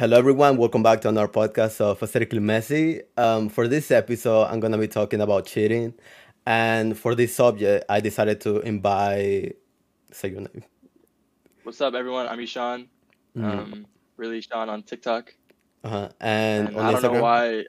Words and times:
Hello, 0.00 0.16
everyone. 0.16 0.56
Welcome 0.56 0.82
back 0.82 1.02
to 1.02 1.10
another 1.10 1.30
podcast 1.30 1.78
of 1.78 2.02
Aesthetically 2.02 2.38
Messy. 2.38 3.02
Um, 3.18 3.50
for 3.50 3.68
this 3.68 3.90
episode, 3.90 4.44
I'm 4.44 4.58
going 4.58 4.72
to 4.72 4.78
be 4.78 4.88
talking 4.88 5.20
about 5.20 5.44
cheating. 5.44 5.92
And 6.46 6.96
for 6.96 7.14
this 7.14 7.36
subject, 7.36 7.84
I 7.86 8.00
decided 8.00 8.40
to 8.40 8.60
invite. 8.60 9.56
Say 10.10 10.30
your 10.30 10.40
name. 10.40 10.64
What's 11.64 11.82
up, 11.82 11.92
everyone? 11.92 12.28
I'm 12.28 12.38
Ishaan. 12.38 12.86
Mhm. 13.36 13.44
Um, 13.44 13.86
really 14.16 14.40
Ishaan 14.40 14.70
on 14.70 14.84
TikTok. 14.84 15.34
Uh-huh. 15.84 16.08
And, 16.18 16.68
And 16.68 16.76
on 16.78 16.86
I 16.86 16.92
don't 16.98 17.02
know 17.02 17.20
why 17.20 17.66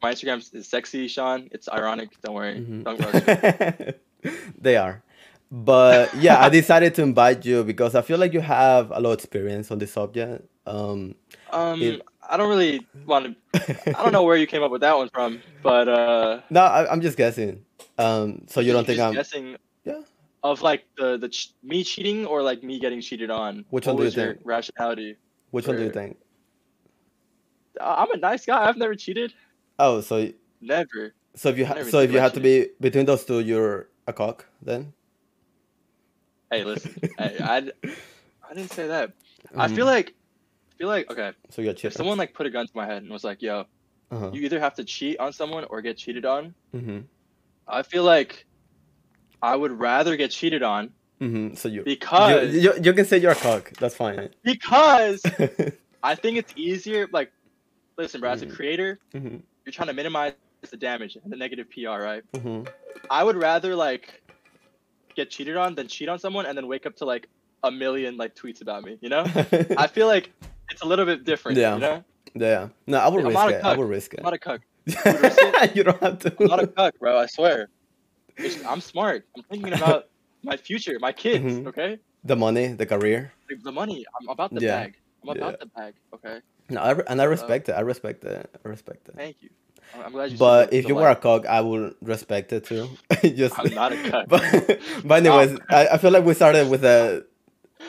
my 0.00 0.12
Instagram 0.12 0.54
is 0.54 0.68
sexy 0.68 1.08
Sean. 1.08 1.48
It's 1.50 1.68
ironic. 1.68 2.10
Don't 2.22 2.36
worry. 2.36 2.54
Mhm. 2.54 2.84
Don't 2.84 4.62
they 4.62 4.76
are. 4.76 5.02
But 5.54 6.12
yeah, 6.18 6.42
I 6.42 6.48
decided 6.48 6.94
to 6.96 7.02
invite 7.02 7.44
you 7.46 7.62
because 7.62 7.94
I 7.94 8.02
feel 8.02 8.18
like 8.18 8.32
you 8.32 8.40
have 8.40 8.90
a 8.90 8.98
lot 8.98 9.12
of 9.12 9.18
experience 9.18 9.70
on 9.70 9.78
this 9.78 9.92
subject. 9.92 10.44
Um, 10.66 11.14
Um, 11.52 11.80
It- 11.80 12.02
I 12.26 12.38
don't 12.38 12.48
really 12.48 12.80
want 13.06 13.36
to. 13.52 13.88
I 13.98 14.02
don't 14.02 14.10
know 14.12 14.22
where 14.24 14.34
you 14.36 14.46
came 14.46 14.62
up 14.62 14.70
with 14.72 14.80
that 14.80 14.96
one 14.96 15.10
from, 15.12 15.42
but 15.62 15.86
uh, 15.88 16.40
No, 16.48 16.62
I, 16.62 16.90
I'm 16.90 17.02
just 17.02 17.18
guessing. 17.18 17.62
Um, 17.98 18.46
so 18.48 18.60
you 18.60 18.72
don't 18.72 18.86
think 18.86 18.98
I'm 18.98 19.12
guessing? 19.12 19.56
Yeah. 19.84 20.00
Of 20.42 20.62
like 20.62 20.84
the 20.96 21.18
the 21.18 21.28
ch- 21.28 21.52
me 21.62 21.84
cheating 21.84 22.24
or 22.24 22.42
like 22.42 22.62
me 22.64 22.80
getting 22.80 23.02
cheated 23.02 23.30
on. 23.30 23.66
Which 23.68 23.84
What 23.86 23.94
one 23.96 24.00
do 24.00 24.04
you 24.08 24.10
think? 24.10 24.38
Rationality. 24.42 25.16
which 25.52 25.66
one 25.68 25.76
do 25.76 25.84
you 25.84 25.90
think? 25.90 26.16
I'm 27.80 28.10
a 28.10 28.16
nice 28.16 28.46
guy. 28.46 28.66
I've 28.68 28.78
never 28.78 28.94
cheated. 28.94 29.34
Oh, 29.78 30.00
so 30.00 30.30
Never. 30.62 31.12
so 31.36 31.50
if 31.50 31.58
you 31.58 31.66
ha- 31.66 31.84
so 31.84 32.00
if 32.00 32.10
you 32.10 32.18
had 32.20 32.32
to 32.34 32.40
be 32.40 32.68
between 32.80 33.04
those 33.04 33.24
two, 33.24 33.40
you're 33.40 33.88
a 34.08 34.12
cuck 34.14 34.46
then. 34.62 34.94
Hey, 36.50 36.64
listen. 36.64 36.94
hey, 37.18 37.38
I, 37.42 37.58
I 37.58 38.54
didn't 38.54 38.70
say 38.72 38.86
that. 38.88 39.12
I 39.56 39.68
feel 39.68 39.86
Mhm. 39.86 39.90
like, 39.90 40.08
I 40.10 40.74
feel 40.78 40.88
like 40.88 41.10
okay. 41.10 41.32
so 41.50 41.62
you're 41.62 41.72
a 41.72 41.76
If 41.86 41.92
someone 41.94 42.18
like 42.18 42.34
put 42.34 42.46
a 42.46 42.50
gun 42.50 42.66
to 42.66 42.72
my 42.74 42.86
head 42.86 43.02
and 43.02 43.10
was 43.10 43.24
like, 43.24 43.42
"Yo, 43.42 43.64
uh-huh. 44.10 44.30
you 44.32 44.42
either 44.42 44.60
have 44.60 44.74
to 44.76 44.84
cheat 44.84 45.18
on 45.20 45.32
someone 45.32 45.64
or 45.70 45.82
get 45.82 45.96
cheated 45.98 46.24
on," 46.24 46.54
hmm 46.72 47.00
I 47.66 47.82
feel 47.82 48.04
like 48.04 48.46
I 49.42 49.56
would 49.56 49.72
rather 49.72 50.16
get 50.16 50.30
cheated 50.30 50.62
on 50.62 50.92
hmm 51.20 51.54
So 51.54 51.68
you, 51.68 51.82
because 51.84 52.54
you, 52.54 52.60
you 52.60 52.72
you 52.82 52.92
can 52.92 53.04
say 53.04 53.18
you're 53.18 53.32
a 53.32 53.36
cuck. 53.36 53.72
That's 53.78 53.94
fine. 53.94 54.30
because 54.42 55.22
I 56.02 56.14
think 56.14 56.38
it's 56.38 56.52
easier. 56.56 57.08
Like, 57.12 57.30
listen, 57.98 58.20
bro, 58.20 58.30
as 58.30 58.42
a 58.42 58.46
Mhm. 58.46 58.54
creator, 58.56 58.98
hmm 59.12 59.38
you're 59.64 59.72
trying 59.72 59.88
to 59.88 59.94
minimize 59.94 60.34
the 60.70 60.76
damage 60.76 61.16
and 61.16 61.32
the 61.32 61.36
negative 61.36 61.68
PR, 61.70 62.02
right? 62.02 62.22
hmm 62.34 62.62
I 63.10 63.22
would 63.24 63.36
rather 63.36 63.74
like 63.76 64.20
get 65.14 65.30
cheated 65.30 65.56
on 65.56 65.74
than 65.74 65.88
cheat 65.88 66.08
on 66.08 66.18
someone 66.18 66.46
and 66.46 66.56
then 66.56 66.66
wake 66.66 66.86
up 66.86 66.96
to 66.96 67.04
like 67.04 67.28
a 67.62 67.70
million 67.70 68.16
like 68.16 68.34
tweets 68.34 68.60
about 68.60 68.84
me. 68.84 68.98
You 69.00 69.08
know? 69.08 69.22
I 69.76 69.86
feel 69.86 70.06
like 70.06 70.30
it's 70.70 70.82
a 70.82 70.86
little 70.86 71.04
bit 71.06 71.24
different. 71.24 71.58
Yeah. 71.58 71.74
You 71.74 71.80
know? 71.80 72.04
yeah. 72.34 72.68
No, 72.86 72.98
I 72.98 73.08
will 73.08 73.20
I'm 73.20 73.26
risk 73.34 73.54
it. 73.54 73.64
I 73.64 73.76
will 73.76 73.84
risk 73.84 74.14
it. 74.14 74.20
I'm 74.20 74.24
not 74.24 74.34
a 74.34 74.38
cuck. 74.38 74.60
you 75.74 75.82
don't 75.84 76.00
have 76.02 76.18
to. 76.20 76.34
I'm 76.40 76.46
not 76.48 76.62
a 76.62 76.66
cuck, 76.66 76.98
bro. 76.98 77.18
I 77.18 77.26
swear. 77.26 77.68
It's, 78.36 78.64
I'm 78.66 78.80
smart. 78.80 79.24
I'm 79.36 79.44
thinking 79.44 79.72
about 79.72 80.08
my 80.42 80.56
future, 80.56 80.98
my 80.98 81.12
kids. 81.12 81.44
Mhm. 81.44 81.68
Okay. 81.68 81.98
the 82.24 82.34
money, 82.34 82.66
the 82.74 82.84
career. 82.84 83.32
The, 83.48 83.54
the 83.62 83.70
money. 83.70 84.04
I'm 84.20 84.28
about 84.28 84.52
the 84.52 84.60
Yeah. 84.60 84.76
bag. 84.82 84.96
I'm 85.22 85.28
about 85.28 85.52
Yeah. 85.52 85.56
the 85.60 85.66
bag. 85.66 85.94
Okay. 86.14 86.40
No, 86.68 86.80
I, 86.80 86.90
re- 86.98 87.04
and 87.06 87.22
I 87.22 87.26
Uh, 87.26 87.28
respect 87.28 87.68
it. 87.68 87.72
I 87.72 87.80
respect 87.80 88.24
it. 88.24 88.50
I 88.64 88.68
respect 88.68 89.08
it. 89.08 89.14
Thank 89.14 89.36
you. 89.40 89.50
I'm, 90.04 90.12
glad 90.12 90.32
you. 90.32 90.38
But 90.38 90.72
if 90.72 90.88
you 90.88 90.94
were 90.94 91.08
a 91.08 91.16
cuck, 91.16 91.46
I 91.46 91.60
would 91.60 91.94
respect 92.02 92.52
it 92.52 92.64
too. 92.64 92.88
Just 93.22 93.58
I'm 93.58 93.72
not 93.74 93.92
a 93.92 93.96
cuck. 94.10 94.28
But, 94.28 94.80
but 95.04 95.26
anyways, 95.26 95.58
I, 95.68 95.88
I 95.88 95.98
feel 95.98 96.10
like 96.10 96.24
we 96.24 96.34
started 96.34 96.68
with 96.68 96.84
a 96.84 97.24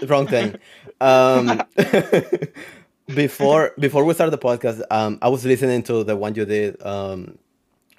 wrong 0.07 0.27
thing. 0.27 0.55
Um, 1.01 1.61
before 3.07 3.73
before 3.79 4.03
we 4.03 4.13
started 4.13 4.31
the 4.31 4.37
podcast, 4.37 4.81
um, 4.91 5.19
I 5.21 5.29
was 5.29 5.45
listening 5.45 5.83
to 5.83 6.03
the 6.03 6.15
one 6.15 6.35
you 6.35 6.45
did 6.45 6.81
um, 6.85 7.37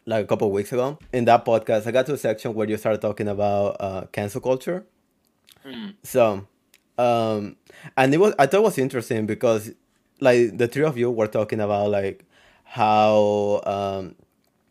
like 0.06 0.24
a 0.24 0.26
couple 0.26 0.48
of 0.48 0.52
weeks 0.52 0.72
ago. 0.72 0.98
In 1.12 1.24
that 1.26 1.44
podcast, 1.44 1.86
I 1.86 1.90
got 1.90 2.06
to 2.06 2.14
a 2.14 2.18
section 2.18 2.54
where 2.54 2.68
you 2.68 2.76
started 2.76 3.00
talking 3.00 3.28
about 3.28 3.76
uh, 3.80 4.06
cancel 4.12 4.40
culture. 4.40 4.84
Hmm. 5.64 5.90
So, 6.02 6.46
um, 6.98 7.56
and 7.96 8.14
it 8.14 8.18
was 8.18 8.34
I 8.38 8.46
thought 8.46 8.58
it 8.58 8.64
was 8.64 8.78
interesting 8.78 9.26
because 9.26 9.72
like 10.20 10.56
the 10.56 10.68
three 10.68 10.84
of 10.84 10.96
you 10.96 11.10
were 11.10 11.26
talking 11.26 11.60
about 11.60 11.90
like 11.90 12.24
how 12.66 13.62
um, 13.64 14.16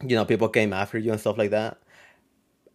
you 0.07 0.15
know 0.15 0.25
people 0.25 0.49
came 0.49 0.73
after 0.73 0.97
you 0.97 1.11
and 1.11 1.19
stuff 1.19 1.37
like 1.37 1.51
that. 1.51 1.79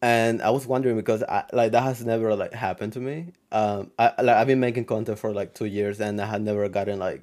And 0.03 0.41
I 0.41 0.49
was 0.49 0.67
wondering 0.67 0.97
because 0.97 1.23
I, 1.23 1.45
like 1.53 1.73
that 1.73 1.83
has 1.83 2.05
never 2.05 2.35
like 2.35 2.55
happened 2.55 2.95
to 2.95 3.01
me. 3.01 3.33
Um, 3.53 3.93
I 3.99 4.15
like 4.23 4.37
I've 4.37 4.47
been 4.47 4.59
making 4.59 4.87
content 4.87 5.19
for 5.19 5.33
like 5.33 5.55
two 5.55 5.67
years 5.67 6.01
and 6.01 6.19
I 6.21 6.27
had 6.27 6.43
never 6.43 6.69
gotten 6.71 6.99
like 6.99 7.23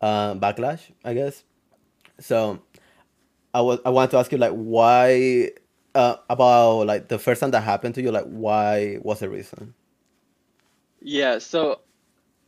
uh, 0.00 0.34
backlash. 0.34 0.90
I 1.04 1.12
guess. 1.12 1.44
So, 2.18 2.62
I 3.52 3.60
was 3.60 3.80
I 3.84 3.90
wanted 3.90 4.12
to 4.12 4.16
ask 4.16 4.32
you 4.32 4.38
like 4.38 4.52
why 4.52 5.50
uh, 5.94 6.16
about 6.30 6.86
like 6.86 7.08
the 7.08 7.18
first 7.18 7.42
time 7.42 7.50
that 7.50 7.60
happened 7.60 7.94
to 7.96 8.02
you 8.02 8.10
like 8.10 8.24
why 8.24 8.98
was 9.02 9.20
the 9.20 9.28
reason? 9.28 9.74
Yeah. 11.02 11.38
So, 11.38 11.80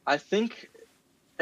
I 0.07 0.17
think 0.17 0.71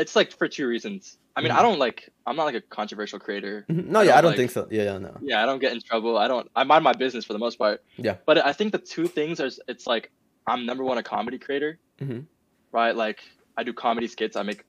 it's 0.01 0.17
like 0.17 0.33
for 0.33 0.49
two 0.49 0.67
reasons. 0.67 1.19
I 1.37 1.43
mean, 1.43 1.53
Mhm. 1.53 1.59
I 1.59 1.63
don't 1.63 1.79
like. 1.79 2.09
I'm 2.27 2.37
not 2.37 2.45
like 2.45 2.57
a 2.57 2.61
controversial 2.61 3.19
creator. 3.19 3.65
Mhm. 3.69 3.87
No, 3.87 4.01
I 4.01 4.05
yeah, 4.05 4.19
I 4.19 4.21
don't, 4.21 4.31
like- 4.33 4.37
think 4.39 4.51
so. 4.51 4.67
Yeah, 4.71 4.85
yeah, 4.85 4.99
no. 4.99 5.17
Yeah, 5.23 5.43
I 5.43 5.47
don't 5.47 5.61
get 5.61 5.73
in 5.73 5.81
trouble. 5.81 6.17
I 6.19 6.27
don't. 6.29 6.51
I 6.57 6.65
mind 6.65 6.83
my 6.85 6.93
business 6.93 7.25
for 7.25 7.33
the 7.35 7.39
most 7.39 7.57
part. 7.57 7.83
Yeah. 7.97 8.17
But 8.27 8.45
I 8.45 8.53
think 8.53 8.73
the 8.73 8.79
two 8.95 9.07
things 9.07 9.41
are. 9.41 9.51
It's 9.69 9.87
like 9.87 10.11
I'm 10.47 10.67
number 10.67 10.83
one 10.85 10.99
a 10.99 11.03
comedy 11.03 11.39
creator, 11.39 11.79
Mhm. 12.01 12.25
right? 12.73 12.95
Like 12.97 13.21
I 13.57 13.63
do 13.63 13.73
comedy 13.73 14.09
skits. 14.09 14.37
I 14.37 14.43
make 14.43 14.65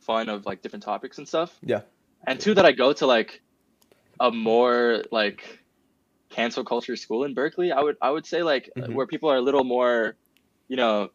fun 0.00 0.28
of 0.28 0.46
like 0.46 0.62
different 0.62 0.84
topics 0.84 1.18
and 1.18 1.26
stuff. 1.26 1.58
Yeah. 1.62 1.82
And 2.26 2.38
two 2.40 2.54
that 2.54 2.64
I 2.66 2.72
go 2.72 2.92
to 2.92 3.06
like 3.06 3.40
a 4.20 4.30
more 4.30 5.02
like 5.10 5.40
cancel 6.28 6.64
culture 6.64 6.96
school 6.96 7.24
in 7.24 7.34
Berkeley. 7.34 7.72
I 7.72 7.80
would 7.82 7.96
I 8.00 8.10
would 8.10 8.26
say 8.26 8.42
like 8.42 8.70
Mhm. 8.76 8.94
where 8.94 9.06
people 9.06 9.28
are 9.30 9.36
a 9.36 9.40
little 9.40 9.64
more, 9.64 10.16
you 10.68 10.76
know, 10.76 11.10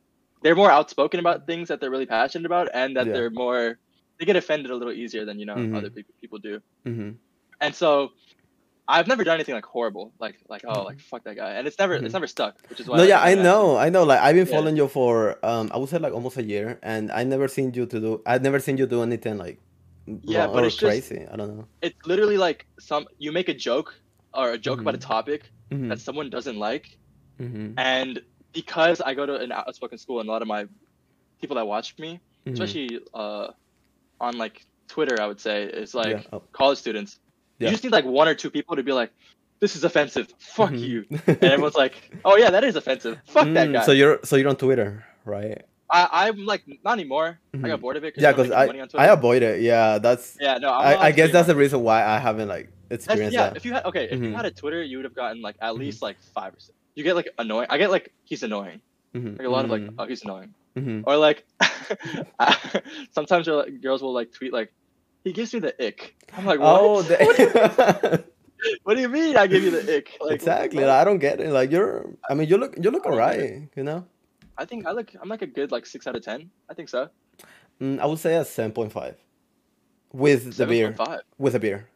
they're 0.46 0.56
more 0.64 0.70
outspoken 0.78 1.20
about 1.26 1.38
things 1.50 1.66
that 1.70 1.78
they're 1.82 1.90
really 1.96 2.06
passionate 2.20 2.46
about, 2.46 2.68
and 2.82 2.96
that 2.98 3.08
Yeah. 3.08 3.14
they're 3.16 3.34
more 3.44 3.64
they 4.20 4.26
get 4.30 4.38
offended 4.44 4.70
a 4.72 4.76
little 4.80 4.94
easier 5.04 5.24
than 5.30 5.36
you 5.42 5.48
know 5.50 5.56
Mhm. 5.62 5.76
other 5.78 5.90
people 5.98 6.14
people 6.24 6.40
do. 6.50 6.54
hmm 6.86 7.10
And 7.64 7.74
so 7.82 7.90
I've 8.96 9.08
never 9.12 9.24
done 9.28 9.36
anything 9.40 9.56
like 9.60 9.66
horrible, 9.76 10.06
like 10.26 10.36
like 10.54 10.64
oh 10.72 10.80
Mhm. 10.82 10.86
like 10.90 11.00
fuck 11.12 11.22
that 11.28 11.36
guy, 11.44 11.52
and 11.58 11.64
it's 11.68 11.80
never 11.84 11.94
Mhm. 11.98 12.06
it's 12.06 12.14
never 12.20 12.30
stuck, 12.36 12.54
which 12.70 12.80
is 12.82 12.86
why. 12.88 12.96
No, 12.98 13.04
like, 13.04 13.10
yeah, 13.14 13.22
I 13.32 13.34
know, 13.48 13.64
I 13.86 13.88
know. 13.96 14.04
Like 14.12 14.22
I've 14.26 14.36
been 14.40 14.46
Yeah. 14.48 14.56
following 14.58 14.78
you 14.82 14.88
for 14.98 15.14
um, 15.52 15.66
I 15.74 15.78
would 15.80 15.90
say 15.94 15.98
like 16.08 16.14
almost 16.20 16.38
a 16.44 16.46
year, 16.54 16.68
and 16.92 17.04
I 17.20 17.22
never 17.34 17.48
seen 17.58 17.68
you 17.78 17.86
to 17.94 17.98
do. 18.06 18.12
I've 18.32 18.44
never 18.48 18.60
seen 18.66 18.76
you 18.82 18.86
do 18.96 19.02
anything 19.10 19.38
like 19.46 19.58
Yeah, 20.36 20.46
but 20.54 20.62
it's 20.68 20.76
just- 20.78 20.92
crazy. 20.92 21.22
I 21.32 21.36
don't 21.40 21.50
know. 21.58 21.66
It's 21.88 21.98
literally 22.12 22.38
like 22.48 22.60
some 22.90 23.04
you 23.24 23.32
make 23.40 23.50
a 23.56 23.58
joke 23.70 23.90
or 24.38 24.46
a 24.58 24.60
joke 24.68 24.80
about 24.84 24.96
a 25.00 25.02
Mhm. 25.02 25.14
topic 25.16 25.42
hmm 25.74 25.88
that 25.90 26.00
someone 26.08 26.28
doesn't 26.38 26.60
like, 26.70 26.86
hmm 27.42 27.68
and 27.94 28.14
because 28.56 29.02
I 29.02 29.14
go 29.14 29.26
to 29.28 29.36
an 29.36 29.52
outspoken 29.52 29.98
school 30.00 30.20
and 30.22 30.28
a 30.28 30.32
lot 30.32 30.42
of 30.42 30.48
my 30.48 30.66
people 31.40 31.56
that 31.58 31.68
watch 31.68 31.94
me, 32.00 32.20
Mm-hmm. 32.48 32.54
especially 32.54 33.00
uh, 33.14 33.48
on 34.22 34.38
like 34.38 34.62
Twitter, 34.88 35.20
I 35.20 35.26
would 35.26 35.40
say 35.42 35.64
is 35.66 35.94
like 35.96 36.12
Yeah. 36.18 36.22
Oh. 36.32 36.44
college 36.54 36.78
students. 36.78 37.18
Yeah. 37.60 37.68
You 37.68 37.72
just 37.74 37.84
need 37.84 37.92
like 37.92 38.06
one 38.06 38.28
or 38.28 38.36
two 38.36 38.52
people 38.52 38.76
to 38.76 38.84
be 38.84 38.92
like, 38.92 39.10
"This 39.62 39.76
is 39.76 39.84
offensive. 39.84 40.28
Fuck 40.38 40.72
Mhm. 40.78 40.80
you," 40.80 41.06
and 41.28 41.44
everyone's 41.44 41.74
like, 41.76 41.96
"Oh 42.24 42.38
yeah, 42.38 42.52
that 42.52 42.64
is 42.64 42.76
offensive. 42.76 43.18
Fuck 43.26 43.46
that 43.58 43.70
Mm, 43.70 43.74
guy." 43.74 43.84
So 43.86 43.94
you're 43.94 44.20
so 44.24 44.36
you're 44.36 44.50
on 44.50 44.58
Twitter, 44.58 45.04
right? 45.26 45.58
I, 45.90 46.28
I'm 46.30 46.46
like 46.46 46.64
not 46.84 46.94
anymore. 46.94 47.40
I 47.54 47.58
Mhm. 47.58 47.68
got 47.68 47.82
bored 47.82 47.98
of 47.98 48.04
it. 48.04 48.14
Yeah, 48.18 48.32
because 48.32 48.52
I 48.52 48.68
money 48.68 48.82
on 48.82 48.90
I 48.94 49.08
avoid 49.08 49.42
it. 49.42 49.62
Yeah, 49.62 49.98
that's. 49.98 50.38
Yeah, 50.40 50.60
no, 50.60 50.70
I, 50.70 51.08
I 51.08 51.12
guess 51.12 51.32
that's 51.32 51.48
the 51.48 51.56
reason 51.56 51.82
why 51.82 52.04
I 52.06 52.20
haven't 52.20 52.48
like 52.48 52.70
That's, 52.90 53.06
experienced 53.06 53.34
yeah, 53.34 53.50
that. 53.50 53.58
if 53.58 53.66
you 53.66 53.74
had 53.74 53.86
okay, 53.86 54.06
if 54.06 54.20
you 54.22 54.30
Mhm. 54.30 54.36
had 54.36 54.46
a 54.46 54.52
Twitter, 54.52 54.84
you 54.84 54.98
would 55.00 55.06
have 55.06 55.16
gotten 55.16 55.42
like 55.42 55.56
at 55.62 55.74
Mhm. 55.74 55.80
least 55.80 56.02
like 56.04 56.18
five 56.38 56.54
or 56.54 56.60
six. 56.60 56.78
You 56.96 57.04
get 57.04 57.16
like 57.16 57.30
annoying. 57.38 57.68
I 57.70 57.78
get 57.78 57.92
like 57.92 58.12
he's 58.24 58.44
annoying. 58.44 58.82
Mhm, 59.14 59.38
Like 59.38 59.48
a 59.48 59.50
lot 59.50 59.66
of 59.66 59.72
like 59.72 59.82
mhm, 59.84 59.96
oh 60.00 60.06
he's 60.08 60.24
annoying. 60.24 60.54
mhm. 60.76 61.04
Or 61.06 61.16
like 61.18 61.46
sometimes 63.12 63.48
like, 63.48 63.82
girls 63.82 64.02
will 64.02 64.14
like 64.14 64.32
tweet 64.32 64.54
like 64.54 64.74
he 65.24 65.34
gives 65.34 65.54
me 65.54 65.60
the 65.60 65.74
ick. 65.86 66.16
I'm 66.38 66.46
like 66.46 66.60
what? 66.60 66.82
Oh, 66.82 66.94
what, 67.04 67.08
do 67.08 67.44
you, 67.44 67.50
the- 67.50 68.24
what 68.84 68.96
do 68.96 69.02
you 69.02 69.10
mean 69.10 69.38
I 69.38 69.48
give 69.48 69.64
you 69.64 69.72
the 69.72 69.98
ick? 69.98 70.18
Like, 70.22 70.34
exactly. 70.36 70.84
like, 70.84 70.92
I 70.92 71.04
don't 71.04 71.20
get 71.20 71.40
it. 71.40 71.52
Like 71.52 71.72
you're. 71.72 72.10
I 72.30 72.34
mean, 72.34 72.48
you 72.50 72.58
look. 72.58 72.76
You 72.82 72.92
look 72.92 73.06
alright. 73.06 73.70
You 73.76 73.84
know. 73.84 74.06
I 74.58 74.66
think 74.66 74.86
I 74.86 74.92
look 74.92 75.12
I'm 75.22 75.28
like 75.30 75.42
a 75.42 75.48
good 75.48 75.72
like 75.72 75.86
six 75.86 76.08
out 76.08 76.16
of 76.16 76.24
ten. 76.24 76.50
I 76.70 76.74
think 76.74 76.90
so. 76.90 77.10
Mm, 77.82 78.00
I 78.00 78.06
would 78.06 78.20
say 78.20 78.36
a 78.36 78.46
seven 78.46 78.72
point 78.72 78.92
five. 78.92 79.16
With 80.14 80.56
the 80.56 80.66
beer. 80.66 80.94
7.5. 80.94 81.20
With 81.38 81.56
a 81.56 81.60
beer. 81.60 81.90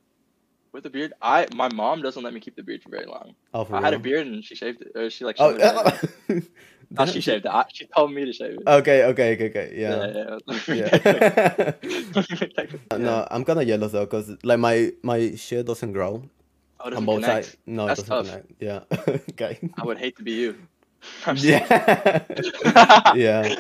With 0.72 0.84
the 0.84 0.90
beard, 0.90 1.14
I 1.22 1.48
my 1.56 1.70
mom 1.74 2.02
doesn't 2.02 2.22
let 2.24 2.34
me 2.34 2.40
keep 2.40 2.56
the 2.56 2.64
beard 2.64 2.84
for 2.84 2.90
very 2.90 3.06
long. 3.06 3.34
Oh, 3.54 3.64
for 3.66 3.76
I 3.76 3.82
had 3.82 3.94
a 3.94 4.00
beard 4.00 4.28
and 4.28 4.44
she 4.44 4.56
shaved 4.56 4.82
it. 4.82 4.92
Or 4.96 5.10
she 5.10 5.26
like 5.26 5.38
Oh, 5.40 5.50
it. 5.56 5.60
yeah. 5.60 6.40
Not 6.92 7.10
she 7.10 7.22
shaved 7.22 7.46
it. 7.46 7.50
I, 7.52 7.66
she 7.72 7.86
told 7.88 8.12
me 8.14 8.26
to 8.26 8.34
shave 8.34 8.54
it. 8.60 8.68
Okay, 8.68 9.04
okay, 9.06 9.34
okay, 9.34 9.50
okay. 9.50 9.74
Yeah. 9.76 10.38
yeah. 10.68 10.74
Yeah. 10.74 11.74
yeah. 12.92 12.98
no, 12.98 13.28
I'm 13.30 13.46
kind 13.46 13.60
of 13.62 13.68
yellow 13.68 13.88
though, 13.88 14.06
cause 14.08 14.32
like 14.44 14.60
my 14.60 14.92
my 15.04 15.36
shit 15.36 15.66
doesn't 15.66 15.94
grow 15.94 16.24
Oh, 16.82 16.86
on 16.86 16.92
doesn't 16.92 17.06
both 17.06 17.26
sides. 17.26 17.58
No, 17.66 17.88
That's 17.88 18.00
it 18.02 18.08
doesn't 18.08 18.34
tough. 18.34 18.44
connect. 18.46 18.62
Yeah. 18.62 19.24
okay. 19.36 19.60
I 19.78 19.86
would 19.86 19.98
hate 19.98 20.16
to 20.18 20.24
be 20.24 20.32
you. 20.32 20.56
I'm 21.26 21.36
just 21.36 21.46
kidding. 21.68 22.22
Yeah. 22.76 23.14
yeah. 23.16 23.56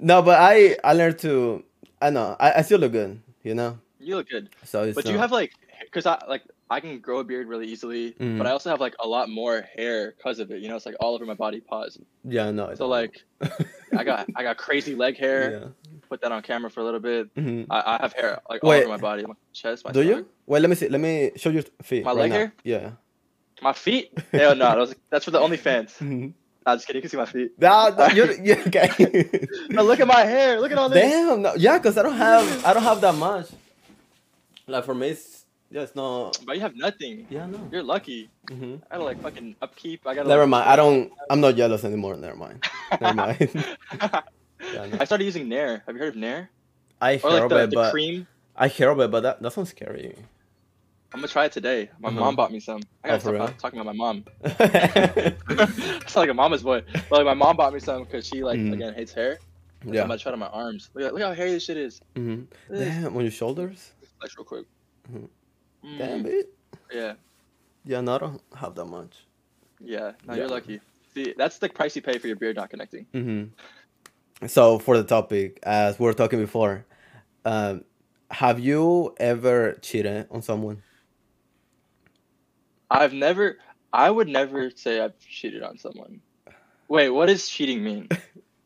No, 0.00 0.22
but 0.22 0.38
I 0.40 0.76
I 0.84 0.92
learned 0.94 1.18
to. 1.20 1.64
I 2.00 2.10
know. 2.10 2.36
I, 2.38 2.52
I 2.58 2.62
still 2.62 2.78
look 2.80 2.92
good. 2.92 3.20
You 3.42 3.54
know, 3.54 3.78
You 4.00 4.16
look 4.16 4.28
good. 4.28 4.50
so 4.64 4.92
But 4.92 5.04
do 5.04 5.12
you 5.12 5.18
have 5.18 5.32
like, 5.32 5.52
because 5.92 6.06
I 6.06 6.18
like 6.26 6.42
I 6.70 6.80
can 6.80 6.98
grow 7.00 7.18
a 7.18 7.24
beard 7.24 7.46
really 7.48 7.66
easily, 7.68 8.12
Mhm. 8.12 8.38
but 8.38 8.46
I 8.46 8.50
also 8.50 8.70
have 8.70 8.80
like 8.80 8.94
a 8.98 9.06
lot 9.06 9.28
more 9.28 9.62
hair 9.76 10.14
because 10.16 10.38
of 10.38 10.50
it. 10.50 10.62
You 10.62 10.68
know, 10.68 10.76
it's 10.76 10.86
like 10.86 10.96
all 11.00 11.14
over 11.14 11.26
my 11.26 11.34
body. 11.34 11.60
Pause. 11.60 11.98
yeah 12.24 12.50
no 12.50 12.68
I 12.70 12.74
So 12.74 12.88
like, 12.88 13.22
I 13.96 14.02
got 14.04 14.26
I 14.36 14.42
got 14.42 14.56
crazy 14.56 14.94
leg 14.94 15.18
hair. 15.18 15.42
yeah. 15.52 15.68
Put 16.08 16.20
that 16.22 16.32
on 16.32 16.42
camera 16.42 16.70
for 16.70 16.80
a 16.80 16.84
little 16.84 17.00
bit. 17.00 17.34
Mhm. 17.34 17.66
I, 17.70 17.78
I 17.98 18.02
have 18.02 18.12
hair 18.14 18.40
like 18.48 18.64
all 18.64 18.70
Wait. 18.70 18.80
over 18.84 18.88
my 18.88 18.96
body, 19.10 19.22
my 19.26 19.34
chest, 19.52 19.84
my 19.84 19.92
Do 19.92 20.02
you? 20.02 20.26
Wait, 20.46 20.60
let 20.60 20.70
me 20.70 20.76
see. 20.76 20.88
Let 20.88 21.00
me 21.00 21.32
show 21.36 21.50
you 21.50 21.62
feet. 21.82 22.04
My 22.04 22.10
right 22.12 22.20
leg 22.22 22.30
now. 22.30 22.36
hair? 22.36 22.52
Yeah. 22.64 22.90
My 23.60 23.72
feet? 23.74 24.10
Hell 24.32 24.54
no, 24.56 24.64
that 24.64 24.78
was, 24.78 24.94
that's 25.10 25.24
for 25.26 25.30
the 25.30 25.40
OnlyFans. 25.40 25.92
Mhm. 26.00 26.32
Nah, 26.64 26.76
just 26.76 26.86
kidding. 26.86 26.98
You 27.00 27.02
can 27.02 27.10
see 27.10 27.16
my 27.16 27.26
feet. 27.26 27.50
Nah, 27.58 27.88
nah, 27.90 28.06
you're, 28.14 28.32
you're 28.40 28.60
okay. 28.68 28.88
No, 29.70 29.82
look 29.82 29.98
at 30.00 30.06
my 30.06 30.24
hair. 30.24 30.60
Look 30.60 30.70
at 30.72 30.78
all 30.78 30.88
this. 30.88 31.02
Damn. 31.02 31.42
No, 31.42 31.54
yeah, 31.56 31.76
cause 31.80 31.98
I 31.98 32.02
don't 32.02 32.16
have 32.16 32.64
I 32.64 32.72
don't 32.72 32.84
have 32.84 33.00
that 33.00 33.14
much. 33.16 33.48
Like 34.68 34.84
for 34.84 34.94
me, 34.94 35.08
it's 35.08 35.41
yeah, 35.72 35.82
it's 35.82 35.96
not. 35.96 36.38
But 36.46 36.54
you 36.56 36.60
have 36.62 36.76
nothing. 36.76 37.26
Yeah, 37.30 37.46
no. 37.46 37.68
You're 37.72 37.82
lucky. 37.82 38.30
hmm 38.48 38.76
I 38.90 38.94
gotta 38.96 39.04
like 39.04 39.20
fucking 39.22 39.56
upkeep. 39.62 40.06
I 40.06 40.14
gotta. 40.14 40.28
Never 40.28 40.42
like, 40.42 40.50
mind. 40.50 40.68
I 40.70 40.76
don't. 40.76 41.10
I'm 41.30 41.40
not 41.40 41.56
jealous 41.56 41.84
anymore. 41.84 42.16
Never 42.16 42.36
mind. 42.36 42.60
Never 43.00 43.14
mind. 43.14 43.38
Yeah, 44.72 44.86
no. 44.86 44.96
I 45.00 45.04
started 45.04 45.24
using 45.24 45.48
Nair. 45.48 45.82
Have 45.86 45.96
you 45.96 46.00
heard 46.00 46.10
of 46.14 46.16
Nair? 46.16 46.48
I 47.00 47.14
Or 47.14 47.18
hear 47.18 47.30
like 47.30 47.42
of 47.42 47.50
the, 47.50 47.62
it, 47.64 47.70
the 47.70 47.76
but 47.76 47.90
cream. 47.90 48.28
I 48.54 48.68
hear 48.68 48.90
of 48.90 49.00
it, 49.00 49.10
but 49.10 49.22
that 49.24 49.42
that 49.42 49.52
sounds 49.52 49.70
scary. 49.70 50.14
I'm 51.12 51.18
gonna 51.20 51.26
try 51.28 51.46
it 51.46 51.52
today. 51.52 51.90
My 51.98 52.08
Uh-huh. 52.08 52.20
mom 52.20 52.36
bought 52.36 52.52
me 52.52 52.60
some. 52.60 52.80
I 53.02 53.08
Oh, 53.08 53.10
gotta 53.10 53.20
for 53.20 53.34
stop 53.34 53.48
real? 53.48 53.56
talking 53.60 53.80
about 53.80 53.96
my 53.96 54.04
mom. 54.04 54.24
it's 54.44 56.16
like 56.16 56.28
a 56.30 56.34
mama's 56.34 56.62
boy. 56.62 56.82
But 57.10 57.10
like 57.18 57.24
my 57.26 57.34
mom 57.34 57.56
bought 57.56 57.74
me 57.74 57.80
some 57.80 58.04
because 58.04 58.24
she 58.26 58.44
like 58.44 58.58
Mhm. 58.60 58.72
again 58.72 58.94
hates 58.94 59.12
hair. 59.12 59.38
So 59.84 59.92
yeah. 59.92 60.02
I'm 60.02 60.08
gonna 60.08 60.18
try 60.18 60.30
it 60.30 60.34
on 60.34 60.38
my 60.38 60.46
arms. 60.46 60.88
Look, 60.94 61.12
look 61.12 61.22
how 61.22 61.34
hairy 61.34 61.50
this 61.50 61.64
shit 61.64 61.76
is. 61.76 62.00
Mm-hmm. 62.14 62.44
This. 62.72 62.88
Damn, 62.88 63.16
on 63.16 63.22
your 63.22 63.30
shoulders. 63.32 63.92
Flex 64.20 64.36
real 64.38 64.44
quick. 64.44 64.66
Mhm. 65.12 65.28
Mm, 65.84 65.98
Damn 65.98 66.26
it. 66.26 66.52
Yeah, 66.92 67.14
Yeah, 67.84 68.00
no, 68.00 68.14
I 68.14 68.18
don't 68.18 68.42
have 68.54 68.74
that 68.76 68.84
much. 68.86 69.24
yeah. 69.80 70.12
No, 70.26 70.34
Yeah. 70.34 70.40
you're 70.40 70.48
lucky. 70.48 70.80
See, 71.14 71.34
that's 71.36 71.58
the 71.58 71.68
price 71.68 71.94
you 71.96 72.02
pay 72.02 72.18
for 72.18 72.26
your 72.26 72.36
beard 72.36 72.56
not 72.56 72.70
connecting. 72.70 73.06
Mm-hmm. 73.12 74.46
So 74.46 74.78
for 74.78 74.96
the 74.96 75.04
topic, 75.04 75.58
as 75.62 75.98
we 75.98 76.06
were 76.06 76.14
talking 76.14 76.38
before, 76.40 76.86
um, 77.44 77.84
have 78.30 78.58
you 78.60 79.14
ever 79.18 79.74
cheated 79.82 80.26
on 80.30 80.42
someone? 80.42 80.82
I've 82.90 83.12
never. 83.12 83.58
I 83.92 84.10
would 84.10 84.28
never 84.28 84.70
say 84.70 85.00
I've 85.00 85.18
cheated 85.18 85.62
on 85.62 85.78
someone. 85.78 86.20
Wait, 86.88 87.10
what 87.10 87.26
does 87.26 87.48
cheating 87.48 87.82
mean? 87.84 88.08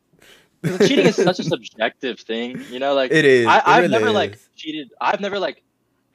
cheating 0.87 1.07
is 1.07 1.17
such 1.17 1.39
a 1.41 1.45
subjective 1.45 2.21
thing, 2.21 2.63
you 2.71 2.79
know. 2.79 2.95
Like 2.95 3.11
It 3.13 3.25
is. 3.25 3.47
I, 3.47 3.63
I've 3.65 3.83
really 3.83 3.93
never 3.93 4.11
like 4.11 4.39
cheated. 4.57 4.93
I've 5.01 5.21
never 5.21 5.39
like 5.39 5.63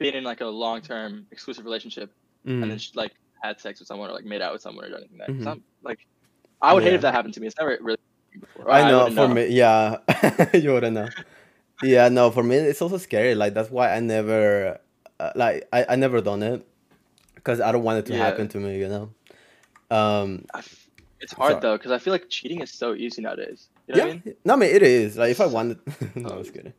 been 0.02 0.14
in 0.14 0.24
like 0.24 0.40
a 0.40 0.46
long 0.46 0.80
term 0.80 1.26
exclusive 1.30 1.64
relationship 1.64 2.12
Mhm. 2.46 2.62
and 2.62 2.70
then 2.70 2.78
sh- 2.78 2.90
like 2.94 3.12
had 3.42 3.60
sex 3.60 3.78
with 3.80 3.88
someone 3.88 4.10
or 4.10 4.12
like 4.14 4.24
made 4.24 4.42
out 4.42 4.52
with 4.52 4.62
someone 4.62 4.84
or 4.84 4.90
done 4.90 5.00
anything 5.00 5.18
like 5.18 5.28
that. 5.28 5.44
Mhm. 5.44 5.46
I'm, 5.52 5.62
like, 5.82 6.00
I 6.60 6.72
would 6.74 6.82
hate 6.84 6.92
if 6.94 7.00
that 7.02 7.14
happened 7.14 7.34
to 7.34 7.40
me. 7.40 7.46
It's 7.48 7.56
never 7.58 7.76
really. 7.80 7.98
Before. 8.40 8.70
I 8.70 8.88
know 8.90 9.04
wouldn't 9.04 9.16
for 9.16 9.28
me, 9.28 9.46
yeah, 9.48 9.98
you 10.54 10.72
wouldn't 10.72 10.94
know. 10.94 11.08
Yeah, 11.82 12.08
no, 12.08 12.30
for 12.30 12.42
me 12.42 12.56
it's 12.56 12.80
also 12.80 12.96
scary. 12.98 13.34
Like 13.34 13.52
that's 13.54 13.70
why 13.70 13.92
I 13.94 14.00
never, 14.00 14.78
uh, 15.20 15.32
like 15.34 15.68
I, 15.72 15.84
I 15.90 15.96
never 15.96 16.20
done 16.22 16.42
it, 16.42 16.66
because 17.34 17.60
I 17.60 17.72
don't 17.72 17.82
want 17.82 17.98
it 17.98 18.06
to 18.06 18.12
Yeah. 18.14 18.24
happen 18.24 18.48
to 18.48 18.58
me. 18.58 18.78
You 18.78 18.88
know. 18.88 19.04
Um. 19.90 20.46
I 20.54 20.58
f- 20.60 20.88
it's 21.20 21.32
hard 21.34 21.52
Sorry. 21.52 21.60
though 21.60 21.76
because 21.76 21.92
I 21.92 21.98
feel 21.98 22.12
like 22.12 22.28
cheating 22.30 22.60
is 22.62 22.72
so 22.72 22.94
easy 22.94 23.20
nowadays. 23.22 23.68
You 23.86 23.94
know 23.96 23.98
yeah. 24.06 24.10
I 24.10 24.14
mean? 24.24 24.34
No, 24.44 24.54
I 24.54 24.56
mean 24.56 24.70
it 24.74 24.82
is. 24.82 25.16
Like 25.18 25.30
if 25.30 25.40
I 25.40 25.46
wanted, 25.46 25.78
no. 26.16 26.30
I 26.30 26.36
was 26.36 26.50
kidding. 26.50 26.72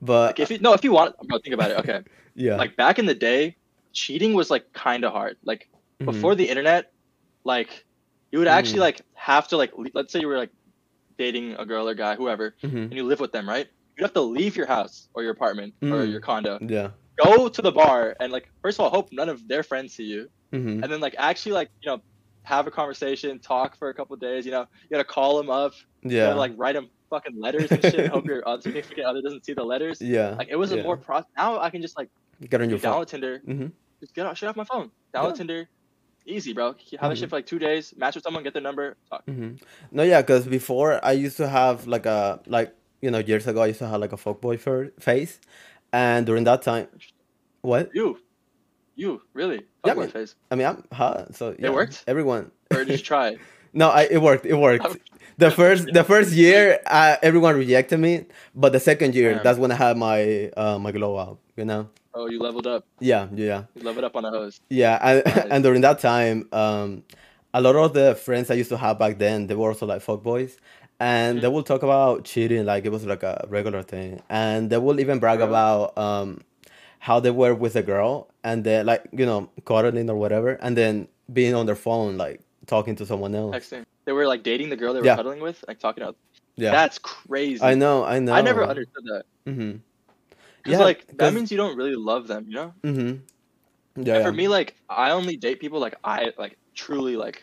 But 0.00 0.36
Like 0.36 0.40
if 0.40 0.50
you 0.50 0.58
no, 0.58 0.72
if 0.74 0.84
you 0.84 0.92
want, 0.92 1.14
bro, 1.28 1.38
think 1.44 1.54
about 1.54 1.70
it. 1.70 1.78
Okay, 1.78 2.02
yeah, 2.34 2.62
like 2.62 2.76
back 2.76 2.98
in 2.98 3.06
the 3.06 3.14
day, 3.14 3.56
cheating 3.92 4.34
was 4.34 4.50
like 4.50 4.64
kind 4.74 5.04
of 5.04 5.12
hard. 5.12 5.36
Like 5.44 5.68
Mhm. 6.00 6.06
before 6.06 6.34
the 6.34 6.48
internet, 6.48 6.86
like 7.44 7.84
you 8.32 8.38
would 8.40 8.48
actually 8.48 8.80
Mhm. 8.80 8.82
like 8.82 9.02
have 9.14 9.48
to 9.48 9.56
like 9.56 9.72
let's 9.94 10.12
say 10.12 10.20
you 10.20 10.28
were 10.28 10.38
like 10.38 10.52
dating 11.18 11.54
a 11.54 11.66
girl 11.66 11.88
or 11.88 11.94
guy, 11.94 12.16
whoever, 12.16 12.54
Mhm. 12.62 12.90
and 12.90 12.98
you 12.98 13.04
live 13.04 13.20
with 13.20 13.32
them, 13.32 13.48
right? 13.48 13.68
You'd 13.98 14.04
have 14.04 14.14
to 14.14 14.22
leave 14.22 14.56
your 14.56 14.66
house 14.66 15.08
or 15.14 15.22
your 15.22 15.32
apartment 15.32 15.74
or 15.90 16.04
Mm. 16.04 16.06
your 16.06 16.20
condo, 16.20 16.60
yeah. 16.60 16.90
go 17.20 17.48
to 17.48 17.62
the 17.62 17.72
bar, 17.72 18.16
and 18.20 18.32
like 18.32 18.46
first 18.62 18.78
of 18.78 18.84
all, 18.84 18.90
hope 18.90 19.08
none 19.12 19.28
of 19.28 19.46
their 19.48 19.62
friends 19.62 19.94
see 19.94 20.04
you, 20.04 20.28
hmm 20.52 20.82
and 20.82 20.92
then 20.92 21.00
like 21.00 21.14
actually 21.18 21.52
like 21.52 21.70
you 21.82 21.90
know 21.90 22.00
have 22.44 22.66
a 22.66 22.70
conversation, 22.70 23.40
talk 23.40 23.76
for 23.78 23.88
a 23.90 23.94
couple 23.94 24.16
days. 24.16 24.44
You 24.46 24.52
know, 24.52 24.66
you 24.84 24.90
gotta 24.90 25.04
call 25.04 25.36
them 25.38 25.50
up, 25.50 25.72
you 26.18 26.18
Yeah. 26.18 26.28
gotta 26.28 26.38
like 26.40 26.52
write 26.56 26.74
them 26.74 26.90
fucking 27.10 27.38
letters 27.40 27.70
and 27.70 27.82
shit. 27.82 28.08
hope 28.08 28.26
your 28.30 28.46
other 28.48 28.62
significant 28.62 29.06
other 29.06 29.22
doesn't 29.22 29.44
see 29.44 29.52
the 29.54 29.64
letters. 29.64 30.00
yeah. 30.00 30.30
Like 30.38 30.48
it 30.50 30.56
was 30.56 30.72
yeah. 30.72 30.78
a 30.78 30.82
more 30.82 30.96
pro. 30.96 31.22
Now 31.36 31.58
I 31.60 31.70
can 31.70 31.82
just 31.82 31.96
like 31.96 32.08
Get 32.50 32.60
on 32.60 32.68
your 32.68 32.78
phone. 32.78 32.92
download 33.02 33.06
Tinder, 33.06 33.38
hmm 33.44 33.66
just 34.00 34.12
get 34.14 34.26
out, 34.26 34.36
shut 34.36 34.48
off 34.50 34.56
my 34.56 34.64
phone, 34.64 34.90
download 35.14 35.30
Yeah. 35.30 35.34
Tinder, 35.36 35.68
easy, 36.26 36.52
bro. 36.52 36.74
Have 37.00 37.10
that 37.10 37.16
shit 37.18 37.30
for 37.30 37.36
like 37.36 37.46
two 37.46 37.58
days, 37.58 37.94
match 37.96 38.14
with 38.14 38.24
someone, 38.24 38.42
get 38.42 38.52
their 38.52 38.62
number, 38.62 38.96
talk. 39.08 39.24
hmm 39.24 39.52
No, 39.90 40.02
yeah, 40.02 40.20
because 40.20 40.46
before 40.46 41.02
I 41.04 41.12
used 41.12 41.38
to 41.38 41.48
have 41.48 41.86
like 41.86 42.04
a 42.04 42.40
like 42.46 42.74
you 43.00 43.10
know 43.10 43.18
years 43.18 43.46
ago 43.46 43.62
I 43.62 43.66
used 43.68 43.78
to 43.78 43.88
have 43.88 44.00
like 44.00 44.12
a 44.12 44.16
fuckboy 44.16 44.58
fer- 44.60 44.92
face, 45.00 45.40
and 45.92 46.26
during 46.26 46.44
that 46.44 46.60
time, 46.62 46.88
what? 47.62 47.90
You, 47.94 48.18
you 48.96 49.22
really? 49.32 49.62
Yeah, 49.84 49.92
Fuck 49.94 49.96
I 49.96 50.00
mean- 50.00 50.10
face. 50.10 50.34
I 50.50 50.54
mean 50.56 50.66
I'm 50.66 50.84
hot, 50.92 51.34
so 51.34 51.54
yeah, 51.58 51.70
worked? 51.70 52.04
Everyone. 52.06 52.50
Or 52.74 52.82
you 52.82 52.98
try? 52.98 53.36
no, 53.72 53.88
I 53.88 54.02
it 54.10 54.20
worked. 54.20 54.44
It 54.44 54.56
worked. 54.56 54.84
The 55.38 55.50
first 55.50 55.92
the 55.92 56.04
first 56.12 56.32
year, 56.32 56.80
uh, 56.86 57.16
everyone 57.22 57.56
rejected 57.56 57.98
me, 58.00 58.24
but 58.54 58.72
the 58.72 58.80
second 58.80 59.14
year, 59.14 59.34
Damn. 59.34 59.42
that's 59.44 59.58
when 59.58 59.70
I 59.70 59.74
had 59.76 59.96
my 59.96 60.50
uh, 60.56 60.78
my 60.78 60.92
glow 60.92 61.16
up. 61.16 61.38
You 61.56 61.64
know. 61.64 61.88
Oh, 62.14 62.26
you 62.28 62.40
leveled 62.40 62.66
up. 62.66 62.84
Yeah, 62.98 63.28
yeah. 63.34 63.64
You 63.74 63.82
leveled 63.82 64.04
up 64.04 64.16
on 64.16 64.24
a 64.24 64.30
hose. 64.30 64.60
Yeah, 64.70 64.98
and, 65.02 65.22
Nice. 65.26 65.46
and 65.50 65.62
during 65.62 65.82
that 65.82 65.98
time, 65.98 66.48
um, 66.52 67.02
a 67.52 67.60
lot 67.60 67.76
of 67.76 67.92
the 67.92 68.14
friends 68.14 68.50
I 68.50 68.54
used 68.54 68.70
to 68.70 68.78
have 68.78 68.98
back 68.98 69.18
then, 69.18 69.46
they 69.48 69.54
were 69.54 69.68
also 69.68 69.84
like 69.84 70.00
fuck 70.00 70.22
boys, 70.22 70.56
and 70.98 71.42
they 71.42 71.48
Mhm. 71.48 71.52
will 71.52 71.62
talk 71.62 71.82
about 71.82 72.24
cheating 72.24 72.64
like 72.64 72.86
it 72.86 72.92
was 72.92 73.04
like 73.04 73.22
a 73.22 73.44
regular 73.50 73.82
thing, 73.82 74.22
and 74.30 74.70
they 74.70 74.78
will 74.78 74.98
even 75.00 75.18
brag 75.18 75.42
about 75.42 75.96
um, 75.98 76.40
how 77.00 77.20
they 77.20 77.30
were 77.30 77.54
with 77.54 77.76
a 77.76 77.82
girl 77.82 78.28
and 78.42 78.64
they 78.64 78.82
like 78.82 79.04
you 79.12 79.26
know 79.26 79.50
cuddling 79.66 80.08
or 80.08 80.16
whatever, 80.16 80.52
and 80.62 80.76
then 80.76 81.08
being 81.30 81.54
on 81.54 81.66
their 81.66 81.76
phone 81.76 82.16
like 82.16 82.40
talking 82.66 82.96
to 82.96 83.06
someone 83.06 83.34
else. 83.34 83.54
Texting. 83.56 83.84
They 84.04 84.12
were 84.12 84.26
like 84.26 84.42
dating 84.42 84.70
the 84.70 84.76
girl 84.76 84.92
they 84.94 85.00
were 85.00 85.06
Yeah. 85.06 85.16
cuddling 85.16 85.40
with, 85.40 85.64
like 85.66 85.78
talking 85.78 86.04
out. 86.04 86.16
Yeah, 86.56 86.70
That's 86.70 86.98
crazy. 86.98 87.62
I 87.62 87.74
know, 87.74 88.04
I 88.04 88.18
know. 88.18 88.32
I 88.32 88.40
never 88.40 88.64
understood 88.64 89.04
that. 89.04 89.24
Mm-hmm. 89.46 89.78
Cause 90.64 90.80
like 90.80 91.06
that 91.18 91.32
means 91.32 91.50
you 91.50 91.56
don't 91.56 91.76
really 91.76 91.94
love 91.94 92.26
them, 92.26 92.46
you 92.48 92.54
know. 92.54 92.74
Mm-hmm. 92.82 93.18
And 93.96 94.06
Yeah, 94.06 94.22
for 94.22 94.30
yeah. 94.30 94.36
me, 94.36 94.48
like 94.48 94.74
I 94.88 95.10
only 95.10 95.36
date 95.36 95.60
people 95.60 95.80
like 95.80 95.96
I 96.02 96.32
like 96.38 96.58
truly 96.74 97.16
like, 97.16 97.42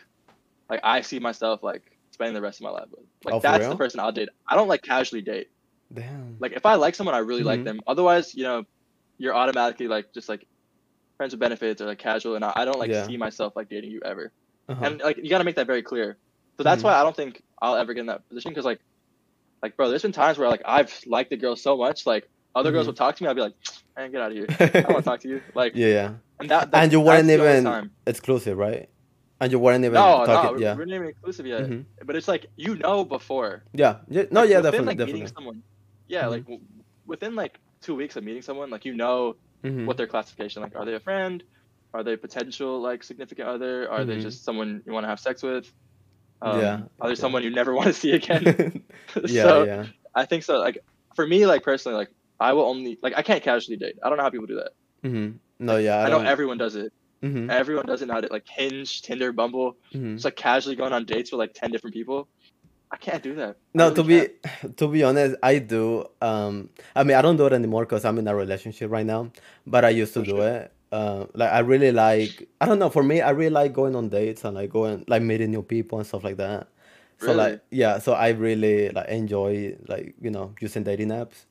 like 0.68 0.80
I 0.82 1.00
see 1.00 1.18
myself 1.18 1.62
like 1.62 1.82
spending 2.12 2.34
the 2.34 2.42
rest 2.42 2.60
of 2.60 2.64
my 2.64 2.70
life 2.70 2.88
with. 2.90 3.06
Like 3.24 3.34
Oh, 3.36 3.40
that's 3.40 3.68
the 3.68 3.76
person 3.76 4.00
I'll 4.00 4.12
date. 4.12 4.28
I 4.48 4.56
don't 4.56 4.68
like 4.68 4.82
casually 4.82 5.22
date. 5.22 5.48
Damn. 5.92 6.36
Like 6.38 6.52
if 6.52 6.66
I 6.66 6.74
like 6.74 6.94
someone, 6.94 7.14
I 7.14 7.18
really 7.18 7.44
like 7.44 7.60
Mhm. 7.60 7.64
them. 7.64 7.80
Otherwise, 7.86 8.34
you 8.34 8.42
know, 8.42 8.64
you're 9.18 9.34
automatically 9.34 9.86
like 9.88 10.12
just 10.12 10.28
like 10.28 10.46
friends 11.16 11.32
with 11.32 11.40
benefits 11.40 11.80
or 11.80 11.86
like 11.86 11.98
casual, 11.98 12.34
and 12.34 12.44
I, 12.44 12.52
I 12.56 12.64
don't 12.64 12.78
like 12.78 12.90
Yeah. 12.90 13.06
see 13.06 13.16
myself 13.16 13.54
like 13.56 13.68
dating 13.68 13.90
you 13.90 14.00
ever. 14.04 14.32
Uh-huh. 14.68 14.84
And 14.84 15.00
like 15.00 15.18
you 15.18 15.28
got 15.28 15.38
to 15.38 15.44
make 15.44 15.56
that 15.56 15.66
very 15.66 15.82
clear. 15.82 16.16
So 16.56 16.62
that's 16.62 16.80
Mhm. 16.82 16.86
why 16.86 16.94
I 16.94 17.02
don't 17.02 17.16
think 17.16 17.42
I'll 17.60 17.76
ever 17.76 17.92
get 17.94 18.00
in 18.00 18.06
that 18.06 18.26
position 18.28 18.50
because 18.50 18.64
like, 18.64 18.80
like 19.62 19.76
bro, 19.76 19.88
there's 19.88 20.02
been 20.02 20.12
times 20.12 20.38
where 20.38 20.48
like 20.48 20.62
I've 20.64 20.92
liked 21.06 21.30
the 21.30 21.36
girl 21.36 21.56
so 21.56 21.76
much, 21.76 22.06
like 22.06 22.28
other 22.54 22.70
girls 22.72 22.84
Mhm. 22.84 22.88
will 22.88 22.94
talk 22.94 23.16
to 23.16 23.22
me, 23.22 23.28
I'll 23.28 23.34
be 23.34 23.40
like, 23.40 23.54
man, 23.96 24.12
get 24.12 24.20
out 24.20 24.30
of 24.30 24.36
here. 24.36 24.46
I 24.60 24.66
don't 24.66 24.88
want 24.92 25.04
to 25.04 25.10
talk 25.10 25.20
to 25.20 25.28
you. 25.28 25.40
Like, 25.54 25.72
yeah, 25.74 25.86
yeah. 25.88 26.10
and 26.40 26.48
that, 26.50 26.70
that 26.70 26.82
and 26.84 26.92
you 26.92 27.00
weren't 27.00 27.28
even 27.28 27.90
exclusive, 28.06 28.56
right? 28.56 28.88
And 29.40 29.50
you 29.52 29.58
weren't 29.58 29.84
even 29.84 29.94
No, 29.94 30.24
talking. 30.24 30.56
no, 30.56 30.62
yeah. 30.62 30.74
we're 30.76 30.84
not 30.86 30.94
even 30.94 31.08
exclusive 31.08 31.46
yet. 31.46 31.62
Mhm. 31.62 31.84
But 32.04 32.16
it's 32.16 32.28
like 32.28 32.46
you 32.56 32.76
know 32.76 33.04
before. 33.04 33.64
Yeah. 33.74 33.98
yeah. 34.08 34.24
No, 34.30 34.40
Like, 34.40 34.50
yeah, 34.50 34.56
within, 34.58 34.62
definitely, 34.62 34.86
like, 34.86 34.98
definitely. 34.98 35.12
Meeting 35.20 35.34
someone, 35.34 35.62
yeah, 36.06 36.22
Mhm. 36.24 36.30
like 36.30 36.42
w- 36.44 36.60
within 37.06 37.34
like 37.34 37.58
two 37.82 37.94
weeks 37.96 38.16
of 38.16 38.24
meeting 38.24 38.42
someone, 38.42 38.70
like 38.70 38.84
you 38.84 38.94
know 38.94 39.36
Mhm. 39.64 39.86
what 39.86 39.96
their 39.96 40.06
classification. 40.06 40.62
Like, 40.62 40.76
are 40.76 40.84
they 40.86 40.94
a 40.94 41.00
friend? 41.00 41.42
Are 41.94 42.02
they 42.02 42.16
potential 42.16 42.80
like 42.80 43.04
significant 43.04 43.48
other? 43.48 43.88
Are 43.88 44.04
they 44.04 44.16
Mhm. 44.16 44.22
just 44.22 44.44
someone 44.44 44.82
you 44.84 44.92
want 44.92 45.04
to 45.04 45.08
have 45.08 45.20
sex 45.20 45.42
with? 45.44 45.72
Um, 46.42 46.60
Yeah, 46.60 46.80
Are 47.00 47.08
they 47.08 47.14
someone 47.14 47.44
you 47.44 47.50
never 47.50 47.72
want 47.72 47.86
to 47.86 47.94
see 47.94 48.10
again? 48.12 48.42
yeah, 49.26 49.42
so 49.44 49.64
yeah. 49.64 49.86
I 50.14 50.24
think 50.26 50.42
so. 50.42 50.58
Like 50.58 50.78
for 51.14 51.24
me, 51.26 51.46
like 51.46 51.62
personally, 51.62 51.96
like 51.96 52.10
I 52.40 52.52
will 52.52 52.64
only 52.64 52.98
like 53.00 53.14
I 53.16 53.22
can't 53.22 53.42
casually 53.42 53.76
date. 53.76 53.94
I 54.02 54.08
don't 54.08 54.18
know 54.18 54.24
how 54.24 54.30
people 54.30 54.46
do 54.48 54.56
that. 54.56 54.72
Mm-hmm. 55.04 55.36
No, 55.60 55.76
yeah. 55.76 55.98
I, 55.98 56.06
I, 56.06 56.08
know 56.10 56.20
everyone 56.20 56.58
does 56.58 56.74
it. 56.74 56.92
Mhm, 57.22 57.48
Everyone 57.50 57.86
does 57.86 58.02
it 58.02 58.06
now. 58.08 58.20
Like 58.28 58.46
Hinge, 58.48 59.00
Tinder, 59.02 59.32
Bumble. 59.32 59.76
mhm. 59.94 60.14
Just 60.14 60.24
like 60.26 60.36
casually 60.36 60.74
going 60.76 60.92
on 60.92 61.04
dates 61.06 61.30
with 61.30 61.38
like 61.38 61.54
ten 61.54 61.70
different 61.70 61.94
people. 61.94 62.28
I 62.90 62.96
can't 62.96 63.22
do 63.22 63.34
that. 63.36 63.56
No, 63.72 63.84
really 63.84 63.94
to 63.94 64.02
be 64.02 64.18
can't. 64.44 64.76
to 64.82 64.88
be 64.88 65.02
honest, 65.04 65.36
I 65.42 65.58
do. 65.58 66.06
Um, 66.20 66.70
I 66.94 67.04
mean, 67.04 67.16
I 67.16 67.22
don't 67.22 67.36
do 67.36 67.46
it 67.46 67.52
anymore 67.52 67.84
because 67.86 68.04
I'm 68.04 68.18
in 68.18 68.26
a 68.28 68.34
relationship 68.34 68.90
right 68.90 69.06
now. 69.06 69.30
But 69.66 69.84
I 69.86 69.90
used 69.90 70.12
to 70.14 70.20
For 70.20 70.26
do 70.26 70.36
sure. 70.36 70.48
it. 70.48 70.72
Uh, 70.94 71.26
like 71.34 71.50
I 71.50 71.58
really 71.58 71.90
like. 71.90 72.48
I 72.60 72.66
don't 72.66 72.78
know. 72.78 72.88
For 72.88 73.02
me, 73.02 73.20
I 73.20 73.30
really 73.30 73.50
like 73.50 73.72
going 73.72 73.96
on 73.96 74.08
dates 74.08 74.44
and 74.44 74.54
like 74.54 74.70
going 74.70 75.04
like 75.08 75.22
meeting 75.22 75.50
new 75.50 75.62
people 75.62 75.98
and 75.98 76.06
stuff 76.06 76.22
like 76.22 76.36
that. 76.36 76.68
So 77.18 77.26
Really? 77.26 77.36
like 77.38 77.60
yeah, 77.70 77.98
so 77.98 78.12
I 78.12 78.28
really 78.28 78.90
like 78.90 79.08
enjoy 79.08 79.76
like 79.88 80.14
you 80.20 80.30
know 80.30 80.54
using 80.60 80.84
dating 80.84 81.08
apps. 81.08 81.46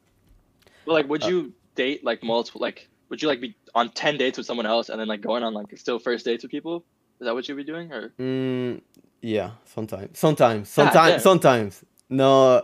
But 0.86 0.94
like, 0.94 1.10
would 1.10 1.24
Uh, 1.24 1.28
you 1.28 1.54
date 1.76 2.04
like 2.06 2.24
multiple 2.24 2.62
like 2.62 2.88
would 3.10 3.22
you 3.22 3.28
like 3.28 3.42
be 3.42 3.54
on 3.76 3.90
10 3.92 4.18
dates 4.18 4.38
with 4.38 4.48
someone 4.48 4.66
else 4.66 4.90
and 4.90 5.00
then 5.00 5.08
like 5.08 5.22
going 5.22 5.44
on 5.44 5.54
like 5.54 5.78
still 5.78 6.00
first 6.00 6.24
dates 6.26 6.44
with 6.44 6.52
people 6.52 6.86
is 7.20 7.26
that 7.26 7.34
what 7.34 7.48
you'd 7.50 7.56
be 7.58 7.64
doing 7.64 7.92
or 7.92 8.14
Mm, 8.20 8.82
yeah, 9.22 9.52
sometimes, 9.66 10.18
sometimes, 10.18 10.70
sometimes, 10.70 11.14
damn. 11.16 11.20
sometimes. 11.20 11.84
No, 12.10 12.58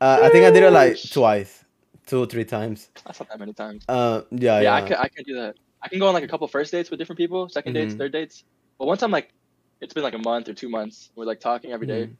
uh, 0.00 0.18
I 0.22 0.28
think 0.28 0.44
I 0.44 0.50
did 0.50 0.64
it 0.64 0.70
like 0.72 0.98
twice, 1.10 1.64
two, 2.06 2.20
or 2.24 2.26
three 2.26 2.44
times. 2.44 2.88
that's 3.04 3.20
not 3.20 3.28
that 3.30 3.38
many 3.38 3.52
times 3.54 3.84
Uh, 3.88 4.22
yeah, 4.30 4.60
yeah, 4.60 4.62
yeah. 4.62 4.74
I 4.74 4.80
can 4.82 4.96
I 4.96 5.08
can 5.08 5.24
do 5.24 5.34
that 5.36 5.56
I 5.82 5.88
can 5.88 5.98
go 5.98 6.08
on 6.08 6.14
like 6.14 6.24
a 6.24 6.28
couple 6.28 6.46
first 6.48 6.72
dates 6.72 6.90
with 6.90 6.98
different 6.98 7.18
people 7.18 7.48
2nd 7.48 7.72
dates 7.74 7.94
Mhm. 7.94 7.98
third 7.98 8.12
dates 8.12 8.44
but 8.78 8.86
once 8.86 9.02
I'm 9.02 9.10
like 9.10 9.32
it's 9.80 9.94
been 9.94 10.02
like 10.02 10.14
a 10.14 10.18
month 10.18 10.48
or 10.48 10.54
two 10.54 10.68
months 10.68 11.10
we're 11.16 11.24
like 11.24 11.40
talking 11.40 11.72
every 11.72 11.86
day, 11.86 12.06
Mhm. 12.06 12.16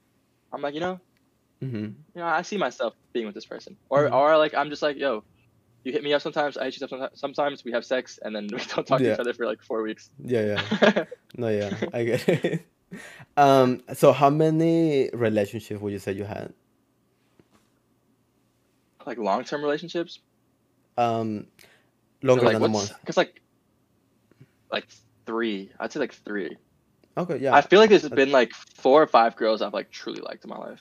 I'm 0.53 0.63
like 0.63 0.75
you 0.75 0.81
know 0.81 1.01
hmm 1.61 1.69
you 2.15 2.21
know 2.21 2.27
I 2.27 2.43
see 2.43 2.57
myself 2.57 2.95
being 3.13 3.27
with 3.27 3.35
this 3.35 3.47
person 3.47 3.77
or 3.91 4.09
Mhm. 4.09 4.15
or 4.15 4.37
like 4.39 4.55
I'm 4.55 4.71
just 4.71 4.83
like 4.83 4.97
yo 4.97 5.25
you 5.85 5.93
hit 5.93 6.03
me 6.03 6.13
up 6.13 6.23
sometimes 6.23 6.57
I 6.57 6.65
hit 6.65 6.79
you 6.81 6.85
up 6.85 6.91
sometimes 6.91 7.21
sometimes 7.21 7.65
we 7.65 7.73
have 7.73 7.85
sex 7.85 8.19
and 8.23 8.35
then 8.35 8.49
we 8.53 8.59
don't 8.75 8.87
talk 8.87 8.99
to 9.01 9.13
each 9.13 9.21
other 9.21 9.35
for 9.35 9.47
like 9.47 9.63
four 9.63 9.83
weeks 9.83 10.11
Yeah, 10.25 10.45
yeah. 10.53 11.05
No, 11.37 11.49
yeah, 11.49 11.71
I 11.93 12.05
get 12.05 12.29
it. 12.29 12.67
Um, 13.37 13.83
so 13.95 14.11
how 14.13 14.31
many 14.31 15.09
relationships 15.13 15.81
would 15.81 15.93
you 15.93 16.01
say 16.01 16.11
you 16.13 16.25
had? 16.25 16.53
like 19.07 19.17
long 19.19 19.45
term 19.45 19.63
relationships 19.63 20.19
Um, 20.99 21.47
longer 22.23 22.47
like 22.47 22.55
than 22.55 22.65
a 22.65 22.69
month. 22.69 22.93
Because 23.01 23.17
like, 23.17 23.41
like 24.73 24.87
three. 25.27 25.73
I'd 25.79 25.93
say 25.93 26.01
like 26.01 26.15
three. 26.15 26.57
Okay, 27.17 27.39
yeah. 27.39 27.55
I 27.55 27.61
feel 27.61 27.81
like 27.81 27.91
there's 27.91 28.09
been 28.09 28.31
like 28.31 28.53
four 28.55 29.03
or 29.03 29.07
five 29.07 29.37
girls 29.37 29.63
I've 29.63 29.75
like 29.75 29.91
truly 29.91 30.21
liked 30.21 30.45
in 30.45 30.51
my 30.51 30.59
life. 30.59 30.81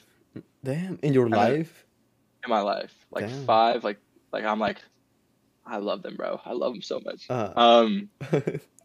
Damn, 0.64 1.00
in 1.02 1.14
your 1.14 1.28
life? 1.30 1.86
In 2.44 2.50
my 2.50 2.62
life, 2.62 2.94
like 3.12 3.28
Damn. 3.28 3.46
five. 3.46 3.84
Like, 3.84 4.00
like 4.32 4.46
I'm 4.46 4.60
like, 4.60 4.78
I 5.66 5.78
love 5.78 6.02
them, 6.02 6.16
bro. 6.16 6.40
I 6.46 6.54
love 6.54 6.74
them 6.74 6.82
so 6.82 7.00
much. 7.04 7.30
Uh, 7.30 7.52
Um, 7.56 8.10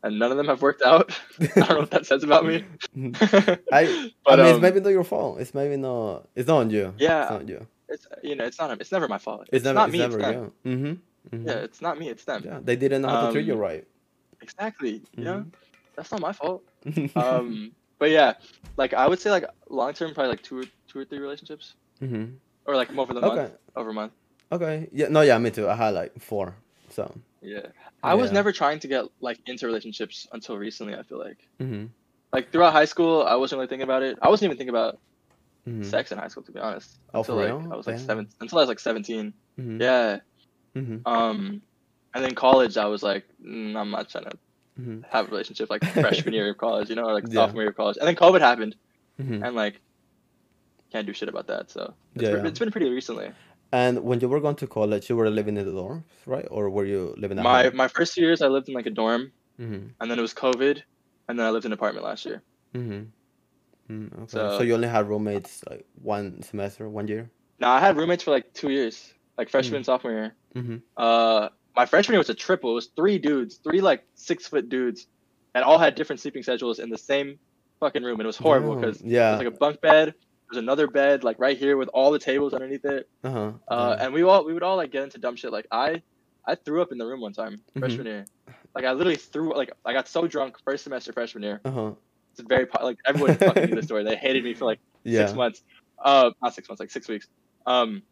and 0.03 0.19
none 0.19 0.31
of 0.31 0.37
them 0.37 0.47
have 0.49 0.63
worked 0.63 0.83
out. 0.83 1.19
I 1.41 1.47
don't 1.47 1.69
know 1.69 1.79
what 1.81 1.91
that 1.93 2.07
says 2.07 2.23
about 2.23 2.45
me. 2.45 2.65
I, 2.97 3.61
I 3.73 4.13
but 4.25 4.39
mean, 4.39 4.47
it's 4.47 4.57
um, 4.57 4.61
maybe 4.61 4.81
not 4.81 4.91
your 4.91 5.05
fault. 5.05 5.41
It's 5.41 5.55
maybe 5.55 5.77
not. 5.77 6.29
It's 6.35 6.47
not 6.47 6.59
on 6.59 6.71
you. 6.71 6.95
Yeah. 6.99 7.23
it's 7.23 7.31
not 7.31 7.49
you. 7.49 7.67
it's 7.89 8.07
you 8.23 8.37
know, 8.37 8.45
it's 8.45 8.59
not. 8.59 8.81
It's 8.81 8.93
never 8.93 9.09
my 9.09 9.19
fault. 9.19 9.49
It's, 9.53 9.65
never. 9.65 9.75
not 9.75 9.89
it's 9.89 9.93
me. 9.93 9.99
never 9.99 10.19
it's 10.19 10.27
them. 10.27 10.53
you. 10.65 10.71
Mm-hmm. 10.71 11.37
mm-hmm. 11.37 11.49
Yeah, 11.49 11.55
it's 11.55 11.81
not 11.81 11.99
me. 11.99 12.09
It's 12.11 12.25
them. 12.25 12.43
Yeah, 12.45 12.61
they 12.63 12.77
didn't 12.77 13.03
know 13.03 13.09
how 13.09 13.27
to 13.27 13.33
treat 13.33 13.47
you 13.47 13.55
Um, 13.55 13.61
right. 13.61 13.87
Exactly. 14.45 15.03
You 15.17 15.25
know, 15.25 15.47
that's 15.97 16.13
not 16.13 16.21
my 16.21 16.33
fault. 16.33 16.63
Um, 17.17 17.73
but 17.99 18.11
yeah, 18.11 18.35
like 18.77 18.93
I 18.93 19.09
would 19.09 19.21
say 19.21 19.31
like 19.31 19.47
long 19.71 19.93
term, 19.95 20.13
probably 20.15 20.31
like 20.31 20.43
two, 20.43 20.59
or 20.61 20.65
two 20.89 20.99
or 20.99 21.05
three 21.05 21.19
relationships, 21.19 21.75
hmm 21.99 22.27
or 22.67 22.77
like 22.77 22.91
over 22.97 23.15
the 23.15 23.21
Okay. 23.21 23.37
month, 23.37 23.53
over 23.77 23.91
a 23.91 23.95
month. 23.95 24.13
Okay. 24.53 24.89
Yeah. 24.93 25.09
No. 25.09 25.23
Yeah. 25.23 25.39
Me 25.39 25.51
too. 25.51 25.69
I 25.69 25.75
had 25.75 25.95
like 25.95 26.13
four. 26.21 26.55
So. 26.91 27.11
Yeah. 27.41 27.67
I 28.03 28.15
was 28.15 28.33
never 28.33 28.53
trying 28.53 28.81
to 28.81 28.89
get 28.89 29.05
like 29.21 29.39
into 29.47 29.67
relationships 29.67 30.27
until 30.33 30.59
recently. 30.59 30.95
I 30.95 31.03
feel 31.03 31.19
like 31.19 31.39
hmm 31.59 31.87
like 32.33 32.51
throughout 32.53 32.73
high 32.73 32.85
school, 32.85 33.23
I 33.23 33.37
wasn't 33.37 33.59
really 33.59 33.69
thinking 33.69 33.85
about 33.85 34.03
it. 34.03 34.19
I 34.21 34.29
wasn't 34.29 34.47
even 34.49 34.59
thinking 34.59 34.77
about 34.77 34.99
hmm 35.65 35.83
sex 35.83 36.13
in 36.13 36.19
high 36.19 36.29
school, 36.29 36.43
to 36.45 36.53
be 36.53 36.61
honest. 36.61 36.99
Oh, 37.15 37.21
until 37.21 37.37
for 37.37 37.43
like 37.43 37.55
real? 37.61 37.73
I 37.73 37.77
was 37.77 37.87
like 37.87 37.97
Damn. 37.97 38.07
seven 38.07 38.29
until 38.41 38.59
I 38.59 38.63
was 38.63 38.69
like 38.69 38.81
seventeen. 38.81 39.33
hmm 39.57 39.81
Yeah. 39.81 40.19
hmm 40.75 40.99
Um, 41.07 41.63
and 42.14 42.25
then 42.25 42.35
college, 42.35 42.76
I 42.76 42.87
was 42.87 43.02
like, 43.02 43.25
mm, 43.44 43.76
I'm 43.76 43.90
not 43.90 44.09
trying 44.11 44.25
to 44.25 44.38
hmm 44.76 45.00
have 45.11 45.26
a 45.28 45.30
relationship 45.30 45.71
like 45.71 45.85
freshman 46.04 46.35
year 46.35 46.50
of 46.50 46.59
college, 46.59 46.88
you 46.90 46.97
know, 46.97 47.04
or 47.04 47.14
like 47.14 47.26
Yeah. 47.28 47.35
sophomore 47.47 47.62
year 47.62 47.71
of 47.71 47.76
college. 47.76 47.97
And 47.99 48.06
then 48.09 48.16
COVID 48.16 48.40
happened, 48.40 48.75
hmm 49.21 49.42
and 49.44 49.54
like 49.54 49.80
can't 50.92 51.06
do 51.06 51.12
shit 51.12 51.28
about 51.28 51.47
that. 51.49 51.71
So 51.71 51.94
it's, 52.14 52.23
Yeah, 52.23 52.37
yeah. 52.37 52.47
it's 52.47 52.59
been 52.59 52.71
pretty 52.71 52.90
recently. 52.90 53.30
And 53.73 54.04
when 54.04 54.21
you 54.21 54.28
were 54.28 54.40
going 54.40 54.54
to 54.56 54.66
college, 54.68 55.09
you 55.11 55.16
were 55.16 55.28
living 55.30 55.56
in 55.56 55.64
the 55.66 55.73
dorms, 55.73 56.04
right? 56.26 56.47
Or 56.50 56.71
were 56.71 56.85
you 56.85 57.14
living 57.18 57.38
at 57.38 57.44
My 57.44 57.64
home? 57.64 57.76
my 57.76 57.88
first 57.88 58.16
years, 58.16 58.40
I 58.42 58.49
lived 58.49 58.68
in 58.68 58.75
like 58.75 58.87
a 58.87 58.90
dorm, 59.02 59.33
Mm-hmm. 59.61 59.83
and 60.00 60.11
then 60.11 60.18
it 60.18 60.23
was 60.23 60.35
COVID, 60.35 60.76
and 61.28 61.38
then 61.38 61.47
I 61.47 61.50
lived 61.50 61.64
in 61.66 61.71
an 61.73 61.78
apartment 61.78 62.04
last 62.04 62.25
year. 62.26 62.42
Mm-hmm. 62.75 63.02
Mm, 63.92 64.12
okay. 64.23 64.26
So, 64.28 64.59
So- 64.59 64.62
you 64.64 64.75
only 64.75 64.88
had 64.88 65.09
roommates 65.09 65.62
like 65.71 65.85
one 66.02 66.42
semester, 66.42 66.88
one 66.88 67.06
year. 67.09 67.30
No, 67.61 67.68
I 67.68 67.78
had 67.80 67.97
roommates 67.97 68.25
for 68.25 68.33
like 68.33 68.52
two 68.54 68.71
years, 68.71 69.12
like 69.38 69.49
freshman 69.49 69.76
and 69.76 69.87
sophomore 69.87 70.12
year. 70.12 70.35
Mm-hmm. 70.56 70.76
Uh, 70.97 71.49
my 71.76 71.87
freshman 71.87 72.14
year 72.14 72.19
was 72.21 72.31
a 72.31 72.35
triple. 72.35 72.71
It 72.73 72.75
was 72.75 72.87
three 72.97 73.19
dudes, 73.19 73.57
three 73.57 73.81
like 73.81 74.04
six 74.14 74.47
foot 74.47 74.69
dudes, 74.69 75.07
and 75.54 75.64
all 75.64 75.78
had 75.78 75.95
different 75.95 76.21
sleeping 76.21 76.43
schedules 76.43 76.78
in 76.78 76.90
the 76.90 76.99
same 76.99 77.38
fucking 77.81 78.02
room, 78.02 78.14
and 78.21 78.23
it 78.23 78.26
was 78.26 78.37
horrible 78.37 78.76
because 78.76 79.00
yeah. 79.02 79.28
it 79.28 79.33
was 79.33 79.38
like 79.45 79.54
a 79.54 79.59
bunk 79.59 79.81
bed. 79.81 80.14
There's 80.50 80.62
another 80.62 80.87
bed 80.87 81.25
like 81.25 81.38
right 81.38 81.57
here 81.57 81.76
with 81.76 81.88
all 81.88 82.11
the 82.12 82.19
tables 82.19 82.54
underneath 82.54 82.85
it. 82.85 83.09
uh-huh. 83.25 83.52
Uh, 83.66 83.97
and 83.99 84.12
we 84.12 84.23
all 84.23 84.45
we 84.45 84.52
would 84.52 84.62
all 84.62 84.76
like 84.76 84.93
get 84.93 85.02
into 85.02 85.19
dumb 85.19 85.37
shit. 85.37 85.50
Like 85.52 85.66
I, 85.73 86.02
I 86.47 86.54
threw 86.54 86.83
up 86.83 86.93
in 86.93 86.99
the 86.99 87.07
room 87.07 87.21
one 87.21 87.33
time 87.33 87.61
Mhm. 87.75 87.81
freshman 87.81 88.07
year. 88.07 88.26
Like 88.75 88.85
I 88.85 88.93
literally 88.93 89.16
threw 89.16 89.57
like 89.57 89.73
I 89.85 89.93
got 89.93 90.07
so 90.07 90.26
drunk 90.26 90.57
first 90.64 90.85
semester 90.85 91.12
freshman 91.12 91.43
year. 91.43 91.61
uh-huh. 91.64 91.93
It's 92.33 92.40
a 92.40 92.45
very 92.45 92.66
like 92.83 92.99
everyone 93.07 93.37
fucking 93.37 93.71
knew 93.71 93.76
the 93.76 93.83
story. 93.83 94.04
They 94.04 94.16
hated 94.16 94.45
me 94.45 94.54
for 94.54 94.64
like 94.66 94.81
Yeah. 95.04 95.26
six 95.26 95.37
months. 95.37 95.62
Uh, 95.99 96.31
not 96.43 96.54
six 96.54 96.69
months, 96.69 96.81
like 96.81 96.90
six 96.90 97.09
weeks. 97.09 97.26
Um, 97.66 98.02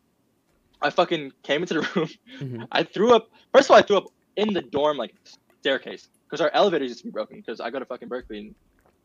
I 0.83 0.91
fucking 0.91 1.33
came 1.43 1.63
into 1.63 1.75
the 1.75 1.81
room. 1.97 2.09
Mhm. 2.41 2.69
I 2.73 2.83
threw 2.85 3.15
up. 3.15 3.31
First 3.55 3.67
of 3.67 3.73
all, 3.73 3.77
I 3.79 3.83
threw 3.83 3.97
up 3.99 4.07
in 4.37 4.53
the 4.53 4.63
dorm 4.63 4.97
like 4.97 5.15
staircase 5.61 6.09
because 6.27 6.41
our 6.41 6.51
elevators 6.53 6.89
used 6.89 7.01
to 7.01 7.05
be 7.07 7.11
broken. 7.11 7.37
Because 7.39 7.61
I 7.61 7.71
go 7.71 7.79
to 7.79 7.85
fucking 7.85 8.09
Berkeley 8.09 8.39
and 8.39 8.55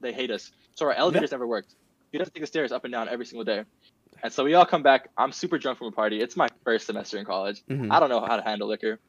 they 0.02 0.14
hate 0.14 0.32
us, 0.32 0.52
so 0.76 0.86
our 0.86 0.94
elevators 0.94 1.32
never 1.32 1.48
worked. 1.48 1.76
You'd 2.12 2.20
have 2.20 2.28
to 2.30 2.34
take 2.34 2.44
the 2.44 2.48
stairs 2.48 2.72
up 2.72 2.84
and 2.86 2.92
down 2.92 3.10
every 3.10 3.26
single 3.26 3.44
day. 3.44 3.64
And 4.24 4.32
so 4.34 4.44
we 4.44 4.54
all 4.56 4.66
come 4.66 4.82
back. 4.82 5.10
I'm 5.18 5.32
super 5.32 5.58
drunk 5.60 5.78
from 5.78 5.88
a 5.88 5.92
party. 5.92 6.22
It's 6.22 6.36
my 6.36 6.48
first 6.64 6.88
semester 6.88 7.18
in 7.18 7.26
college. 7.26 7.62
Mhm. 7.70 7.92
I 7.92 8.00
don't 8.00 8.10
know 8.10 8.22
how 8.22 8.36
to 8.38 8.42
handle 8.42 8.68
liquor. 8.68 9.00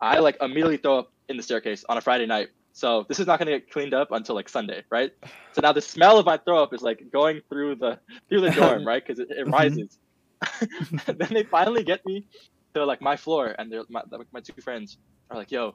I 0.00 0.18
like 0.18 0.36
immediately 0.40 0.76
throw 0.78 0.98
up 1.00 1.12
in 1.28 1.36
the 1.36 1.42
staircase 1.42 1.84
on 1.88 1.96
a 1.96 2.00
Friday 2.00 2.26
night. 2.26 2.48
So 2.72 3.04
this 3.08 3.18
is 3.20 3.26
not 3.26 3.38
gonna 3.38 3.50
get 3.52 3.70
cleaned 3.70 3.94
up 3.94 4.12
until 4.12 4.34
like 4.34 4.48
Sunday, 4.48 4.84
right? 4.90 5.12
So 5.52 5.60
now 5.62 5.72
the 5.72 5.80
smell 5.80 6.18
of 6.18 6.26
my 6.26 6.36
throw 6.38 6.62
up 6.62 6.72
is 6.72 6.82
like 6.82 7.10
going 7.12 7.40
through 7.48 7.76
the 7.76 7.98
through 8.28 8.42
the 8.42 8.50
dorm, 8.60 8.86
right? 8.86 9.02
Because 9.04 9.18
it, 9.18 9.30
it 9.30 9.46
rises. 9.48 9.98
then 11.06 11.28
they 11.30 11.44
finally 11.44 11.84
get 11.84 12.04
me 12.06 12.26
to 12.74 12.84
like 12.84 13.00
my 13.02 13.16
floor, 13.16 13.54
and 13.58 13.70
they're 13.70 13.84
my, 13.90 14.02
my 14.32 14.40
two 14.40 14.60
friends 14.62 14.98
are 15.30 15.36
like, 15.36 15.50
"Yo, 15.50 15.74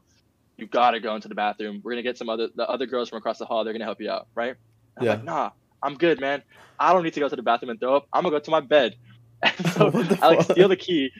you 0.57 0.67
gotta 0.67 0.99
go 0.99 1.15
into 1.15 1.27
the 1.27 1.35
bathroom. 1.35 1.81
We're 1.83 1.91
gonna 1.91 2.03
get 2.03 2.17
some 2.17 2.29
other 2.29 2.49
the 2.55 2.67
other 2.67 2.85
girls 2.85 3.09
from 3.09 3.17
across 3.17 3.37
the 3.37 3.45
hall. 3.45 3.63
They're 3.63 3.73
gonna 3.73 3.85
help 3.85 4.01
you 4.01 4.09
out, 4.09 4.27
right?" 4.35 4.55
I'm 4.99 5.07
like, 5.07 5.23
"Nah, 5.23 5.51
I'm 5.83 5.95
good, 5.95 6.19
man. 6.19 6.43
I 6.79 6.93
don't 6.93 7.03
need 7.03 7.13
to 7.13 7.19
go 7.19 7.29
to 7.29 7.35
the 7.35 7.43
bathroom 7.43 7.69
and 7.71 7.79
throw 7.79 7.97
up. 7.97 8.05
I'm 8.13 8.23
gonna 8.23 8.35
go 8.35 8.39
to 8.39 8.51
my 8.51 8.61
bed." 8.61 8.95
And 9.43 9.67
so 9.73 9.91
I 10.23 10.29
like 10.29 10.41
steal 10.41 10.69
the 10.69 10.75
key, 10.75 11.11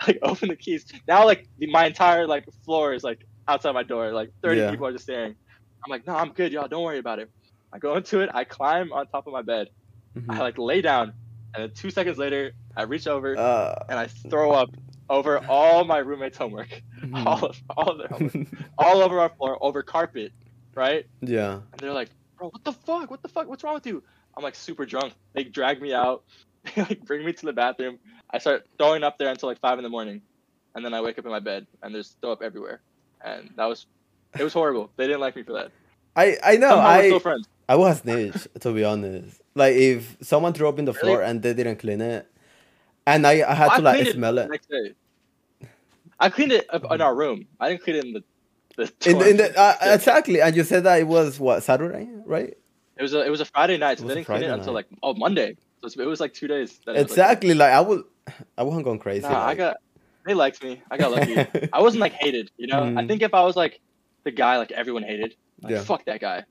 I, 0.00 0.06
like 0.08 0.18
open 0.22 0.48
the 0.48 0.56
keys. 0.56 0.84
Now 1.08 1.24
like 1.24 1.46
the, 1.58 1.66
my 1.70 1.86
entire 1.86 2.26
like 2.26 2.44
floor 2.64 2.92
is 2.92 3.02
like 3.02 3.20
outside 3.48 3.72
my 3.72 3.84
door. 3.84 4.12
Like 4.12 4.30
30 4.42 4.60
Yeah. 4.60 4.70
people 4.70 4.86
are 4.86 4.92
just 4.92 5.04
staring. 5.04 5.34
I'm 5.84 5.90
like, 5.90 6.06
no, 6.06 6.14
I'm 6.14 6.32
good, 6.32 6.52
y'all. 6.52 6.68
Don't 6.68 6.82
worry 6.82 6.98
about 6.98 7.20
it. 7.20 7.30
I 7.72 7.78
go 7.78 7.96
into 7.96 8.20
it. 8.20 8.30
I 8.34 8.44
climb 8.44 8.92
on 8.92 9.06
top 9.06 9.26
of 9.26 9.32
my 9.32 9.42
bed. 9.42 9.68
Mhm. 10.18 10.34
I 10.34 10.40
like 10.40 10.58
lay 10.58 10.82
down, 10.82 11.14
and 11.54 11.62
then 11.64 11.70
two 11.74 11.90
seconds 11.90 12.18
later, 12.18 12.52
I 12.76 12.82
reach 12.82 13.06
over 13.06 13.36
Uh, 13.38 13.74
and 13.88 13.98
I 13.98 14.06
throw 14.06 14.52
up 14.52 14.70
over 15.10 15.38
all 15.48 15.84
my 15.84 15.98
roommates' 15.98 16.36
homework, 16.38 16.82
mhm. 17.00 17.26
all 17.26 17.44
of 17.44 17.62
all 17.76 17.90
of 17.90 17.98
their 17.98 18.08
homework, 18.08 18.48
all 18.78 19.02
over 19.02 19.20
our 19.20 19.28
floor, 19.30 19.58
over 19.60 19.82
carpet, 19.82 20.32
right? 20.74 21.06
yeah. 21.20 21.54
And 21.54 21.80
they're 21.80 21.92
like, 21.92 22.10
bro, 22.38 22.48
what 22.48 22.64
the 22.64 22.72
fuck? 22.72 23.10
What 23.10 23.22
the 23.22 23.28
fuck? 23.28 23.48
What's 23.48 23.62
wrong 23.64 23.74
with 23.74 23.86
you? 23.86 24.02
I'm 24.36 24.42
like 24.42 24.54
super 24.54 24.84
drunk. 24.86 25.14
They 25.32 25.44
drag 25.44 25.80
me 25.80 25.92
out. 25.94 26.24
They 26.74 26.80
like 26.82 27.04
bring 27.04 27.24
me 27.26 27.32
to 27.34 27.46
the 27.46 27.52
bathroom. 27.52 27.98
I 28.30 28.38
start 28.38 28.66
throwing 28.78 29.02
up 29.04 29.18
there 29.18 29.28
until 29.28 29.50
like 29.50 29.60
five 29.60 29.78
in 29.78 29.82
the 29.84 29.90
morning, 29.90 30.22
and 30.74 30.82
then 30.84 30.94
I 30.94 31.02
wake 31.02 31.18
up 31.18 31.26
in 31.26 31.30
my 31.30 31.38
bed 31.40 31.66
and 31.82 31.94
there's 31.94 32.16
throw 32.22 32.32
up 32.32 32.42
everywhere. 32.42 32.80
And 33.22 33.50
that 33.56 33.66
was, 33.66 33.86
it 34.38 34.42
was 34.42 34.54
horrible. 34.54 34.90
They 34.96 35.06
didn't 35.06 35.20
like 35.20 35.36
me 35.36 35.42
for 35.42 35.52
that. 35.52 35.70
I 36.16 36.38
I 36.42 36.56
know. 36.56 36.70
Somehow 36.70 36.84
we're 36.88 36.90
I 37.02 37.06
still 37.08 37.20
friends. 37.20 37.48
I 37.68 37.76
was 37.76 38.00
snitch 38.00 38.46
to 38.60 38.72
be 38.72 38.84
honest. 38.84 39.40
Like 39.54 39.74
if 39.74 40.16
someone 40.20 40.52
threw 40.52 40.68
up 40.68 40.78
in 40.78 40.84
the 40.84 40.92
Really? 40.92 41.00
floor 41.04 41.22
and 41.22 41.42
they 41.42 41.54
didn't 41.54 41.76
clean 41.76 42.00
it, 42.00 42.26
and 43.06 43.26
I, 43.26 43.42
I 43.48 43.54
had 43.54 43.68
I 43.70 43.76
to 43.76 43.82
like 43.82 43.94
cleaned 43.96 44.08
it 44.08 44.14
smell 44.14 44.38
it. 44.38 44.50
I 46.20 46.28
cleaned 46.30 46.52
it 46.52 46.66
in 46.90 47.00
our 47.00 47.14
room. 47.14 47.46
I 47.60 47.70
didn't 47.70 47.82
clean 47.82 47.96
it 47.96 48.04
in 48.04 48.12
the. 48.12 48.24
the 48.76 49.10
In 49.10 49.18
the, 49.18 49.30
in 49.30 49.36
the, 49.36 49.58
uh, 49.58 49.74
exactly, 49.94 50.40
and 50.40 50.54
you 50.56 50.64
said 50.64 50.84
that 50.84 51.00
it 51.00 51.06
was 51.06 51.38
what 51.40 51.62
Saturday, 51.62 52.08
right? 52.24 52.56
It 52.96 53.02
was 53.02 53.12
a 53.14 53.24
it 53.24 53.30
was 53.30 53.40
a 53.40 53.44
Friday 53.46 53.76
night, 53.76 53.98
so 53.98 54.06
they 54.06 54.14
didn't 54.14 54.26
clean 54.26 54.42
it 54.42 54.50
until 54.50 54.72
like 54.72 54.86
oh 55.02 55.14
Monday. 55.14 55.56
So 55.86 56.00
it 56.00 56.06
was 56.06 56.20
like 56.20 56.32
two 56.32 56.46
days. 56.48 56.80
that 56.86 56.92
it 56.92 56.94
was, 56.94 56.96
like- 56.96 57.10
Exactly. 57.10 57.54
Like 57.54 57.72
I 57.72 57.80
would, 57.80 58.04
I 58.58 58.62
wasn't 58.62 58.84
going 58.84 58.98
crazy. 58.98 59.22
Nah, 59.22 59.44
I 59.46 59.54
got. 59.54 59.76
They 60.24 60.32
liked 60.32 60.62
me. 60.64 60.80
I 60.90 60.96
got 60.96 61.10
lucky. 61.12 61.36
I 61.72 61.80
wasn't 61.82 62.00
like 62.00 62.12
hated, 62.14 62.50
you 62.56 62.66
know. 62.66 62.82
I 62.82 62.86
Mhm. 63.02 63.08
think 63.08 63.22
if 63.22 63.34
I 63.34 63.42
was 63.42 63.56
like 63.56 63.80
the 64.22 64.30
guy 64.30 64.56
like 64.56 64.72
everyone 64.72 65.02
hated, 65.02 65.36
like 65.62 65.72
Yeah. 65.72 65.82
fuck 65.82 66.04
that 66.06 66.20
guy, 66.20 66.44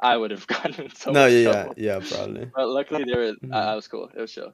I 0.00 0.16
would 0.16 0.30
have 0.30 0.46
gotten 0.54 0.90
so 0.94 1.12
no, 1.12 1.26
yeah, 1.26 1.38
yeah, 1.38 1.52
trouble. 1.52 1.74
yeah, 1.76 2.00
probably. 2.08 2.50
But 2.54 2.68
luckily, 2.68 3.04
they 3.04 3.14
were. 3.16 3.34
Uh, 3.52 3.56
I 3.56 3.74
was 3.74 3.88
cool. 3.88 4.10
It 4.14 4.20
was 4.20 4.32
chill. 4.32 4.52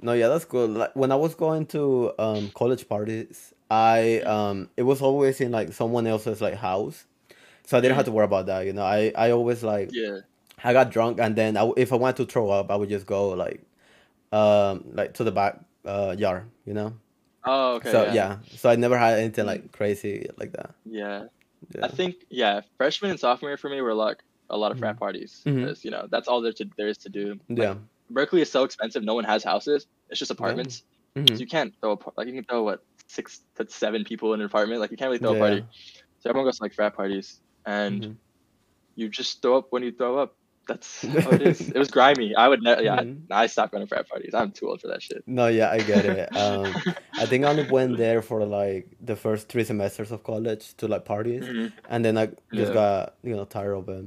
No, 0.00 0.12
yeah, 0.14 0.28
that's 0.28 0.46
cool. 0.46 0.66
Like 0.68 0.96
when 0.96 1.12
I 1.12 1.16
was 1.16 1.34
going 1.34 1.66
to 1.66 2.12
um 2.18 2.50
college 2.54 2.88
parties, 2.88 3.52
I 3.70 4.20
um 4.20 4.70
it 4.76 4.82
was 4.84 5.02
always 5.02 5.40
in 5.40 5.52
like 5.52 5.72
someone 5.72 6.06
else's 6.06 6.40
like 6.40 6.54
house, 6.54 7.04
so 7.66 7.76
I 7.76 7.80
didn't 7.80 7.96
have 7.96 8.06
to 8.06 8.12
worry 8.12 8.24
about 8.24 8.46
that. 8.46 8.64
You 8.66 8.72
know, 8.72 8.84
I 8.84 9.12
I 9.14 9.30
always 9.32 9.62
like 9.62 9.90
Yeah. 9.92 10.20
I 10.64 10.72
got 10.72 10.90
drunk 10.90 11.20
and 11.20 11.36
then 11.36 11.56
I 11.56 11.70
if 11.76 11.92
I 11.92 11.96
wanted 11.96 12.16
to 12.26 12.32
throw 12.32 12.48
up, 12.50 12.70
I 12.70 12.76
would 12.76 12.88
just 12.88 13.06
go 13.06 13.28
like 13.30 13.62
um 14.32 14.84
like 14.92 15.14
to 15.14 15.24
the 15.24 15.32
back 15.32 15.60
uh 15.84 16.14
yard, 16.16 16.44
you 16.64 16.72
know, 16.74 16.94
Oh, 17.44 17.74
okay. 17.74 17.90
so 17.92 18.04
yeah. 18.04 18.14
yeah. 18.14 18.36
so 18.56 18.70
I 18.70 18.76
never 18.76 18.96
had 18.96 19.18
anything 19.18 19.46
like 19.46 19.72
crazy 19.72 20.28
like 20.38 20.52
that. 20.52 20.74
Yeah. 20.86 21.24
Yeah. 21.74 21.84
I 21.84 21.88
think 21.88 22.16
yeah, 22.30 22.62
freshman 22.78 23.10
and 23.10 23.20
sophomore 23.20 23.56
for 23.58 23.68
me 23.68 23.80
were 23.82 23.94
like 23.94 24.22
a 24.50 24.56
lot 24.56 24.72
of 24.72 24.78
frat 24.78 24.98
parties 24.98 25.42
Mhm. 25.46 25.56
because 25.64 25.84
you 25.84 25.90
know 25.90 26.06
that's 26.10 26.28
all 26.28 26.40
there 26.42 26.52
to 26.52 26.64
there 26.76 26.88
is 26.88 26.98
to 26.98 27.08
do. 27.08 27.38
Like, 27.48 27.58
yeah. 27.58 27.74
Berkeley 28.10 28.42
is 28.42 28.50
so 28.50 28.64
expensive. 28.64 29.02
No 29.04 29.14
one 29.14 29.24
has 29.24 29.44
houses. 29.44 29.86
It's 30.10 30.18
just 30.18 30.30
apartments. 30.30 30.82
Mhm. 31.16 31.28
So 31.28 31.34
you 31.36 31.46
can't 31.46 31.72
throw 31.80 31.92
a, 31.92 31.96
par- 31.96 32.12
like 32.16 32.26
you 32.28 32.34
can 32.34 32.44
throw 32.44 32.62
what 32.64 32.80
six 33.08 33.40
to 33.56 33.66
seven 33.68 34.04
people 34.04 34.34
in 34.34 34.40
an 34.40 34.46
apartment. 34.46 34.80
Like 34.80 34.90
you 34.90 34.96
can't 34.96 35.08
really 35.10 35.18
throw 35.18 35.34
a 35.36 35.38
party. 35.38 35.64
So 36.20 36.28
everyone 36.30 36.46
goes 36.46 36.58
to 36.58 36.64
like 36.64 36.74
frat 36.74 36.94
parties, 36.94 37.40
and 37.66 38.02
Mhm. 38.02 38.16
you 38.96 39.08
just 39.08 39.40
throw 39.42 39.56
up 39.58 39.66
when 39.70 39.82
you 39.82 39.92
throw 39.92 40.18
up. 40.18 40.36
That's 40.68 41.02
how 41.24 41.30
it 41.30 41.42
is. 41.42 41.58
it 41.70 41.78
was 41.78 41.90
grimy. 41.90 42.34
I 42.36 42.46
would 42.46 42.62
never. 42.62 42.82
Yeah, 42.82 43.00
Mhm. 43.02 43.26
I 43.30 43.46
stopped 43.46 43.72
going 43.72 43.82
to 43.84 43.88
frat 43.88 44.06
parties. 44.08 44.34
I'm 44.34 44.52
too 44.52 44.68
old 44.68 44.80
for 44.82 44.88
that 44.88 45.02
shit. 45.02 45.24
No, 45.26 45.46
yeah, 45.48 45.70
I 45.70 45.78
get 45.78 46.04
it. 46.04 46.28
Um, 46.36 46.66
I 47.18 47.26
think 47.26 47.44
I 47.44 47.48
only 47.50 47.64
went 47.64 47.96
there 47.96 48.22
for 48.22 48.44
like 48.44 48.86
the 49.00 49.16
first 49.16 49.48
three 49.48 49.64
semesters 49.64 50.12
of 50.12 50.22
college 50.22 50.74
to 50.78 50.86
like 50.86 51.04
parties, 51.04 51.44
and 51.88 52.04
then 52.04 52.16
I 52.18 52.26
just 52.54 52.70
Yeah. 52.70 52.74
got 52.82 53.14
you 53.22 53.34
know 53.34 53.44
tired 53.46 53.74
of 53.74 53.88
it. 53.88 54.06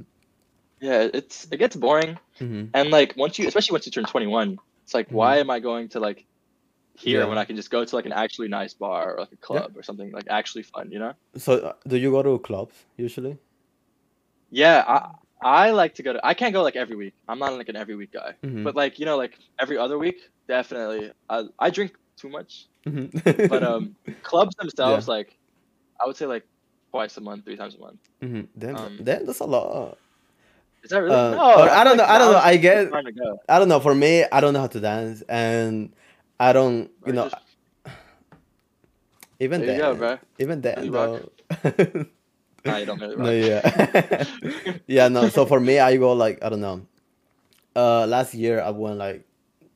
Yeah, 0.84 1.08
it's 1.18 1.36
it 1.52 1.58
gets 1.62 1.76
boring, 1.76 2.18
hmm 2.38 2.64
and 2.76 2.90
like 2.90 3.10
once 3.16 3.38
you, 3.38 3.44
especially 3.48 3.72
once 3.76 3.86
you 3.86 3.92
turn 3.92 4.04
21, 4.04 4.58
it's 4.84 4.92
like 4.98 5.08
Mhm. 5.08 5.16
why 5.20 5.32
am 5.42 5.48
I 5.56 5.58
going 5.68 5.88
to 5.94 5.98
like 6.06 6.26
here 7.04 7.20
Yeah. 7.20 7.28
when 7.30 7.38
I 7.38 7.44
can 7.48 7.56
just 7.56 7.70
go 7.70 7.80
to 7.88 7.96
like 7.96 8.06
an 8.10 8.12
actually 8.24 8.48
nice 8.48 8.74
bar 8.74 9.14
or 9.14 9.20
like 9.24 9.32
a 9.32 9.40
club 9.48 9.70
or 9.78 9.82
something 9.82 10.12
like 10.12 10.26
actually 10.28 10.64
fun, 10.74 10.92
you 10.94 11.00
know? 11.04 11.12
So, 11.36 11.52
uh, 11.68 11.72
do 11.88 11.96
you 11.96 12.10
go 12.16 12.22
to 12.22 12.38
clubs 12.38 12.76
usually? 12.96 13.34
Yeah, 14.50 14.84
I 14.86 14.98
I 15.66 15.70
like 15.72 15.94
to 15.98 16.02
go 16.06 16.12
to. 16.12 16.20
I 16.30 16.34
can't 16.40 16.52
go 16.52 16.62
like 16.68 16.76
every 16.76 16.96
week. 16.96 17.14
I'm 17.28 17.38
not 17.38 17.52
like 17.60 17.70
an 17.72 17.76
every 17.76 17.96
week 17.96 18.12
guy, 18.12 18.30
Mhm. 18.42 18.62
but 18.66 18.74
like 18.82 18.98
you 19.00 19.06
know 19.08 19.16
like 19.24 19.34
every 19.58 19.78
other 19.84 19.96
week, 19.98 20.18
definitely. 20.48 21.12
I 21.30 21.36
I 21.66 21.70
drink 21.70 21.92
too 22.20 22.28
much, 22.28 22.68
Mhm. 22.86 23.48
but 23.48 23.62
um, 23.64 23.96
clubs 24.30 24.54
themselves 24.60 25.08
like, 25.08 25.30
I 26.00 26.06
would 26.06 26.16
say 26.20 26.26
like 26.36 26.44
twice 26.92 27.16
a 27.16 27.20
month, 27.28 27.44
three 27.46 27.56
times 27.56 27.74
a 27.74 27.80
month. 27.86 28.00
Mhm. 28.22 28.48
Then, 28.54 28.76
um, 28.76 28.96
then 29.00 29.26
that's 29.26 29.40
a 29.40 29.48
lot. 29.56 29.98
Is 30.84 30.90
that 30.90 30.98
really? 30.98 31.14
Uh, 31.16 31.30
no, 31.34 31.40
I 31.40 31.82
don't 31.84 31.96
feel 31.96 32.06
know. 32.06 32.12
I 32.12 32.18
don't 32.18 32.32
know. 32.32 32.38
I 32.38 32.52
the 32.52 32.58
get. 32.62 32.92
time 32.92 33.04
to 33.06 33.12
go. 33.12 33.40
I 33.48 33.58
don't 33.58 33.68
know. 33.68 33.80
For 33.80 33.94
me, 33.94 34.24
I 34.30 34.40
don't 34.40 34.52
know 34.52 34.60
how 34.60 34.66
to 34.68 34.80
dance, 34.80 35.22
and 35.28 35.92
I 36.38 36.52
don't. 36.52 36.90
You 37.06 37.12
know, 37.14 37.28
just- 37.30 37.42
even 39.40 39.60
there 39.62 39.68
then, 39.78 39.78
go, 39.78 39.94
bro. 39.96 40.18
even 40.38 40.60
then 40.60 40.90
though. 40.90 41.30
Nah, 42.66 42.76
you 42.78 42.86
don't 42.86 43.00
really 43.00 43.16
no, 43.24 43.30
yeah, 43.30 44.24
yeah. 44.86 45.08
No. 45.08 45.28
So 45.28 45.44
for 45.46 45.60
me, 45.60 45.78
I 45.78 45.96
go 45.96 46.12
like 46.12 46.42
I 46.44 46.48
don't 46.48 46.60
know. 46.60 46.86
Uh, 47.76 48.06
last 48.06 48.34
year 48.34 48.60
I 48.62 48.70
went 48.70 48.96
like 48.98 49.26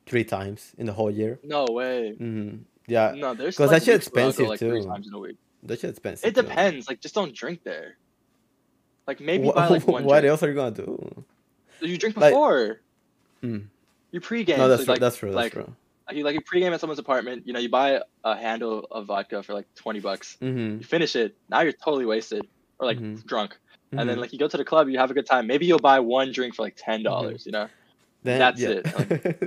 three 0.05 0.23
times 0.23 0.73
in 0.77 0.85
the 0.87 0.93
whole 0.93 1.11
year. 1.11 1.39
No 1.43 1.65
way. 1.69 2.13
hmm 2.13 2.57
Yeah, 2.87 3.13
No, 3.15 3.33
there's 3.35 3.57
'Cause 3.57 3.69
like 3.71 3.81
that 3.81 3.85
shit 3.85 3.95
weeks 3.95 4.07
go, 4.07 4.19
expensive, 4.29 4.47
like 4.47 4.59
three 4.59 4.81
too. 4.81 4.87
times 4.87 5.07
in 5.07 5.13
a 5.13 5.19
week. 5.19 5.37
that 5.63 5.79
shit 5.79 5.89
expensive. 5.91 6.27
It 6.27 6.33
too. 6.35 6.41
depends. 6.43 6.87
Like 6.87 7.01
just 7.01 7.13
don't 7.13 7.33
drink 7.35 7.63
there. 7.63 7.97
Like 9.09 9.19
maybe 9.19 9.45
Wha- 9.45 9.53
buy 9.53 9.67
like 9.67 9.87
one. 9.95 10.03
what 10.05 10.19
drink. 10.21 10.29
else 10.31 10.43
are 10.43 10.49
you 10.49 10.53
gonna 10.55 10.69
do? 10.71 11.23
You 11.81 11.97
drink 11.97 12.15
like- 12.15 12.31
before. 12.31 12.79
Mm. 13.43 13.65
You 14.11 14.21
pregame. 14.21 14.57
No, 14.57 14.67
that's 14.67 14.81
so 14.81 14.85
true. 14.85 14.93
like, 14.93 14.99
that's 15.01 15.17
true. 15.17 15.29
That's 15.31 15.35
like, 15.43 15.53
true. 15.53 15.73
Like 16.07 16.17
you 16.17 16.23
like 16.23 16.35
you 16.35 16.41
pregame 16.41 16.71
at 16.73 16.79
someone's 16.79 16.99
apartment. 16.99 17.47
You 17.47 17.53
know, 17.53 17.59
you 17.59 17.69
buy 17.69 18.01
a 18.23 18.35
handle 18.35 18.85
of 18.91 19.07
vodka 19.07 19.41
for 19.43 19.53
like 19.53 19.65
twenty 19.75 19.99
bucks. 19.99 20.37
Mm-hmm. 20.41 20.77
You 20.79 20.83
finish 20.83 21.15
it. 21.15 21.35
Now 21.49 21.61
you're 21.61 21.71
totally 21.73 22.05
wasted 22.05 22.45
or 22.79 22.85
like 22.85 22.99
Mhm. 22.99 23.25
drunk. 23.25 23.57
And 23.91 23.99
Mm-hmm. 24.01 24.07
then 24.09 24.19
like 24.19 24.31
you 24.33 24.37
go 24.39 24.47
to 24.47 24.57
the 24.57 24.65
club, 24.65 24.89
you 24.89 24.99
have 24.99 25.09
a 25.09 25.13
good 25.15 25.25
time. 25.25 25.47
Maybe 25.47 25.65
you'll 25.65 25.79
buy 25.79 25.99
one 25.99 26.31
drink 26.31 26.53
for 26.55 26.61
like 26.61 26.75
ten 26.77 27.01
dollars. 27.03 27.45
You 27.47 27.51
know. 27.53 27.67
Then, 28.21 28.37
that's 28.39 28.59
yeah. 28.59 28.69
it, 28.83 28.85
like, 28.99 29.41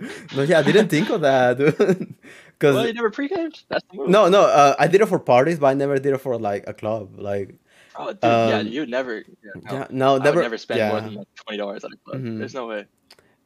no, 0.36 0.42
yeah, 0.42 0.58
I 0.58 0.62
didn't 0.62 0.88
think 0.88 1.08
of 1.10 1.22
that, 1.22 1.56
dude. 1.58 2.14
Because 2.58 2.74
Well, 2.74 2.86
you 2.86 2.92
never 2.92 3.10
pregamed. 3.10 3.62
That's 3.70 3.84
the 3.90 3.96
move. 3.98 4.08
no, 4.10 4.28
no, 4.28 4.42
uh, 4.42 4.74
I 4.78 4.86
did 4.88 5.00
it 5.00 5.06
for 5.06 5.18
parties, 5.20 5.58
but 5.60 5.68
I 5.68 5.74
never 5.74 5.96
did 5.98 6.12
it 6.12 6.18
for 6.18 6.36
like 6.36 6.64
a 6.66 6.74
club. 6.74 7.18
Like, 7.18 7.54
Oh, 8.00 8.12
dude, 8.12 8.18
yeah, 8.22 8.58
um, 8.58 8.66
you 8.68 8.86
never. 8.86 9.16
Yeah, 9.16 9.50
no. 9.56 9.72
yeah, 9.72 9.86
no, 9.90 10.14
I 10.14 10.18
never, 10.18 10.36
would 10.36 10.42
never 10.42 10.58
spend 10.58 10.78
yeah, 10.78 10.90
more 10.90 11.00
than 11.00 11.14
like 11.14 11.26
twenty 11.34 11.58
dollars 11.58 11.84
at 11.84 11.90
a 11.90 11.96
club. 12.04 12.22
Mhm. 12.22 12.38
There's 12.38 12.54
no 12.54 12.66
way. 12.66 12.86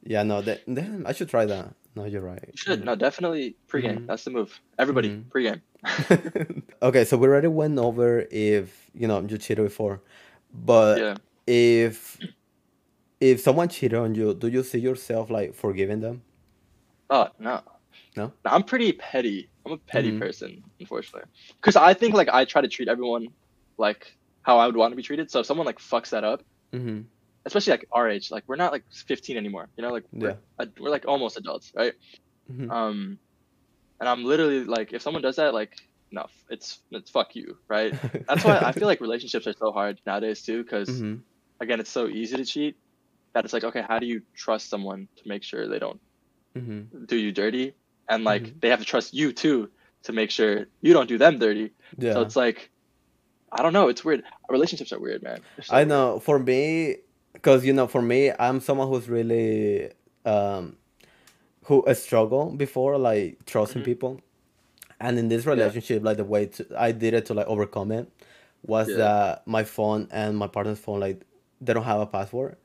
yeah, 0.03 0.21
no, 0.21 0.41
that, 0.41 0.61
then 0.67 1.03
I 1.07 1.13
should 1.13 1.29
try 1.29 1.45
that. 1.45 1.73
No, 1.95 2.05
you're 2.05 2.21
right. 2.21 2.43
You 2.45 2.53
should. 2.55 2.85
No, 2.85 2.95
definitely 2.95 3.55
pregame. 3.67 3.99
Mhm. 3.99 4.07
That's 4.07 4.23
the 4.23 4.31
move. 4.31 4.59
Everybody 4.77 5.09
Mhm. 5.09 5.25
pregame. 5.29 5.61
okay, 6.81 7.03
so 7.03 7.17
we 7.17 7.27
already 7.27 7.47
went 7.47 7.77
over 7.79 8.25
if 8.31 8.89
you 8.93 9.07
know 9.07 9.19
you 9.21 9.37
cheated 9.37 9.65
before, 9.65 10.01
but 10.53 10.99
yeah. 10.99 11.15
if 11.47 12.19
if 13.19 13.41
someone 13.41 13.69
cheated 13.69 13.97
on 13.97 14.13
you, 14.15 14.33
do 14.33 14.47
you 14.47 14.61
see 14.63 14.79
yourself 14.79 15.29
like 15.29 15.55
forgiving 15.55 16.01
them? 16.01 16.21
Oh 17.09 17.29
no. 17.39 17.61
No? 18.15 18.31
I'm 18.45 18.63
pretty 18.63 18.91
petty. 18.93 19.49
I'm 19.65 19.71
a 19.73 19.77
petty 19.77 20.11
Mhm. 20.11 20.19
person, 20.19 20.63
unfortunately. 20.79 21.27
Because 21.59 21.75
I 21.75 21.93
think 21.93 22.13
like 22.13 22.29
I 22.29 22.45
try 22.45 22.61
to 22.61 22.67
treat 22.67 22.87
everyone 22.87 23.27
like 23.77 24.15
how 24.43 24.59
I 24.59 24.67
would 24.67 24.77
want 24.77 24.91
to 24.93 24.97
be 24.97 25.03
treated. 25.03 25.31
So 25.31 25.39
if 25.41 25.45
someone 25.47 25.65
like 25.65 25.79
fucks 25.79 26.11
that 26.11 26.23
up, 26.23 26.43
Mm-hmm. 26.73 27.01
especially 27.45 27.71
like 27.71 27.87
our 27.91 28.09
age, 28.09 28.31
like 28.31 28.43
we're 28.47 28.55
not 28.55 28.71
like 28.71 28.85
15 29.07 29.37
anymore. 29.37 29.69
You 29.77 29.83
know, 29.83 29.91
like 29.91 30.05
we're, 30.19 30.35
Yeah. 30.59 30.65
we're 30.79 30.89
like 30.89 31.05
almost 31.07 31.37
adults, 31.37 31.71
right? 31.75 31.93
Mhm. 32.49 32.69
Um, 32.69 33.19
and 33.99 34.09
I'm 34.09 34.23
literally 34.25 34.65
like, 34.65 34.93
if 34.93 35.01
someone 35.01 35.23
does 35.23 35.37
that, 35.37 35.53
like, 35.53 35.73
no, 36.11 36.27
it's 36.49 36.79
it's 36.91 37.11
fuck 37.11 37.35
you, 37.35 37.57
right? 37.69 37.95
That's 38.27 38.43
why 38.45 38.59
I 38.61 38.71
feel 38.73 38.87
like 38.87 39.01
relationships 39.01 39.47
are 39.47 39.53
so 39.53 39.71
hard 39.71 39.99
nowadays 40.05 40.43
too. 40.43 40.63
Because 40.63 41.03
hmm 41.03 41.15
again, 41.61 41.79
it's 41.79 41.91
so 41.91 42.07
easy 42.07 42.37
to 42.37 42.45
cheat 42.45 42.77
that 43.33 43.45
it's 43.45 43.53
like, 43.53 43.65
okay, 43.65 43.83
how 43.87 43.99
do 43.99 44.07
you 44.07 44.21
trust 44.35 44.69
someone 44.69 45.09
to 45.17 45.23
make 45.27 45.43
sure 45.43 45.67
they 45.69 45.79
don't 45.79 46.01
hmm 46.55 46.83
do 47.07 47.17
you 47.17 47.31
dirty? 47.31 47.75
And 48.09 48.23
like 48.23 48.43
Mhm. 48.43 48.59
they 48.61 48.69
have 48.69 48.79
to 48.79 48.85
trust 48.85 49.13
you 49.13 49.31
too 49.33 49.71
to 50.03 50.13
make 50.13 50.31
sure 50.31 50.65
you 50.81 50.93
don't 50.93 51.07
do 51.07 51.17
them 51.17 51.39
dirty. 51.39 51.71
Yeah. 51.97 52.13
So 52.13 52.21
it's 52.21 52.35
like, 52.35 52.69
I 53.53 53.61
don't 53.63 53.73
know. 53.73 53.87
It's 53.87 54.03
weird. 54.03 54.23
Relationships 54.49 54.91
are 54.93 54.99
weird, 54.99 55.21
man. 55.23 55.39
So 55.61 55.73
I 55.75 55.79
weird. 55.79 55.87
know 55.89 56.19
for 56.19 56.39
me, 56.39 56.97
because 57.33 57.65
you 57.65 57.73
know, 57.73 57.87
for 57.87 58.01
me, 58.01 58.31
I'm 58.37 58.59
someone 58.59 58.87
who's 58.87 59.07
really 59.09 59.91
um, 60.25 60.77
who 61.65 61.83
uh, 61.83 61.93
struggle 61.93 62.51
before 62.51 62.97
like 62.97 63.45
trusting 63.45 63.81
Mhm. 63.81 63.85
people, 63.85 64.21
and 64.99 65.17
in 65.19 65.27
this 65.29 65.45
relationship, 65.45 66.03
like 66.03 66.17
the 66.17 66.23
way 66.23 66.47
to, 66.47 66.65
I 66.77 66.91
did 66.91 67.13
it 67.13 67.25
to 67.27 67.33
like 67.33 67.47
overcome 67.47 67.91
it 67.91 68.07
was 68.65 68.87
Yeah. 68.89 68.97
that 68.97 69.47
my 69.47 69.63
phone 69.63 70.07
and 70.11 70.37
my 70.37 70.47
partner's 70.47 70.79
phone 70.79 70.99
like 70.99 71.21
they 71.61 71.73
don't 71.73 71.83
have 71.83 71.99
a 72.01 72.05
password. 72.05 72.55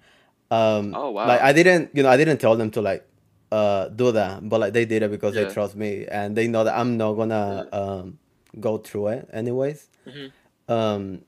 Um, 0.51 0.94
Oh, 0.96 1.11
wow. 1.11 1.27
Like 1.27 1.40
I 1.42 1.53
didn't, 1.53 1.90
you 1.94 2.03
know, 2.03 2.09
I 2.09 2.16
didn't 2.16 2.38
tell 2.38 2.57
them 2.57 2.70
to 2.72 2.81
like 2.81 3.05
uh 3.53 3.88
do 3.88 4.12
that, 4.12 4.48
but 4.48 4.61
like 4.61 4.72
they 4.72 4.85
did 4.85 5.03
it 5.03 5.11
because 5.11 5.35
Yeah. 5.35 5.44
they 5.44 5.53
trust 5.53 5.74
me 5.77 6.07
and 6.11 6.37
they 6.37 6.46
know 6.48 6.64
that 6.64 6.79
I'm 6.79 6.96
not 6.96 7.14
gonna 7.14 7.68
um 7.72 8.18
go 8.61 8.79
through 8.79 9.09
it 9.09 9.29
anyways. 9.33 9.88
Mhm. 10.07 10.33
Um, 10.68 11.22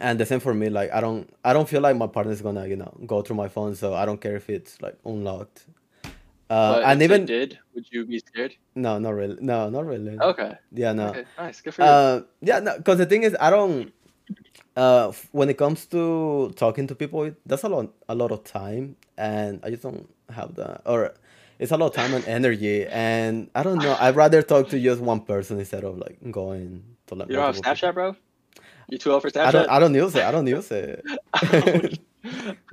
and 0.00 0.18
the 0.20 0.26
same 0.26 0.40
for 0.40 0.54
me. 0.54 0.68
Like 0.68 0.92
I 0.92 1.00
don't, 1.00 1.28
I 1.44 1.52
don't 1.52 1.68
feel 1.68 1.80
like 1.80 1.96
my 1.96 2.06
partner's 2.06 2.40
gonna, 2.40 2.66
you 2.66 2.76
know, 2.76 2.92
go 3.06 3.22
through 3.22 3.36
my 3.36 3.48
phone. 3.48 3.74
So 3.74 3.94
I 3.94 4.06
don't 4.06 4.20
care 4.20 4.36
if 4.36 4.48
it's 4.48 4.80
like 4.80 4.96
unlocked. 5.04 5.66
Uh, 6.50 6.80
and 6.84 7.02
even 7.02 7.26
did, 7.26 7.58
would 7.74 7.86
you 7.90 8.06
be 8.06 8.18
scared? 8.20 8.54
no, 8.74 8.98
not 8.98 9.10
really. 9.10 9.36
No, 9.40 9.68
not 9.68 9.84
really. 9.84 10.18
Okay. 10.18 10.56
Yeah, 10.72 10.92
no. 10.92 11.08
Okay. 11.08 11.24
Nice. 11.36 11.60
Good 11.60 11.74
for 11.74 11.82
you. 11.82 11.88
Uh, 11.88 12.22
yeah, 12.40 12.60
no. 12.60 12.78
Because 12.78 12.98
the 12.98 13.06
thing 13.06 13.22
is, 13.22 13.36
I 13.38 13.50
don't. 13.50 13.92
Uh, 14.76 15.12
when 15.32 15.48
it 15.50 15.58
comes 15.58 15.86
to 15.86 16.52
talking 16.56 16.86
to 16.86 16.94
people, 16.94 17.30
that's 17.44 17.64
a 17.64 17.68
lot, 17.68 17.92
a 18.08 18.14
lot 18.14 18.30
of 18.30 18.44
time, 18.44 18.96
and 19.16 19.60
I 19.64 19.70
just 19.70 19.82
don't 19.82 20.08
have 20.30 20.54
that. 20.54 20.82
Or 20.86 21.14
it's 21.58 21.72
a 21.72 21.76
lot 21.76 21.86
of 21.86 21.94
time 21.94 22.14
and 22.14 22.24
energy, 22.26 22.86
and 22.86 23.50
I 23.54 23.62
don't 23.62 23.78
know. 23.78 23.96
I'd 23.98 24.16
rather 24.16 24.40
talk 24.42 24.68
to 24.68 24.80
just 24.80 25.00
one 25.00 25.20
person 25.20 25.58
instead 25.58 25.84
of 25.84 25.98
like 25.98 26.18
going 26.30 26.84
to 27.08 27.14
like. 27.14 27.28
you 27.28 27.34
don't 27.34 27.44
have 27.44 27.54
multiple 27.56 27.74
people. 27.74 27.88
Snapchat, 27.88 27.94
bro? 27.94 28.16
You 28.88 28.98
too 28.98 29.12
old 29.12 29.22
for 29.22 29.30
Snapchat? 29.30 29.46
I 29.46 29.50
don't. 29.52 29.68
I 29.70 29.78
don't 29.78 29.94
use 29.94 30.14
it. 30.14 30.22
I 30.28 30.30
don't 30.30 30.46
use 30.46 30.70
it. 30.70 31.04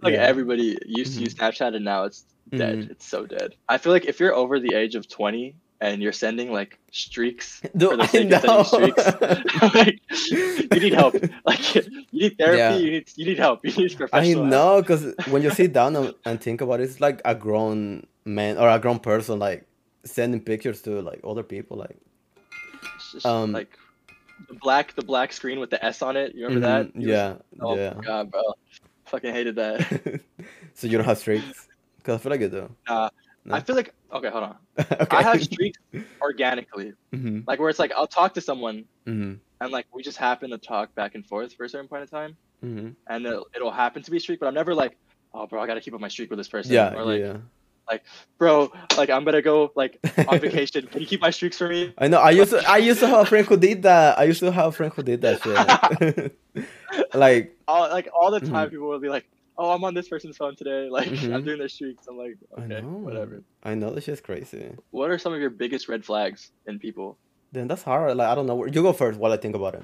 like 0.02 0.14
Yeah. 0.14 0.22
everybody 0.22 0.78
used 0.86 1.16
to 1.16 1.22
use 1.22 1.34
Snapchat 1.36 1.76
and 1.76 1.86
now 1.86 2.04
it's 2.06 2.26
dead. 2.52 2.80
Mhm. 2.80 2.92
It's 2.92 3.06
so 3.06 3.26
dead. 3.26 3.56
I 3.70 3.78
feel 3.78 3.92
like 3.92 4.06
if 4.06 4.20
you're 4.20 4.34
over 4.34 4.60
the 4.60 4.74
age 4.76 4.96
of 4.96 5.08
20 5.08 5.56
and 5.82 6.02
you're 6.02 6.14
sending 6.14 6.52
like 6.54 6.80
streaks 6.92 7.62
Dude, 7.78 7.90
for 7.92 7.98
the 7.98 8.04
I 8.04 8.08
sake 8.08 8.32
of 8.32 8.68
sending 8.68 8.94
streaks, 8.94 9.06
like, 9.76 10.00
you 10.72 10.80
need 10.80 10.94
help. 10.94 11.16
Like 11.46 11.76
you 11.76 11.82
need 12.14 12.38
therapy. 12.38 12.58
Yeah. 12.58 12.76
You 12.78 12.92
need 12.92 13.12
you 13.16 13.26
need 13.26 13.40
help. 13.40 13.66
You 13.66 13.72
need 13.74 13.92
I 13.94 13.96
professional. 13.96 14.46
help. 14.46 14.52
know, 14.52 14.82
because 14.82 15.14
when 15.30 15.42
you 15.44 15.52
sit 15.52 15.74
down 15.74 15.96
and, 15.96 16.14
and 16.26 16.40
think 16.40 16.62
about 16.62 16.80
it, 16.80 16.84
it's 16.84 17.02
like 17.02 17.22
a 17.26 17.36
grown 17.36 18.08
man 18.24 18.58
or 18.58 18.70
a 18.70 18.80
grown 18.80 19.00
person 19.00 19.38
like 19.40 19.68
sending 20.06 20.40
pictures 20.42 20.82
to 20.84 21.02
like 21.02 21.20
other 21.24 21.44
people. 21.44 21.78
Like, 21.78 21.98
just, 23.12 23.26
Um, 23.26 23.52
like 23.52 23.78
the 24.48 24.56
black 24.62 24.96
the 24.96 25.02
black 25.04 25.34
screen 25.34 25.60
with 25.60 25.70
the 25.70 25.84
S 25.84 26.02
on 26.02 26.18
it. 26.18 26.36
You 26.36 26.46
remember 26.48 26.68
that? 26.68 26.94
Mhm, 26.94 27.02
You- 27.02 27.10
Yeah, 27.10 27.38
Oh 27.62 27.76
yeah. 27.76 27.94
my 27.96 28.02
god, 28.02 28.32
bro. 28.32 28.42
Fucking 29.08 29.34
hated 29.34 29.56
that. 29.58 30.22
so 30.74 30.88
you 30.88 30.98
don't 30.98 31.06
have 31.06 31.18
streaks? 31.20 31.68
Because 31.98 32.16
I 32.16 32.18
feel 32.18 32.32
like 32.32 32.42
you 32.42 32.50
do. 32.50 32.76
Uh, 32.88 33.10
No. 33.46 33.56
I 33.56 33.60
feel 33.60 33.76
like 33.76 33.94
okay, 34.12 34.30
hold 34.30 34.44
on. 34.44 34.58
okay. 34.80 35.06
I 35.12 35.22
have 35.22 35.42
streaks 35.44 35.78
organically, 36.22 36.94
hmm 37.14 37.42
like 37.48 37.60
where 37.60 37.70
it's 37.70 37.80
like 37.80 37.92
I'll 37.94 38.08
talk 38.08 38.34
to 38.36 38.42
someone 38.42 38.86
hmm 39.06 39.34
and 39.62 39.72
like 39.72 39.86
we 39.94 40.02
just 40.04 40.18
happen 40.18 40.50
to 40.50 40.58
talk 40.58 40.94
back 40.96 41.16
and 41.16 41.26
forth 41.26 41.54
for 41.54 41.64
a 41.64 41.70
certain 41.70 41.88
point 41.88 42.04
of 42.04 42.10
time, 42.10 42.38
hmm 42.62 42.90
and 43.08 43.26
it'll, 43.26 43.46
it'll 43.56 43.72
happen 43.72 44.02
to 44.02 44.12
be 44.12 44.18
streak, 44.20 44.40
but 44.40 44.48
I'm 44.48 44.56
never 44.56 44.74
like, 44.74 44.98
oh, 45.34 45.46
bro, 45.48 45.62
I 45.62 45.68
gotta 45.68 45.80
keep 45.82 45.94
up 45.94 46.02
my 46.02 46.08
streak 46.08 46.30
with 46.32 46.40
this 46.40 46.48
person. 46.50 46.74
Yeah, 46.74 46.94
or 46.96 47.04
like, 47.06 47.22
yeah. 47.22 47.38
Bro, 48.40 48.72
like 48.98 49.10
I'm 49.10 49.24
gonna 49.24 49.42
go 49.42 49.72
like 49.76 50.00
on 50.28 50.40
vacation. 50.40 50.88
Can 50.88 51.02
you 51.02 51.08
keep 51.08 51.22
my 51.22 51.30
streaks 51.32 51.58
for 51.58 51.68
me? 51.70 51.94
I 51.98 52.08
know. 52.08 52.20
I 52.20 52.32
used 52.32 52.52
to. 52.52 52.64
I 52.70 52.78
used 52.78 53.00
to 53.02 53.08
have 53.08 53.22
a 53.22 53.26
friend 53.26 53.46
who 53.46 53.58
did 53.58 53.84
that. 53.84 54.18
I 54.20 54.24
used 54.24 54.40
to 54.40 54.52
have 54.52 54.68
a 54.68 54.72
friend 54.72 54.92
who 54.94 55.04
did 55.04 55.22
that 55.22 55.42
shit. 55.42 56.38
like, 57.14 57.56
All 57.68 57.90
like 57.90 58.10
all 58.14 58.32
the 58.32 58.40
time, 58.40 58.68
Mhm. 58.68 58.72
people 58.72 58.88
will 58.88 59.00
be 59.00 59.10
like, 59.10 59.26
"Oh, 59.58 59.72
I'm 59.72 59.84
on 59.84 59.94
this 59.94 60.08
person's 60.10 60.38
phone 60.38 60.56
today. 60.56 60.90
Like 60.98 61.08
I'm 61.08 61.42
Mhm. 61.42 61.46
doing 61.46 61.60
their 61.60 61.70
streaks." 61.70 62.06
I'm 62.10 62.18
like, 62.18 62.38
I 62.58 62.62
okay, 62.62 62.82
know. 62.82 62.88
whatever. 63.06 63.44
I 63.64 63.76
know 63.76 63.92
this 63.92 64.08
is 64.08 64.22
crazy. 64.22 64.74
What 64.92 65.12
are 65.12 65.18
some 65.18 65.34
of 65.34 65.40
your 65.40 65.50
biggest 65.52 65.88
red 65.90 66.06
flags 66.06 66.52
in 66.68 66.80
people? 66.80 67.18
Then 67.52 67.68
that's 67.68 67.84
hard. 67.84 68.18
Like, 68.18 68.28
I 68.28 68.36
don't 68.36 68.48
know. 68.48 68.66
You 68.66 68.82
go 68.84 68.94
first 68.94 69.20
while 69.20 69.32
I 69.32 69.38
think 69.38 69.56
about 69.56 69.76
it. 69.76 69.84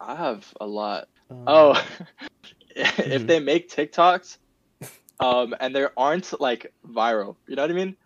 I 0.00 0.14
have 0.16 0.46
a 0.60 0.66
lot. 0.66 1.08
Um, 1.30 1.44
Oh, 1.46 1.84
if 2.76 3.26
they 3.26 3.40
make 3.40 3.68
TikToks, 3.70 4.38
um, 5.20 5.54
and 5.60 5.74
they 5.74 5.86
aren't 5.96 6.40
like 6.40 6.72
viral, 6.88 7.36
you 7.46 7.56
know 7.56 7.62
what 7.62 7.70
I 7.70 7.74
mean? 7.74 7.96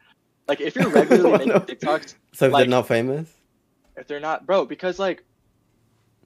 Like 0.48 0.60
if 0.60 0.76
you're 0.76 0.88
regularly 1.00 1.30
making 1.32 1.48
no. 1.48 1.60
TikToks, 1.60 2.14
So 2.32 2.46
if 2.46 2.52
like- 2.52 2.62
they're 2.62 2.70
not 2.70 2.86
famous, 2.88 3.32
if 3.96 4.06
they're 4.06 4.20
not, 4.20 4.44
bro, 4.46 4.64
because 4.66 4.98
like 4.98 5.24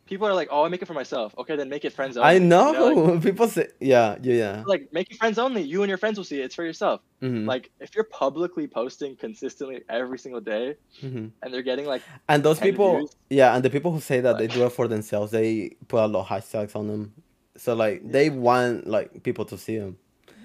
people 0.07 0.27
are 0.27 0.33
like, 0.33 0.49
oh, 0.51 0.65
I 0.65 0.69
make 0.71 0.81
it 0.81 0.87
for 0.87 0.95
myself. 0.95 1.35
Okay, 1.37 1.55
then 1.55 1.69
make 1.69 1.85
it 1.85 1.93
friends 1.93 2.17
only. 2.17 2.27
I 2.31 2.33
you 2.33 2.41
know. 2.41 2.71
like, 2.73 3.23
People 3.29 3.47
say, 3.47 3.69
yeah, 3.79 4.17
yeah, 4.23 4.35
yeah. 4.35 4.63
like 4.67 4.89
make 4.91 5.11
it 5.11 5.19
friends 5.19 5.39
only. 5.39 5.61
You 5.61 5.83
and 5.83 5.89
your 5.91 5.99
friends 5.99 6.17
will 6.17 6.25
see 6.25 6.41
it. 6.41 6.45
It's 6.47 6.55
for 6.55 6.65
yourself. 6.65 7.03
Mhm, 7.23 7.47
Like 7.47 7.71
if 7.79 7.95
you're 7.95 8.05
publicly 8.05 8.67
posting 8.67 9.17
consistently 9.17 9.83
every 9.91 10.19
single 10.19 10.41
day, 10.41 10.77
mhm. 11.03 11.31
and 11.43 11.53
they're 11.55 11.63
getting 11.63 11.85
like, 11.85 12.01
And 12.27 12.43
those 12.43 12.59
people, 12.59 12.97
views. 12.97 13.17
yeah, 13.29 13.55
and 13.55 13.63
the 13.63 13.69
people 13.69 13.93
who 13.93 14.01
say 14.01 14.21
that 14.21 14.39
they 14.39 14.47
do 14.47 14.65
it 14.65 14.73
for 14.73 14.89
themselves, 14.89 15.31
they 15.31 15.77
put 15.89 16.03
a 16.03 16.07
lot 16.07 16.21
of 16.23 16.29
hashtags 16.29 16.75
on 16.75 16.89
them. 16.89 17.13
So 17.59 17.75
like 17.75 18.11
they 18.11 18.31
want 18.31 18.87
like 18.87 19.23
people 19.23 19.45
to 19.45 19.59
see 19.59 19.77
them. 19.77 19.99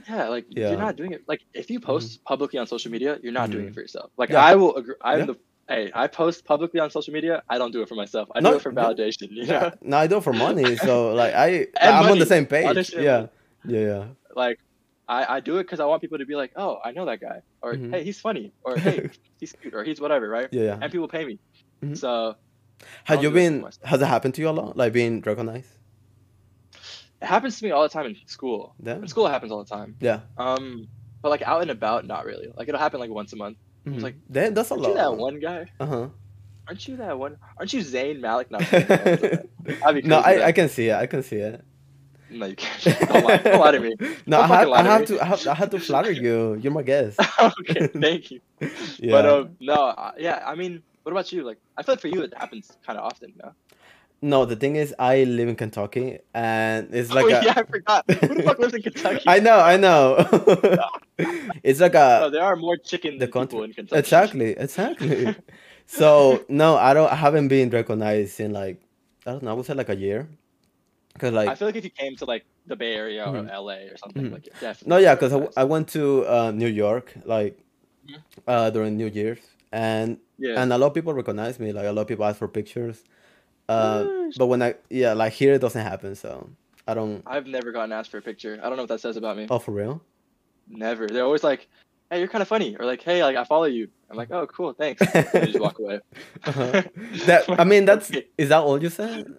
Yeah, 0.09 0.27
like 0.29 0.45
Yeah. 0.49 0.69
you're 0.71 0.79
not 0.79 0.95
doing 0.95 1.13
it. 1.13 1.21
Like 1.27 1.41
if 1.53 1.69
you 1.69 1.79
post 1.79 2.23
publicly 2.25 2.59
on 2.59 2.67
social 2.67 2.91
media, 2.91 3.19
you're 3.23 3.31
not 3.33 3.49
doing 3.49 3.65
Mhm. 3.65 3.69
it 3.69 3.73
for 3.75 3.81
yourself. 3.81 4.11
Like 4.17 4.29
Yeah. 4.29 4.43
I 4.43 4.55
will 4.55 4.75
agree. 4.75 4.95
I'm 5.01 5.19
Yeah. 5.19 5.25
the 5.25 5.35
hey, 5.69 5.91
I 5.93 6.07
post 6.07 6.43
publicly 6.45 6.79
on 6.81 6.89
social 6.91 7.13
media. 7.13 7.41
I 7.49 7.57
don't 7.57 7.71
do 7.71 7.81
it 7.81 7.87
for 7.89 7.95
myself. 7.95 8.27
I 8.35 8.39
No, 8.41 8.51
do 8.51 8.55
it 8.57 8.61
for 8.61 8.71
validation. 8.73 9.27
You 9.31 9.45
know. 9.47 9.71
No, 9.81 9.97
I 9.97 10.07
do 10.07 10.17
it 10.17 10.23
for 10.23 10.33
money. 10.33 10.75
So 10.77 11.13
like 11.21 11.33
I, 11.33 11.67
I'm 11.79 12.11
on 12.11 12.19
the 12.19 12.25
same 12.25 12.45
page. 12.45 12.93
Yeah, 12.93 13.27
yeah, 13.65 13.79
yeah. 13.79 14.05
like 14.35 14.59
I, 15.07 15.35
I 15.35 15.39
do 15.41 15.57
it 15.57 15.63
because 15.63 15.79
I 15.81 15.85
want 15.85 16.01
people 16.01 16.17
to 16.17 16.25
be 16.25 16.35
like, 16.35 16.51
oh, 16.55 16.79
I 16.83 16.91
know 16.91 17.05
that 17.05 17.19
guy, 17.19 17.41
or 17.61 17.73
Mhm. 17.75 17.91
hey, 17.91 18.03
he's 18.03 18.19
funny, 18.21 18.53
or 18.63 18.75
hey, 18.85 19.09
he's 19.39 19.51
cute, 19.61 19.73
or 19.73 19.83
he's 19.83 19.99
whatever, 19.99 20.29
right? 20.29 20.47
Yeah, 20.51 20.63
yeah. 20.63 20.77
And 20.81 20.89
people 20.91 21.07
pay 21.09 21.25
me. 21.25 21.39
Mhm. 21.83 21.97
So 21.97 22.35
Have 23.05 23.21
you 23.23 23.31
been? 23.31 23.65
Has 23.83 24.01
it 24.01 24.05
happened 24.05 24.33
to 24.35 24.41
you 24.41 24.49
a 24.49 24.55
lot? 24.61 24.75
Like 24.77 24.91
being 24.93 25.21
recognized? 25.21 25.67
It 27.23 27.27
happens 27.27 27.57
to 27.59 27.65
me 27.65 27.71
all 27.71 27.83
the 27.83 27.89
time 27.89 28.05
in 28.05 28.15
school. 28.27 28.75
Yeah. 28.83 28.95
In 28.97 29.07
school, 29.07 29.25
it 29.27 29.31
happens 29.31 29.51
all 29.51 29.63
the 29.63 29.69
time. 29.77 29.95
Yeah. 29.99 30.19
Um, 30.37 30.87
but 31.21 31.29
like 31.29 31.41
out 31.41 31.61
and 31.61 31.71
about, 31.71 32.05
not 32.05 32.25
really. 32.25 32.47
Like 32.55 32.67
it'll 32.67 32.79
happen 32.79 32.99
like 32.99 33.09
once 33.09 33.31
a 33.33 33.37
month. 33.37 33.57
Mhm. 33.85 34.01
like, 34.01 34.15
That- 34.29 34.55
that's 34.55 34.71
a 34.71 34.75
Aren't 34.75 34.87
you 34.87 34.93
that 34.95 35.15
one 35.17 35.39
guy? 35.39 35.65
Uh 35.79 35.85
huh. 35.85 36.07
Aren't 36.67 36.87
you 36.87 36.95
that 36.97 37.17
one? 37.19 37.37
Aren't 37.57 37.73
you 37.73 37.81
Zayn 37.81 38.19
Malik? 38.21 38.49
No, 38.51 38.57
I'm 38.59 38.65
kidding. 38.65 39.49
I'd 39.85 39.95
be 39.95 40.01
no, 40.03 40.19
I, 40.19 40.47
I 40.47 40.51
can 40.53 40.69
see 40.69 40.87
it. 40.89 40.95
I 40.95 41.07
can 41.07 41.21
see 41.23 41.35
it. 41.37 41.61
no, 42.29 42.45
you 42.45 42.55
can't. 42.55 42.99
Don't 43.09 43.25
lie, 43.25 43.37
don't 43.37 43.59
lie 43.59 43.71
to 43.71 43.79
me. 43.79 43.93
No, 44.25 44.39
I 44.39 44.47
have, 44.47 44.69
I 44.69 44.81
to 44.81 44.89
have 44.89 45.05
to, 45.05 45.21
I 45.21 45.25
have, 45.25 45.47
I 45.47 45.53
have 45.53 45.69
to 45.71 45.79
flatter 45.79 46.11
you. 46.11 46.55
You're 46.55 46.71
my 46.73 46.81
guest. 46.83 47.19
okay, 47.59 47.87
thank 47.87 48.31
you. 48.31 48.39
Yeah. 48.97 49.11
But 49.11 49.25
um, 49.25 49.55
no, 49.59 49.73
uh, 49.75 50.11
yeah. 50.17 50.41
I 50.45 50.55
mean, 50.55 50.81
what 51.03 51.11
about 51.11 51.31
you? 51.33 51.43
Like, 51.43 51.59
I 51.77 51.83
feel 51.83 51.93
like 51.93 52.01
for 52.01 52.07
you, 52.07 52.21
it 52.21 52.33
happens 52.35 52.71
kind 52.85 52.97
of 52.97 53.03
often. 53.05 53.33
No. 53.43 53.51
No, 54.31 54.45
the 54.45 54.55
thing 54.55 54.75
is, 54.77 54.95
I 54.97 55.25
live 55.25 55.49
in 55.49 55.55
Kentucky, 55.55 56.19
and 56.33 56.87
it's 56.95 57.11
like 57.11 57.25
oh 57.25 57.27
a. 57.27 57.43
yeah, 57.43 57.53
I 57.57 57.63
forgot. 57.63 58.01
Who 58.09 58.33
the 58.35 58.43
fuck 58.43 58.57
lives 58.59 58.73
in 58.73 58.81
Kentucky? 58.81 59.23
I 59.27 59.39
know, 59.39 59.59
I 59.59 59.75
know. 59.77 60.03
it's 61.63 61.79
like 61.79 61.93
No, 61.93 62.27
a 62.27 62.31
there 62.31 62.43
are 62.43 62.55
more 62.55 62.77
chicken 62.77 63.17
the 63.19 63.27
country. 63.27 63.59
in 63.63 63.73
Kentucky. 63.73 63.99
Exactly, 63.99 64.51
exactly. 64.65 65.35
so 65.85 66.43
no, 66.49 66.75
I 66.77 66.93
don't. 66.93 67.11
I 67.11 67.15
haven't 67.15 67.49
been 67.49 67.69
recognized 67.69 68.39
in 68.39 68.53
like 68.53 68.77
I 69.27 69.31
don't 69.31 69.43
know. 69.43 69.51
I 69.51 69.53
would 69.53 69.65
say 69.65 69.73
like 69.73 69.89
a 69.89 69.95
year. 69.95 70.27
Cause 71.19 71.31
like 71.31 71.49
I 71.49 71.55
feel 71.55 71.67
like 71.67 71.75
if 71.75 71.83
you 71.83 71.91
came 71.91 72.15
to 72.17 72.25
like 72.25 72.43
the 72.65 72.75
Bay 72.75 72.93
Area 72.95 73.23
or 73.25 73.33
Mhm. 73.43 73.51
LA 73.53 73.79
or 73.91 73.97
something, 73.97 74.25
Mhm. 74.25 74.33
like 74.33 74.45
definitely. 74.59 74.89
No, 74.89 74.97
yeah, 74.97 75.13
because 75.15 75.31
I. 75.33 75.61
I 75.61 75.63
went 75.65 75.87
to 75.89 76.25
uh, 76.25 76.51
New 76.51 76.67
York 76.85 77.13
like 77.25 77.59
Mhm. 78.07 78.19
uh, 78.47 78.69
during 78.71 78.97
New 78.97 79.07
Year's, 79.07 79.43
and 79.71 80.17
yeah. 80.39 80.59
and 80.59 80.73
a 80.73 80.77
lot 80.77 80.87
of 80.87 80.93
people 80.95 81.13
recognize 81.13 81.59
me. 81.59 81.71
Like 81.71 81.85
a 81.85 81.91
lot 81.91 82.01
of 82.03 82.07
people 82.07 82.25
ask 82.25 82.37
for 82.39 82.47
pictures. 82.47 83.03
Uh, 83.69 84.03
Yeesh. 84.03 84.37
but 84.37 84.47
when 84.47 84.61
I 84.61 84.75
yeah, 84.89 85.13
like 85.13 85.33
here 85.33 85.53
it 85.53 85.59
doesn't 85.61 85.81
happen. 85.81 86.15
So 86.15 86.49
I 86.87 86.93
don't. 86.93 87.23
I've 87.25 87.47
never 87.47 87.71
gotten 87.71 87.91
asked 87.91 88.11
for 88.11 88.17
a 88.17 88.21
picture. 88.21 88.59
I 88.61 88.67
don't 88.67 88.75
know 88.77 88.83
what 88.83 88.89
that 88.89 89.01
says 89.01 89.17
about 89.17 89.37
me. 89.37 89.47
Oh, 89.49 89.59
for 89.59 89.71
real? 89.71 90.01
Never. 90.67 91.07
They're 91.07 91.23
always 91.25 91.43
like, 91.43 91.67
"Hey, 92.09 92.19
you're 92.19 92.27
kind 92.27 92.41
of 92.41 92.47
funny," 92.47 92.75
or 92.77 92.85
like, 92.85 93.01
"Hey, 93.01 93.23
like 93.23 93.35
I 93.37 93.43
follow 93.43 93.65
you." 93.65 93.87
I'm 94.09 94.17
like, 94.17 94.31
"Oh, 94.31 94.45
cool, 94.47 94.73
thanks." 94.73 95.01
And 95.13 95.47
just 95.47 95.59
walk 95.59 95.79
away. 95.79 95.99
Uh-huh. 96.45 96.83
That 97.25 97.45
I 97.47 97.63
mean, 97.63 97.85
that's 97.89 98.11
is 98.37 98.49
that 98.49 98.59
all 98.59 98.81
you 98.81 98.89
said? 98.89 99.33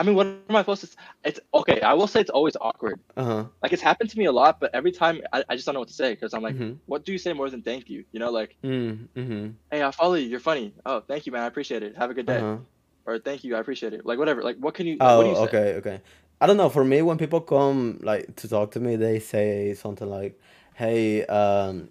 I 0.00 0.02
mean, 0.02 0.14
what 0.14 0.26
am 0.26 0.56
I 0.56 0.60
supposed 0.62 0.80
to? 0.80 0.88
It's 1.24 1.40
okay. 1.52 1.82
I 1.82 1.92
will 1.92 2.06
say 2.06 2.20
it's 2.22 2.30
always 2.30 2.56
awkward. 2.58 2.98
Uh 3.18 3.24
huh. 3.24 3.44
Like 3.62 3.74
it's 3.74 3.82
happened 3.82 4.08
to 4.10 4.18
me 4.18 4.24
a 4.24 4.32
lot, 4.32 4.58
but 4.58 4.70
every 4.72 4.92
time 4.92 5.20
I, 5.30 5.44
I 5.50 5.54
just 5.56 5.66
don't 5.66 5.74
know 5.74 5.80
what 5.80 5.88
to 5.88 5.94
say 6.02 6.14
because 6.14 6.32
I'm 6.32 6.42
like, 6.42 6.56
Mhm. 6.56 6.78
what 6.86 7.04
do 7.04 7.12
you 7.12 7.18
say 7.18 7.34
more 7.34 7.50
than 7.50 7.60
thank 7.60 7.90
you? 7.90 8.04
You 8.12 8.18
know, 8.20 8.30
like, 8.30 8.56
Mm, 8.64 9.08
mm-hmm. 9.14 9.48
hey, 9.70 9.82
I 9.82 9.90
follow 9.90 10.14
you. 10.14 10.26
You're 10.26 10.40
funny. 10.40 10.72
Oh, 10.86 11.00
thank 11.00 11.26
you, 11.26 11.32
man. 11.32 11.42
I 11.42 11.46
appreciate 11.46 11.82
it. 11.82 11.98
Have 11.98 12.10
a 12.10 12.14
good 12.14 12.24
day. 12.24 12.38
Uh-huh. 12.38 12.56
Or 13.04 13.18
thank 13.18 13.44
you. 13.44 13.56
I 13.56 13.60
appreciate 13.60 13.92
it. 13.92 14.06
Like 14.06 14.18
whatever. 14.18 14.42
Like 14.42 14.56
what 14.56 14.72
can 14.72 14.86
you? 14.86 14.96
Oh, 15.00 15.18
what 15.18 15.24
do 15.24 15.28
you 15.30 15.36
say? 15.36 15.42
okay, 15.42 15.74
okay. 15.80 16.00
I 16.40 16.46
don't 16.46 16.56
know. 16.56 16.70
For 16.70 16.84
me, 16.92 17.02
when 17.02 17.18
people 17.18 17.42
come 17.42 18.00
like 18.02 18.34
to 18.36 18.48
talk 18.48 18.70
to 18.72 18.80
me, 18.80 18.96
they 18.96 19.18
say 19.20 19.74
something 19.74 20.08
like, 20.08 20.40
"Hey, 20.82 21.26
um, 21.26 21.90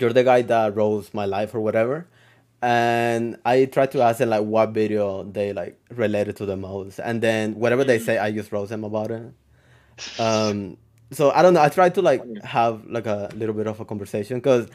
you're 0.00 0.12
the 0.12 0.24
guy 0.24 0.42
that 0.42 0.74
rose 0.74 1.14
my 1.14 1.24
life 1.26 1.54
or 1.54 1.60
whatever," 1.60 2.06
and 2.62 3.36
I 3.44 3.66
try 3.66 3.86
to 3.86 4.02
ask 4.02 4.18
them 4.18 4.30
like 4.30 4.42
what 4.44 4.70
video 4.70 5.22
they 5.24 5.52
like 5.52 5.78
related 5.90 6.36
to 6.36 6.46
the 6.46 6.56
most, 6.56 6.98
and 6.98 7.20
then 7.22 7.54
whatever 7.54 7.84
they 7.84 7.98
say, 7.98 8.18
I 8.18 8.32
just 8.32 8.50
roast 8.52 8.70
them 8.70 8.84
about 8.84 9.10
it. 9.10 9.32
Um, 10.18 10.76
so 11.10 11.30
I 11.30 11.42
don't 11.42 11.54
know. 11.54 11.62
I 11.62 11.68
try 11.68 11.88
to 11.88 12.02
like 12.02 12.22
have 12.42 12.84
like 12.86 13.06
a 13.06 13.28
little 13.34 13.54
bit 13.54 13.66
of 13.66 13.80
a 13.80 13.84
conversation 13.84 14.38
because 14.38 14.68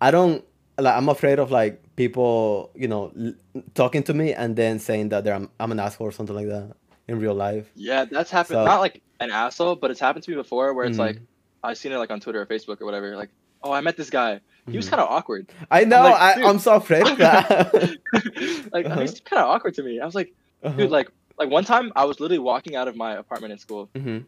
I 0.00 0.10
don't 0.10 0.44
like. 0.78 0.94
I'm 0.94 1.08
afraid 1.08 1.38
of 1.38 1.50
like 1.50 1.82
people, 1.96 2.70
you 2.74 2.88
know, 2.88 3.12
l- 3.18 3.62
talking 3.74 4.02
to 4.04 4.14
me 4.14 4.32
and 4.34 4.56
then 4.56 4.78
saying 4.78 5.08
that 5.10 5.24
they're 5.24 5.34
I'm, 5.34 5.50
I'm 5.58 5.72
an 5.72 5.80
asshole 5.80 6.08
or 6.08 6.12
something 6.12 6.36
like 6.36 6.48
that 6.48 6.72
in 7.08 7.18
real 7.18 7.34
life. 7.34 7.70
Yeah, 7.74 8.04
that's 8.04 8.30
happened. 8.30 8.56
So- 8.56 8.64
Not 8.64 8.80
like 8.80 9.02
an 9.20 9.30
asshole, 9.30 9.76
but 9.76 9.90
it's 9.90 10.00
happened 10.00 10.24
to 10.24 10.30
me 10.30 10.36
before 10.36 10.74
where 10.74 10.86
it's 10.86 10.96
Mhm. 10.96 11.00
like 11.00 11.20
I've 11.64 11.78
seen 11.78 11.90
it 11.92 11.96
like 11.98 12.10
on 12.10 12.20
Twitter 12.20 12.40
or 12.40 12.46
Facebook 12.46 12.80
or 12.80 12.84
whatever. 12.84 13.16
Like, 13.16 13.30
oh, 13.62 13.72
I 13.72 13.80
met 13.80 13.96
this 13.96 14.10
guy. 14.10 14.40
He 14.70 14.76
was 14.76 14.86
Mhm. 14.86 14.90
kind 14.90 15.00
of 15.02 15.08
awkward. 15.10 15.50
I 15.70 15.84
know. 15.84 16.02
like, 16.02 16.14
I. 16.38 16.42
I'm 16.48 16.58
so 16.58 16.74
afraid 16.76 17.06
of 17.06 17.18
that. 17.18 17.72
like 18.72 18.86
Uh-huh. 18.86 19.00
he's 19.00 19.20
kind 19.20 19.40
of 19.42 19.48
awkward 19.48 19.74
to 19.74 19.82
me. 19.82 20.00
I 20.00 20.06
was 20.06 20.14
like, 20.14 20.32
Uh-huh. 20.62 20.76
dude, 20.76 20.90
like 20.90 21.10
like 21.38 21.50
one 21.50 21.64
time 21.64 21.92
I 21.94 22.04
was 22.04 22.18
literally 22.20 22.40
walking 22.40 22.74
out 22.74 22.88
of 22.88 22.96
my 22.96 23.14
apartment 23.14 23.52
in 23.52 23.58
school, 23.58 23.88
Mhm. 23.94 24.24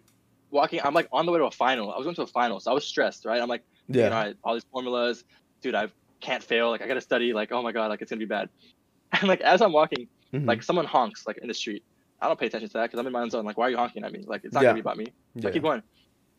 walking. 0.51 0.81
I'm 0.85 0.95
like 0.95 1.09
on 1.13 1.27
the 1.27 1.33
way 1.33 1.39
to 1.39 1.45
a 1.47 1.51
final. 1.51 1.93
I 1.93 1.97
was 1.97 2.05
going 2.05 2.15
to 2.17 2.23
a 2.23 2.27
final, 2.27 2.61
so 2.61 2.71
I 2.71 2.75
was 2.75 2.85
stressed, 2.87 3.25
right? 3.25 3.41
I'm 3.43 3.49
like, 3.49 3.65
Yeah. 3.89 4.05
you 4.05 4.11
know, 4.11 4.17
I, 4.17 4.35
all 4.45 4.55
these 4.55 4.67
formulas, 4.73 5.25
dude. 5.61 5.75
I 5.75 5.89
can't 6.21 6.43
fail. 6.43 6.71
Like 6.71 6.83
I 6.83 6.87
gotta 6.87 7.01
study. 7.01 7.33
Like 7.33 7.51
oh 7.53 7.63
my 7.63 7.73
god, 7.73 7.89
like 7.89 8.01
it's 8.03 8.11
gonna 8.11 8.21
be 8.21 8.27
bad. 8.27 8.49
And 9.21 9.27
like 9.29 9.41
as 9.41 9.61
I'm 9.61 9.73
walking, 9.73 10.07
Mhm. 10.33 10.47
like 10.47 10.63
someone 10.63 10.87
honks 10.87 11.27
like 11.27 11.39
in 11.39 11.49
the 11.49 11.55
street. 11.55 11.83
I 12.23 12.29
don't 12.29 12.39
pay 12.39 12.47
attention 12.47 12.69
to 12.69 12.75
that 12.75 12.83
because 12.85 13.01
I'm 13.01 13.07
in 13.07 13.13
my 13.13 13.23
own 13.23 13.31
zone. 13.31 13.45
Like 13.45 13.59
why 13.59 13.67
are 13.67 13.71
you 13.71 13.77
honking 13.77 14.05
at 14.05 14.13
me? 14.13 14.23
Like 14.27 14.45
it's 14.45 14.55
not 14.55 14.63
Yeah. 14.63 14.69
gonna 14.69 14.75
be 14.75 14.81
about 14.81 14.99
me. 14.99 15.07
So 15.41 15.49
I 15.49 15.51
keep 15.53 15.63
going. 15.63 15.83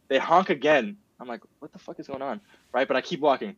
They 0.07 0.19
honk 0.19 0.49
again. 0.49 0.97
I'm 1.19 1.27
like, 1.27 1.41
what 1.59 1.71
the 1.73 1.79
fuck 1.79 1.99
is 1.99 2.07
going 2.07 2.21
on? 2.21 2.39
Right? 2.71 2.87
But 2.87 2.95
I 2.97 3.01
keep 3.01 3.19
walking. 3.19 3.55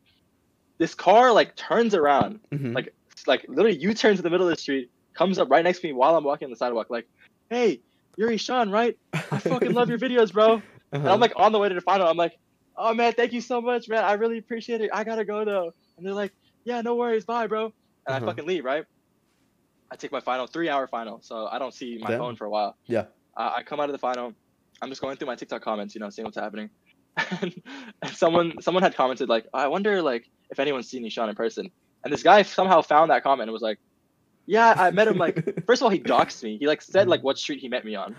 This 0.80 0.96
car 0.96 1.32
like 1.32 1.56
turns 1.56 1.94
around, 1.96 2.40
Mhm. 2.54 2.74
like 2.76 2.94
like 3.28 3.46
literally 3.48 3.78
U 3.78 3.94
turns 3.94 4.20
in 4.20 4.24
the 4.24 4.30
middle 4.30 4.48
of 4.48 4.56
the 4.56 4.62
street, 4.62 4.90
comes 5.16 5.38
up 5.40 5.50
right 5.50 5.64
next 5.64 5.80
to 5.82 5.88
me 5.88 5.94
while 5.94 6.16
I'm 6.16 6.24
walking 6.24 6.46
on 6.48 6.50
the 6.52 6.58
sidewalk, 6.58 6.88
like, 6.90 7.08
hey, 7.50 7.82
you're 8.18 8.30
Ishaan, 8.32 8.72
right? 8.72 8.98
I 9.14 9.38
fucking 9.40 9.74
love 9.74 9.90
your 9.90 10.00
videos, 10.06 10.34
bro. 10.34 10.56
And 10.56 10.64
Uh-huh. 10.94 11.14
I'm 11.14 11.20
like 11.20 11.34
on 11.36 11.52
the 11.52 11.60
way 11.60 11.70
to 11.70 11.76
the 11.76 11.82
final. 11.82 12.08
I'm 12.08 12.18
like, 12.18 12.34
oh 12.78 12.94
man, 12.94 13.14
thank 13.14 13.34
you 13.34 13.42
so 13.42 13.62
much, 13.62 13.88
man. 13.88 14.04
I 14.04 14.14
really 14.14 14.38
appreciate 14.40 14.82
it. 14.82 14.90
I 14.94 15.04
gotta 15.04 15.26
go 15.26 15.46
though. 15.46 15.72
And 15.98 16.06
they're 16.06 16.14
like, 16.14 16.34
yeah, 16.66 16.82
no 16.82 16.96
worries, 16.96 17.26
bye, 17.26 17.48
bro. 17.48 17.66
And 17.66 17.74
Uh-huh. 18.16 18.26
I 18.26 18.28
fucking 18.28 18.46
leave, 18.48 18.66
right? 18.66 18.84
I 19.92 19.96
take 19.96 20.12
my 20.12 20.22
final, 20.22 20.48
three 20.48 20.70
hour 20.70 20.88
final, 20.88 21.22
so 21.22 21.46
I 21.46 21.60
don't 21.60 21.74
see 21.74 21.98
my 22.02 22.10
Damn. 22.10 22.20
phone 22.20 22.36
for 22.36 22.46
a 22.46 22.50
while. 22.50 22.76
Yeah. 22.88 23.06
Uh, 23.38 23.52
I 23.58 23.64
come 23.64 23.80
out 23.80 23.90
of 23.90 23.94
the 23.94 24.00
final. 24.00 24.34
I'm 24.82 24.90
just 24.90 25.02
going 25.02 25.18
through 25.18 25.28
my 25.28 25.36
TikTok 25.36 25.62
comments, 25.62 25.94
you 25.94 26.02
know, 26.02 26.10
seeing 26.10 26.26
what's 26.26 26.38
happening. 26.38 26.70
and, 27.42 27.54
and 28.02 28.12
someone 28.12 28.54
someone 28.62 28.82
had 28.82 28.96
commented 28.96 29.30
like, 29.30 29.46
I 29.54 29.68
wonder 29.68 30.02
like 30.02 30.26
if 30.54 30.60
anyone's 30.60 30.88
seen 30.90 31.04
Nishan 31.04 31.28
in 31.30 31.36
person. 31.36 31.70
And 32.04 32.14
this 32.14 32.24
guy 32.24 32.42
somehow 32.44 32.82
found 32.82 33.12
that 33.12 33.24
comment 33.24 33.48
and 33.50 33.52
was 33.54 33.62
like, 33.70 33.80
Yeah, 34.46 34.74
I 34.78 34.92
met 34.92 35.08
him 35.08 35.18
like 35.18 35.36
first 35.68 35.82
of 35.82 35.86
all 35.86 35.90
he 35.90 36.00
doxed 36.00 36.44
me. 36.44 36.58
He 36.58 36.68
like 36.68 36.82
said 36.82 37.08
like 37.08 37.22
what 37.24 37.38
street 37.38 37.60
he 37.60 37.68
met 37.70 37.84
me 37.86 37.96
on. 37.96 38.16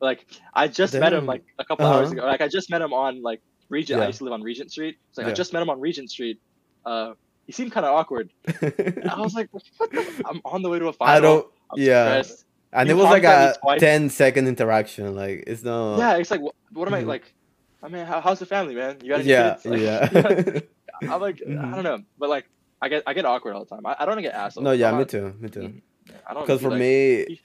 Like 0.00 0.26
I 0.54 0.68
just 0.68 0.94
met 0.94 1.12
him 1.12 1.26
like 1.26 1.44
a 1.58 1.64
couple 1.64 1.86
hours 1.86 2.08
Uh-huh. 2.08 2.18
ago. 2.18 2.26
Like 2.26 2.40
I 2.40 2.48
just 2.48 2.70
met 2.70 2.80
him 2.82 2.92
on 2.92 3.22
like 3.22 3.40
Regent. 3.68 4.00
I 4.00 4.06
used 4.06 4.18
to 4.18 4.24
live 4.24 4.32
on 4.32 4.42
Regent 4.42 4.70
Street. 4.70 4.96
It's 5.08 5.18
like 5.18 5.26
I 5.26 5.32
just 5.32 5.52
met 5.52 5.60
him 5.62 5.70
on 5.70 5.78
Regent 5.80 6.10
Street. 6.10 6.40
Uh, 6.86 7.12
he 7.46 7.52
seemed 7.52 7.70
kind 7.72 7.84
of 7.84 7.94
awkward. 7.94 8.30
I 8.48 9.20
was 9.20 9.34
like, 9.34 9.48
what 9.52 9.62
the? 9.90 10.22
I'm 10.28 10.40
on 10.44 10.62
the 10.62 10.68
way 10.70 10.78
to 10.78 10.88
a 10.88 10.92
final. 10.92 11.14
I 11.16 11.20
don't. 11.20 11.46
I'm 11.70 11.78
yeah. 11.78 12.04
stressed. 12.22 12.44
And 12.72 12.88
You 12.88 12.94
it 12.94 12.98
was 12.98 13.04
like 13.04 13.24
honked 13.24 13.24
at 13.24 13.44
me 13.50 13.56
a 13.56 13.60
twice. 13.60 13.80
10 13.80 14.10
second 14.10 14.48
interaction. 14.48 15.14
Like 15.14 15.44
it's 15.46 15.62
no. 15.62 15.96
Yeah, 15.98 16.16
it's 16.16 16.30
like, 16.30 16.40
what, 16.40 16.54
what 16.72 16.88
am 16.88 16.94
I 16.94 17.02
Mhm. 17.02 17.06
like? 17.14 17.34
I 17.82 17.88
mean, 17.88 18.04
how, 18.06 18.20
how's 18.20 18.38
the 18.40 18.46
family, 18.46 18.74
man? 18.74 18.98
You 19.02 19.10
got 19.10 19.20
any 19.20 19.28
yeah, 19.30 19.54
kids? 19.54 19.66
Like, 19.66 19.80
yeah. 19.88 20.60
I'm 21.02 21.20
like, 21.20 21.40
I 21.42 21.50
Mhm. 21.50 21.74
don't 21.74 21.84
know, 21.84 22.02
but 22.18 22.28
like, 22.28 22.46
I 22.80 22.88
get 22.88 23.02
I 23.06 23.14
get 23.14 23.24
awkward 23.24 23.54
all 23.54 23.64
the 23.64 23.74
time. 23.74 23.84
I, 23.86 23.96
I 23.98 24.06
don't 24.06 24.20
get 24.22 24.34
asked. 24.34 24.60
no, 24.60 24.72
yeah, 24.72 24.96
me 24.96 25.04
too, 25.04 25.34
me 25.38 25.48
too. 25.48 25.80
I 26.26 26.34
don't. 26.34 26.42
Because 26.42 26.62
for 26.62 26.70
like, 26.70 26.78
me, 26.78 27.40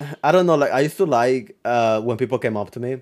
I 0.24 0.32
don't 0.32 0.46
know. 0.46 0.54
Like 0.56 0.72
I 0.72 0.80
used 0.80 0.96
to 0.98 1.06
like 1.06 1.56
uh, 1.64 2.00
when 2.00 2.16
people 2.16 2.38
came 2.38 2.56
up 2.56 2.70
to 2.72 2.80
me, 2.80 3.00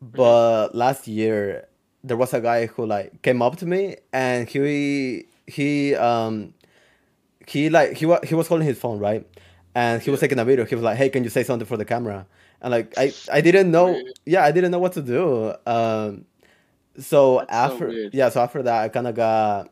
but 0.00 0.74
last 0.74 1.08
year 1.08 1.68
there 2.04 2.16
was 2.16 2.34
a 2.34 2.40
guy 2.40 2.66
who 2.66 2.86
like 2.86 3.22
came 3.22 3.42
up 3.42 3.56
to 3.56 3.66
me 3.66 3.96
and 4.12 4.48
he 4.48 5.26
he 5.46 5.94
um 5.94 6.54
he 7.46 7.70
like 7.70 7.94
he 7.96 8.06
was 8.06 8.20
he 8.28 8.34
was 8.34 8.46
holding 8.48 8.66
his 8.66 8.78
phone 8.78 8.98
right, 8.98 9.26
and 9.74 10.02
he 10.02 10.10
was 10.10 10.20
taking 10.20 10.38
a 10.38 10.44
video. 10.44 10.64
He 10.64 10.74
was 10.74 10.84
like, 10.84 10.96
"Hey, 10.96 11.08
can 11.08 11.24
you 11.24 11.30
say 11.30 11.42
something 11.42 11.66
for 11.66 11.76
the 11.76 11.84
camera?" 11.84 12.26
And 12.60 12.70
like 12.70 12.94
I 12.98 13.12
I 13.32 13.40
didn't 13.40 13.70
know. 13.70 13.98
Yeah, 14.26 14.44
I 14.44 14.52
didn't 14.52 14.70
know 14.70 14.78
what 14.78 14.92
to 14.92 15.02
do. 15.02 15.54
Um, 15.66 16.24
so 16.98 17.38
That's 17.40 17.52
after 17.52 17.88
weird. 17.88 18.14
yeah, 18.14 18.28
so 18.28 18.40
after 18.42 18.62
that 18.62 18.82
I 18.84 18.88
kind 18.88 19.06
of 19.06 19.14
got 19.14 19.70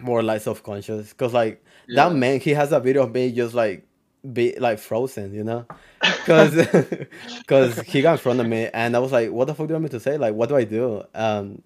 more 0.00 0.22
like 0.22 0.40
self 0.42 0.62
conscious 0.62 1.10
because 1.10 1.32
like 1.32 1.62
Yeah. 1.88 2.08
that 2.08 2.14
man 2.16 2.40
he 2.40 2.50
has 2.50 2.72
a 2.72 2.80
video 2.80 3.02
of 3.04 3.12
me 3.12 3.32
just 3.32 3.54
like 3.54 3.86
be 4.32 4.56
like 4.58 4.78
frozen, 4.78 5.32
you 5.34 5.44
know, 5.44 5.66
because 6.00 6.54
because 7.38 7.80
he 7.86 8.02
got 8.02 8.12
in 8.12 8.18
front 8.18 8.40
of 8.40 8.46
me 8.46 8.68
and 8.72 8.96
I 8.96 8.98
was 8.98 9.12
like, 9.12 9.30
what 9.30 9.46
the 9.46 9.54
fuck 9.54 9.66
do 9.68 9.72
you 9.72 9.74
want 9.80 9.84
me 9.84 9.90
to 9.90 10.00
say? 10.00 10.16
Like, 10.18 10.34
what 10.34 10.48
do 10.48 10.56
I 10.56 10.64
do? 10.64 11.02
Um, 11.14 11.62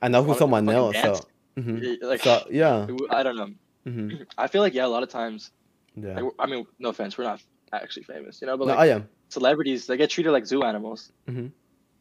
I 0.00 0.08
know 0.08 0.22
who's 0.22 0.38
fucking 0.38 0.68
else, 0.68 0.94
dance? 0.94 1.18
so 1.18 1.26
mhm. 1.60 1.80
Yeah, 2.00 2.06
like, 2.08 2.20
so 2.22 2.46
yeah, 2.50 2.86
I 3.10 3.22
don't 3.22 3.36
know. 3.36 3.50
hmm 3.84 4.10
I 4.38 4.46
feel 4.48 4.62
like 4.62 4.74
yeah, 4.74 4.86
a 4.86 4.88
lot 4.88 5.02
of 5.02 5.08
times. 5.08 5.50
yeah. 5.94 6.20
Like, 6.20 6.32
I 6.38 6.46
mean, 6.46 6.66
no 6.78 6.88
offense, 6.90 7.16
we're 7.16 7.24
not 7.24 7.40
actually 7.72 8.02
famous, 8.04 8.40
you 8.40 8.46
know, 8.46 8.56
but 8.56 8.66
No, 8.66 8.72
like 8.74 8.80
I 8.80 8.86
am. 8.94 9.08
celebrities, 9.30 9.86
they 9.86 9.96
get 9.96 10.10
treated 10.10 10.32
like 10.32 10.44
zoo 10.46 10.62
animals. 10.64 11.10
Mhm. 11.28 11.52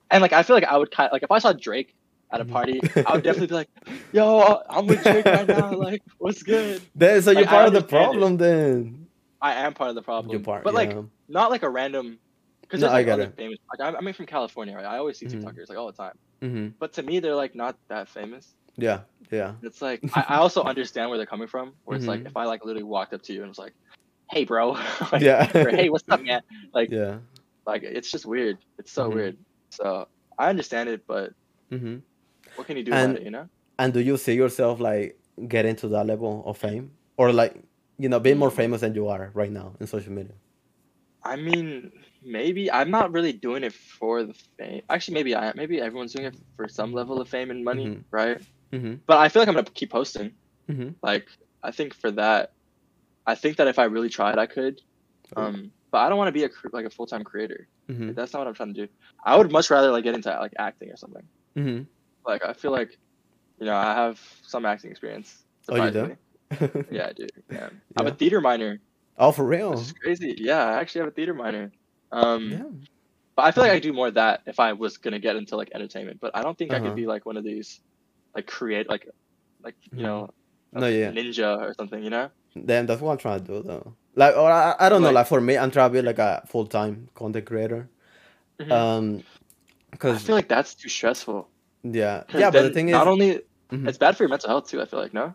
And 0.10 0.22
like, 0.22 0.34
I 0.34 0.44
feel 0.44 0.56
like 0.56 0.66
I 0.66 0.78
would 0.78 0.92
kind 0.92 1.10
like 1.14 1.24
if 1.24 1.32
I 1.32 1.40
saw 1.40 1.54
Drake 1.54 1.96
at 2.32 2.42
a 2.42 2.46
Mhm. 2.46 2.52
party, 2.52 2.82
I 3.08 3.14
would 3.14 3.24
definitely 3.24 3.48
be 3.48 3.54
like, 3.56 3.70
"Yo, 4.12 4.62
I'm 4.70 4.88
with 4.88 5.04
Drake 5.04 5.26
right 5.26 5.48
now. 5.48 5.76
Like, 5.76 6.02
what's 6.20 6.44
good?" 6.44 6.82
Then 6.96 7.22
so 7.22 7.32
you're 7.32 7.46
part 7.48 7.68
of 7.68 7.74
the 7.74 7.80
understand 7.80 8.04
it. 8.04 8.08
problem 8.08 8.38
then. 8.38 9.08
I 9.42 9.54
am 9.66 9.74
part 9.74 9.90
of 9.90 9.96
the 9.96 10.02
problem. 10.04 10.32
You're 10.32 10.42
part, 10.42 10.64
but 10.64 10.74
like, 10.74 10.92
yeah. 10.92 11.02
not 11.28 11.50
like 11.50 11.64
a 11.64 11.70
random. 11.70 12.20
Because 12.62 12.80
No, 12.82 12.88
there's 12.88 13.00
I 13.00 13.04
got 13.04 13.20
it. 13.20 13.36
famous. 13.36 13.58
Like 13.74 13.86
I'm, 13.86 14.08
I'm 14.08 14.14
from 14.14 14.28
California, 14.28 14.76
right? 14.76 14.86
I 14.86 14.98
always 14.98 15.18
see 15.18 15.26
Mhm. 15.26 15.44
TikTokers 15.44 15.68
like 15.68 15.78
all 15.78 15.88
the 15.88 15.94
time. 15.94 16.14
hmm 16.42 16.68
But 16.80 16.94
to 16.94 17.04
me, 17.04 17.20
they're 17.20 17.36
like 17.36 17.56
not 17.56 17.76
that 17.90 18.08
famous. 18.08 18.54
Yeah, 18.78 19.02
yeah. 19.32 19.56
It's 19.62 19.82
like 19.82 20.00
I, 20.16 20.26
I 20.30 20.36
also 20.38 20.64
understand 20.64 21.10
where 21.10 21.18
they're 21.18 21.26
coming 21.26 21.48
from. 21.48 21.74
Where 21.84 21.98
it's 21.98 22.08
like 22.08 22.22
Mhm. 22.22 22.28
if 22.28 22.38
I 22.38 22.46
like 22.46 22.64
literally 22.64 22.84
walked 22.84 23.14
up 23.14 23.24
to 23.24 23.34
you 23.34 23.42
and 23.42 23.50
was 23.50 23.58
like, 23.58 23.74
"Hey, 24.30 24.46
bro," 24.46 24.72
like, 25.12 25.22
Yeah. 25.22 25.52
or, 25.56 25.70
"Hey, 25.72 25.90
what's 25.90 26.06
up, 26.10 26.22
man?" 26.22 26.42
Like, 26.74 26.92
Yeah. 26.92 27.18
like 27.66 27.84
it's 27.84 28.10
just 28.12 28.26
weird. 28.26 28.60
It's 28.78 28.94
so 28.94 29.10
Mhm. 29.10 29.14
weird. 29.16 29.38
So 29.72 30.08
I 30.38 30.50
understand 30.50 30.88
it, 30.90 31.02
but 31.08 31.34
hmm 31.70 31.98
what 32.62 32.68
can 32.68 32.78
you 32.78 32.84
do 32.84 32.94
And- 32.94 33.12
about 33.12 33.22
it? 33.22 33.26
You 33.26 33.32
know? 33.38 33.46
And 33.82 33.90
do 33.94 34.00
you 34.00 34.16
see 34.18 34.36
yourself 34.36 34.80
like 34.80 35.18
getting 35.48 35.76
to 35.82 35.88
that 35.90 36.06
level 36.06 36.44
of 36.46 36.58
fame, 36.58 36.92
or 37.18 37.32
like 37.42 37.54
you 37.98 38.10
know 38.10 38.20
being 38.20 38.38
more 38.38 38.52
Mm. 38.52 38.62
famous 38.62 38.80
than 38.82 38.94
you 39.00 39.08
are 39.14 39.32
right 39.34 39.52
now 39.52 39.68
in 39.80 39.88
social 39.88 40.14
media? 40.14 40.36
I 41.24 41.36
mean, 41.36 41.92
maybe 42.38 42.64
I'm 42.72 42.90
not 42.98 43.12
really 43.16 43.34
doing 43.34 43.64
it 43.64 43.74
for 43.74 44.24
the 44.24 44.34
fame. 44.58 44.82
Actually, 44.90 45.16
maybe 45.20 45.36
I. 45.36 45.54
Maybe 45.62 45.76
everyone's 45.88 46.14
doing 46.14 46.28
it 46.32 46.36
for 46.56 46.68
some 46.68 46.94
level 46.94 47.16
of 47.22 47.28
fame 47.30 47.50
and 47.54 47.64
money, 47.72 47.86
Mhm. 47.88 48.04
right? 48.12 48.38
hmm 48.74 48.96
But 49.10 49.18
I 49.24 49.30
feel 49.30 49.40
like 49.42 49.50
I'm 49.50 49.56
gonna 49.56 49.80
keep 49.82 49.92
posting. 49.92 50.30
hmm 50.68 50.90
Like 51.10 51.26
I 51.64 51.72
think 51.78 51.94
for 51.94 52.10
that, 52.22 52.54
I 53.26 53.36
think 53.42 53.58
that 53.58 53.68
if 53.68 53.78
I 53.84 53.86
really 53.96 54.10
tried, 54.10 54.38
I 54.46 54.48
could. 54.58 54.76
Um, 55.38 55.72
but 55.92 56.00
I 56.04 56.10
don't 56.10 56.18
want 56.22 56.28
to 56.34 56.38
be 56.40 56.44
a 56.44 56.50
like 56.78 56.86
a 56.92 56.94
full 56.98 57.08
time 57.14 57.24
creator. 57.32 57.62
hmm 57.88 58.12
That's 58.18 58.32
not 58.34 58.40
what 58.42 58.48
I'm 58.50 58.54
trying 58.60 58.74
to 58.76 58.80
do. 58.86 58.88
I 59.30 59.38
would 59.38 59.52
much 59.52 59.68
rather 59.76 59.90
like 59.96 60.04
get 60.04 60.16
into 60.16 60.30
like 60.46 60.54
acting 60.70 60.90
or 60.94 60.98
something. 61.04 61.26
Like 62.26 62.44
I 62.46 62.54
feel 62.54 62.72
like, 62.72 62.98
you 63.60 63.66
know, 63.66 63.76
I 63.76 63.94
have 63.96 64.20
some 64.44 64.66
acting 64.66 64.92
experience. 64.92 65.44
Oh, 65.70 65.76
you 65.84 65.92
do? 65.92 66.18
Yeah, 66.92 67.08
I 67.08 67.14
do. 67.14 67.28
Yeah. 67.52 67.70
I'm 67.98 68.08
a 68.08 68.12
theater 68.12 68.42
minor, 68.42 68.80
Oh, 69.18 69.32
for 69.32 69.46
real? 69.46 69.74
is 69.74 69.94
crazy. 69.94 70.36
Yeah, 70.38 70.64
I 70.66 70.80
actually 70.80 71.00
have 71.02 71.08
a 71.10 71.12
theater 71.12 71.34
minor. 71.34 71.72
Um, 72.12 72.50
Yeah. 72.52 72.64
but 73.36 73.44
I 73.44 73.52
feel 73.52 73.64
like 73.64 73.72
I 73.74 73.80
do 73.80 73.94
more 73.94 74.08
of 74.08 74.16
that 74.16 74.42
if 74.46 74.60
I 74.60 74.74
was 74.74 74.98
gonna 74.98 75.20
get 75.20 75.36
into 75.36 75.56
like 75.56 75.70
entertainment. 75.74 76.20
But 76.20 76.36
I 76.36 76.42
don't 76.42 76.58
think 76.58 76.72
I 76.72 76.78
Uh-huh. 76.78 76.88
could 76.88 76.96
be 76.96 77.06
like 77.08 77.26
one 77.26 77.38
of 77.38 77.44
these, 77.44 77.80
like 78.36 78.48
create 78.48 78.90
like, 78.90 79.08
like 79.64 79.76
you 79.94 80.04
know, 80.04 80.30
No, 80.74 80.88
yeah. 80.88 81.12
ninja 81.12 81.60
or 81.60 81.74
something. 81.74 82.04
You 82.04 82.10
know? 82.10 82.30
Damn, 82.66 82.86
that's 82.86 83.02
what 83.02 83.12
I'm 83.12 83.18
trying 83.18 83.40
to 83.42 83.46
do 83.46 83.64
though. 83.64 83.96
Like, 84.16 84.36
or 84.36 84.52
I, 84.52 84.76
I 84.80 84.90
don't 84.90 85.02
know. 85.02 85.08
Like- 85.08 85.16
Like 85.16 85.28
for 85.28 85.40
me, 85.42 85.58
I'm 85.58 85.72
trying 85.72 85.90
to 85.90 85.94
be 85.94 86.02
like 86.02 86.20
a 86.20 86.44
full 86.48 86.66
time 86.68 87.08
content 87.14 87.46
creator. 87.46 87.90
Mhm. 88.60 88.72
Um, 88.72 89.24
I 90.04 90.18
feel 90.18 90.36
like 90.36 90.48
that's 90.50 90.74
too 90.76 90.90
stressful. 90.90 91.48
Yeah, 91.84 92.24
yeah. 92.34 92.50
But 92.52 92.64
the 92.64 92.70
thing 92.72 92.90
is, 92.90 92.94
not 92.94 93.08
only 93.08 93.42
Mhm. 93.72 93.88
it's 93.88 93.98
bad 93.98 94.18
for 94.18 94.24
your 94.24 94.30
mental 94.30 94.50
health 94.50 94.70
too. 94.70 94.82
I 94.82 94.86
feel 94.86 95.00
like 95.00 95.14
no. 95.14 95.34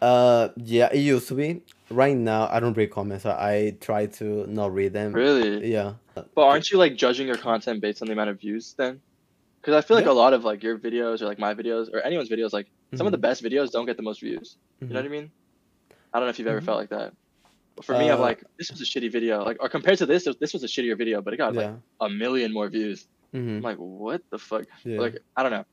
uh, 0.00 0.48
yeah, 0.56 0.88
it 0.92 0.98
used 1.00 1.28
to 1.28 1.34
be. 1.34 1.62
Right 1.90 2.16
now, 2.16 2.46
I 2.50 2.60
don't 2.60 2.76
read 2.76 2.90
comments. 2.90 3.24
I, 3.26 3.32
I 3.52 3.76
try 3.80 4.06
to 4.20 4.46
not 4.46 4.72
read 4.74 4.92
them. 4.92 5.12
Really? 5.12 5.72
Yeah. 5.72 5.94
But 6.14 6.42
aren't 6.42 6.70
you 6.70 6.78
like 6.78 6.94
judging 6.96 7.26
your 7.26 7.38
content 7.38 7.80
based 7.80 8.02
on 8.02 8.06
the 8.08 8.12
amount 8.12 8.30
of 8.30 8.38
views 8.38 8.74
then? 8.76 9.00
Because 9.60 9.74
I 9.74 9.80
feel 9.86 9.96
like 9.96 10.06
Yeah. 10.06 10.12
a 10.12 10.20
lot 10.24 10.34
of 10.34 10.44
like 10.44 10.62
your 10.62 10.78
videos 10.78 11.20
or 11.22 11.26
like 11.26 11.38
my 11.38 11.54
videos 11.54 11.92
or 11.92 12.00
anyone's 12.00 12.28
videos, 12.28 12.52
like 12.52 12.68
some 12.94 13.06
of 13.06 13.12
the 13.12 13.18
Mhm. 13.18 13.22
best 13.22 13.42
videos 13.42 13.70
don't 13.70 13.86
get 13.86 13.96
the 13.96 14.02
most 14.02 14.20
views. 14.20 14.56
You 14.80 14.88
know 14.88 14.96
what 14.96 15.04
I 15.06 15.08
mean? 15.08 15.30
I 16.12 16.18
don't 16.18 16.26
know 16.26 16.30
if 16.30 16.38
you've 16.38 16.48
ever 16.48 16.60
Mhm. 16.60 16.64
felt 16.64 16.78
like 16.78 16.90
that. 16.90 17.12
But 17.74 17.84
for 17.84 17.96
me, 17.98 18.10
I'm 18.10 18.18
Uh, 18.18 18.22
like, 18.22 18.44
this 18.58 18.70
was 18.70 18.80
a 18.80 18.84
shitty 18.84 19.10
video. 19.10 19.44
Like, 19.44 19.56
or 19.60 19.68
compared 19.68 19.98
to 19.98 20.06
this, 20.06 20.28
this 20.40 20.52
was 20.52 20.62
a 20.64 20.66
shittier 20.68 20.96
video, 20.96 21.22
but 21.22 21.32
it 21.34 21.38
got 21.38 21.54
like 21.54 21.70
a 22.00 22.08
million 22.08 22.52
more 22.52 22.68
views. 22.68 23.06
Hmm 23.32 23.56
I'm 23.58 23.62
like, 23.62 23.76
what 23.78 24.22
the 24.30 24.38
fuck? 24.38 24.64
Yeah. 24.84 25.00
Like, 25.00 25.18
I 25.36 25.42
don't 25.42 25.52
know. 25.52 25.64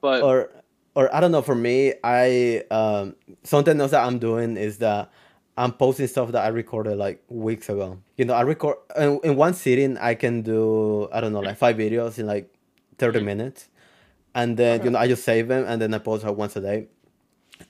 But 0.00 0.22
or 0.22 0.50
or 0.94 1.14
I 1.14 1.20
don't 1.20 1.32
know. 1.32 1.42
For 1.42 1.54
me, 1.54 1.94
I 2.02 2.64
um 2.70 3.16
something 3.44 3.80
else 3.80 3.92
that 3.92 4.04
I'm 4.04 4.18
doing 4.18 4.56
is 4.56 4.78
that 4.78 5.10
I'm 5.56 5.72
posting 5.72 6.06
stuff 6.06 6.32
that 6.32 6.44
I 6.44 6.48
recorded 6.48 6.96
like 6.96 7.22
weeks 7.28 7.68
ago. 7.68 7.98
You 8.16 8.24
know, 8.24 8.34
I 8.34 8.42
record 8.42 8.76
in, 8.96 9.20
in 9.24 9.36
one 9.36 9.54
sitting. 9.54 9.98
I 9.98 10.14
can 10.14 10.42
do 10.42 11.08
I 11.12 11.20
don't 11.20 11.32
know 11.32 11.40
like 11.40 11.56
five 11.58 11.76
videos 11.76 12.18
in 12.18 12.26
like 12.26 12.52
30 12.98 13.20
Mhm. 13.20 13.24
minutes, 13.24 13.68
and 14.34 14.56
then 14.56 14.80
Okay. 14.80 14.84
you 14.86 14.90
know 14.90 14.98
I 14.98 15.06
just 15.08 15.24
save 15.24 15.48
them 15.48 15.64
and 15.66 15.80
then 15.80 15.92
I 15.94 15.98
post 15.98 16.24
like 16.24 16.36
once 16.36 16.56
a 16.56 16.60
day, 16.60 16.88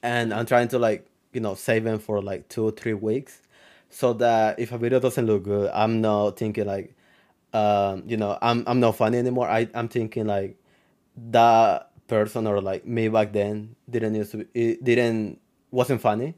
and 0.03 0.33
I'm 0.33 0.47
trying 0.47 0.69
to 0.69 0.79
like 0.79 1.07
you 1.33 1.41
know 1.41 1.55
save 1.55 1.85
them 1.85 1.99
for 1.99 2.23
like 2.23 2.49
two 2.49 2.65
or 2.65 2.71
three 2.71 2.95
weeks, 2.95 3.43
so 3.91 4.13
that 4.15 4.59
if 4.59 4.73
a 4.73 4.79
video 4.79 5.01
doesn't 5.01 5.27
look 5.27 5.45
good, 5.45 5.71
I'm 5.75 6.01
not 6.01 6.37
thinking 6.39 6.67
like 6.67 6.95
um 7.53 8.05
you 8.07 8.17
know 8.17 8.39
I'm 8.41 8.65
I'm 8.67 8.81
not 8.81 8.97
funny 8.97 9.19
anymore. 9.19 9.49
I 9.49 9.69
I'm 9.75 9.89
thinking 9.89 10.27
like 10.27 10.57
that 11.31 11.91
person 12.07 12.47
or 12.47 12.61
like 12.61 12.87
me 12.87 13.09
back 13.09 13.33
then 13.33 13.77
didn't 13.89 14.15
used 14.15 14.33
to 14.33 14.39
be, 14.39 14.47
it 14.55 14.83
didn't 14.83 15.41
wasn't 15.71 16.01
funny 16.01 16.35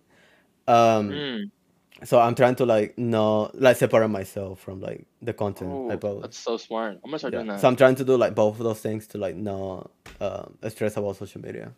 um 0.68 1.10
mm, 1.10 1.50
so 2.04 2.20
i'm 2.20 2.34
trying 2.34 2.54
to 2.54 2.66
like 2.66 2.96
no 2.98 3.50
like 3.54 3.76
separate 3.76 4.08
myself 4.08 4.60
from 4.60 4.80
like 4.80 5.06
the 5.22 5.32
content 5.32 5.70
i 5.90 5.94
oh, 5.94 5.96
post 5.96 6.22
that's 6.22 6.38
so 6.38 6.56
smart. 6.58 6.94
I'm 7.02 7.10
gonna 7.10 7.18
start 7.18 7.32
doing 7.32 7.46
that. 7.46 7.60
so 7.60 7.68
i'm 7.68 7.76
trying 7.76 7.94
to 7.94 8.04
do 8.04 8.16
like 8.18 8.34
both 8.34 8.58
of 8.58 8.64
those 8.64 8.80
things 8.80 9.06
to 9.08 9.18
like 9.18 9.34
not 9.34 9.90
um 10.20 10.58
stress 10.68 10.96
about 10.98 11.16
social 11.16 11.40
media 11.40 11.72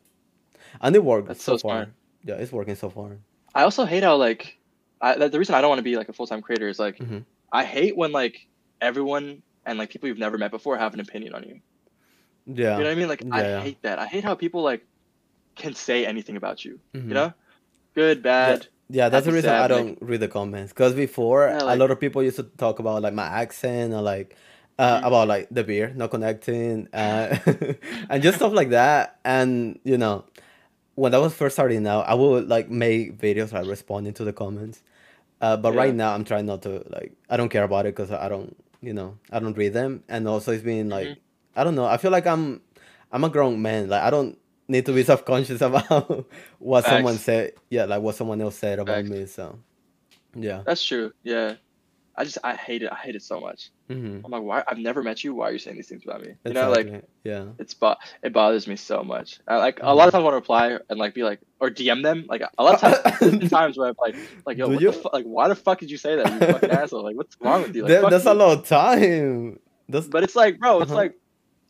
and 0.80 0.96
it 0.96 1.04
worked 1.04 1.28
That's 1.28 1.44
so, 1.44 1.56
so 1.56 1.68
far 1.68 1.90
yeah 2.24 2.34
it's 2.34 2.50
working 2.52 2.74
so 2.74 2.90
far 2.90 3.18
I 3.54 3.62
also 3.62 3.84
hate 3.84 4.02
how 4.02 4.16
like, 4.16 4.58
I, 5.00 5.14
that- 5.16 5.30
the 5.30 5.38
reason 5.38 5.54
I 5.54 5.60
don't 5.60 5.68
want 5.68 5.78
to 5.78 5.84
be 5.84 5.96
like 5.96 6.08
a 6.08 6.12
full 6.12 6.26
time 6.26 6.42
creator 6.42 6.68
is 6.68 6.78
like, 6.80 6.98
Mhm. 6.98 7.24
I 7.52 7.64
hate 7.64 7.96
when 7.96 8.10
like 8.10 8.48
everyone 8.84 9.42
and 9.66 9.78
like 9.78 9.90
people 9.90 10.08
you've 10.08 10.18
never 10.26 10.38
met 10.38 10.50
before 10.50 10.76
have 10.76 10.94
an 10.94 11.00
opinion 11.00 11.34
on 11.34 11.42
you. 11.44 11.60
yeah 12.46 12.76
You 12.78 12.84
know 12.84 12.90
what 12.90 12.96
I 12.96 13.00
mean? 13.00 13.08
Like 13.08 13.22
I 13.32 13.40
Yeah, 13.42 13.48
yeah. 13.48 13.60
hate 13.62 13.80
that. 13.82 13.98
I 13.98 14.06
hate 14.06 14.24
how 14.24 14.34
people 14.34 14.62
like 14.62 14.82
can 15.56 15.74
say 15.74 16.04
anything 16.06 16.36
about 16.36 16.64
you. 16.64 16.78
Mhm. 16.94 17.08
You 17.08 17.14
know, 17.14 17.32
good, 17.94 18.22
bad. 18.22 18.66
Yeah, 18.90 19.08
that's 19.08 19.24
the 19.26 19.32
reason 19.32 19.50
I 19.50 19.66
don't 19.66 19.88
like- 19.88 19.98
read 20.10 20.20
the 20.20 20.28
comments. 20.28 20.72
Because 20.72 20.92
before, 20.94 21.48
Yeah, 21.48 21.74
a 21.74 21.76
lot 21.82 21.90
of 21.90 21.98
people 21.98 22.22
used 22.22 22.36
to 22.36 22.46
talk 22.64 22.78
about 22.78 23.00
like 23.02 23.14
my 23.14 23.26
accent 23.42 23.94
or 23.94 24.02
like 24.02 24.36
uh, 24.78 25.00
Mhm. 25.00 25.06
about 25.06 25.28
like 25.28 25.46
the 25.50 25.62
beer 25.64 25.92
not 25.94 26.10
connecting 26.10 26.88
uh, 26.92 27.38
and 28.10 28.22
just 28.22 28.36
stuff 28.38 28.52
like 28.52 28.70
that. 28.70 29.18
And 29.24 29.78
you 29.84 29.96
know, 29.96 30.24
when 30.96 31.14
I 31.14 31.18
was 31.18 31.32
first 31.32 31.54
starting 31.56 31.86
out, 31.86 32.04
I 32.08 32.14
would 32.14 32.48
like 32.48 32.68
make 32.70 33.16
videos 33.16 33.52
like 33.52 33.66
responding 33.66 34.12
to 34.14 34.24
the 34.24 34.32
comments. 34.32 34.82
Uh, 35.40 35.56
but 35.56 35.72
Yeah. 35.72 35.80
right 35.82 35.94
now, 35.94 36.10
I'm 36.14 36.24
trying 36.24 36.46
not 36.46 36.60
to 36.62 36.82
like. 36.90 37.12
I 37.30 37.36
don't 37.38 37.48
care 37.54 37.64
about 37.64 37.86
it 37.86 37.94
because 37.94 38.10
I 38.10 38.28
don't, 38.28 38.56
you 38.86 38.92
know, 38.92 39.18
I 39.30 39.38
don't 39.40 39.56
read 39.56 39.72
them. 39.72 40.02
And 40.08 40.26
also, 40.28 40.52
it's 40.52 40.62
been 40.62 40.88
like, 40.88 41.08
Mhm. 41.08 41.16
I 41.56 41.64
don't 41.64 41.74
know. 41.74 41.84
I 41.86 41.96
feel 41.98 42.10
like 42.10 42.26
I'm, 42.26 42.60
I'm 43.12 43.24
a 43.24 43.28
grown 43.28 43.60
man. 43.62 43.88
Like 43.88 44.02
I 44.02 44.10
don't 44.10 44.36
need 44.68 44.86
to 44.86 44.92
be 44.92 45.02
self 45.10 45.24
conscious 45.24 45.60
about 45.60 46.26
what 46.58 46.84
someone 46.84 47.18
said. 47.18 47.52
Yeah, 47.70 47.84
like 47.86 48.02
what 48.02 48.14
someone 48.16 48.40
else 48.40 48.56
said 48.56 48.78
about 48.78 48.96
Facts. 48.96 49.10
me. 49.10 49.26
So, 49.26 49.58
yeah. 50.34 50.62
That's 50.66 50.84
true. 50.84 51.12
Yeah, 51.22 51.54
I 52.16 52.24
just 52.24 52.38
I 52.44 52.54
hate 52.54 52.82
it. 52.82 52.90
I 52.92 52.94
hate 52.96 53.16
it 53.16 53.22
so 53.22 53.40
much. 53.40 53.70
Mm-hmm. 53.90 54.24
I'm 54.24 54.30
like, 54.30 54.42
why? 54.42 54.62
I've 54.68 54.78
never 54.78 55.02
met 55.02 55.24
you. 55.24 55.34
Why 55.34 55.48
are 55.48 55.52
you 55.52 55.58
saying 55.58 55.76
these 55.76 55.88
things 55.88 56.04
about 56.04 56.22
me? 56.22 56.34
You 56.44 56.52
know, 56.52 56.70
like 56.70 57.04
yeah. 57.24 57.46
it's 57.58 57.74
bo- 57.74 57.96
it 58.22 58.32
bothers 58.32 58.66
me 58.68 58.76
so 58.76 59.02
much. 59.02 59.40
I, 59.48 59.56
like 59.56 59.80
a 59.82 59.92
lot 59.94 60.06
of 60.08 60.12
times 60.12 60.20
I 60.20 60.24
want 60.24 60.32
to 60.34 60.36
reply 60.36 60.78
and 60.88 60.98
like 60.98 61.12
be 61.14 61.24
like 61.24 61.40
or 61.60 61.70
DM 61.70 62.02
them. 62.02 62.26
Like 62.28 62.42
a 62.56 62.62
lot 62.62 62.74
of 62.80 62.80
times, 63.20 63.50
times 63.50 63.76
where 63.78 63.88
I'm 63.88 63.96
like, 64.00 64.14
like 64.46 64.58
yo, 64.58 64.68
what 64.68 64.80
you? 64.80 64.92
the 64.92 64.96
fu- 64.98 65.10
like 65.12 65.24
why 65.24 65.48
the 65.48 65.56
fuck 65.56 65.80
did 65.80 65.90
you 65.90 65.98
say 65.98 66.16
that? 66.16 66.32
You 66.32 66.38
fucking 66.52 66.70
asshole. 66.70 67.02
Like 67.02 67.16
what's 67.16 67.36
wrong 67.40 67.62
with 67.62 67.74
you? 67.74 67.82
Like, 67.82 68.00
That- 68.02 68.10
that's 68.10 68.26
a 68.26 68.30
you. 68.30 68.34
lot 68.36 68.58
of 68.58 68.66
time. 68.66 69.58
That's 69.88 70.06
But 70.06 70.22
it's 70.22 70.36
like, 70.36 70.58
bro, 70.60 70.80
it's 70.82 70.90
Uh-huh. 70.90 70.96
like 71.00 71.18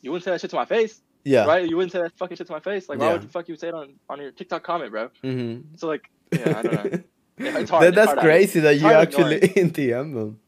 you 0.03 0.11
wouldn't 0.13 0.25
say 0.25 0.31
that 0.33 0.41
shit 0.43 0.51
to 0.51 0.57
my 0.57 0.67
face. 0.67 1.01
Yeah. 1.25 1.47
right? 1.47 1.67
You 1.67 1.77
wouldn't 1.77 1.91
say 1.93 2.03
that 2.03 2.13
fucking 2.19 2.37
shit 2.37 2.47
to 2.49 2.53
my 2.53 2.61
face. 2.61 2.87
Like, 2.87 2.99
why 2.99 3.07
Yeah. 3.07 3.13
would 3.15 3.23
the 3.23 3.29
fuck 3.29 3.49
you 3.49 3.57
say 3.57 3.69
it 3.69 3.75
on 3.75 3.95
on 4.11 4.21
your 4.21 4.31
TikTok 4.31 4.63
comment, 4.63 4.91
bro? 4.91 5.09
Mm-hmm. 5.25 5.77
So 5.77 5.87
like, 5.89 6.11
yeah, 6.31 6.59
I 6.59 6.63
don't 6.63 6.93
know. 6.93 7.03
It's 7.39 7.71
hard. 7.71 7.83
that, 7.83 7.89
it's 7.89 7.97
that's 7.97 8.07
hard 8.09 8.19
crazy 8.21 8.61
that 8.61 8.77
you 8.79 8.87
actually 8.89 9.43
actually 9.43 9.71
DM 9.71 10.15
them. 10.15 10.41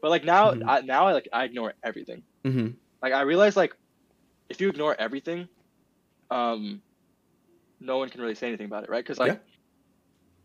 But 0.00 0.10
like 0.10 0.24
now, 0.24 0.52
Mhm. 0.52 0.62
I, 0.66 0.80
now 0.80 1.06
I 1.08 1.12
like 1.12 1.28
I 1.32 1.44
ignore 1.44 1.74
everything. 1.82 2.22
Mm-hmm. 2.44 2.68
Like 3.02 3.12
I 3.12 3.20
realize 3.22 3.56
like, 3.56 3.76
if 4.48 4.60
you 4.60 4.68
ignore 4.70 4.96
everything, 4.98 5.46
um, 6.30 6.80
no 7.80 7.98
one 7.98 8.08
can 8.08 8.20
really 8.20 8.34
say 8.34 8.48
anything 8.48 8.66
about 8.66 8.84
it, 8.84 8.90
right? 8.90 9.04
Because 9.04 9.18
like, 9.18 9.40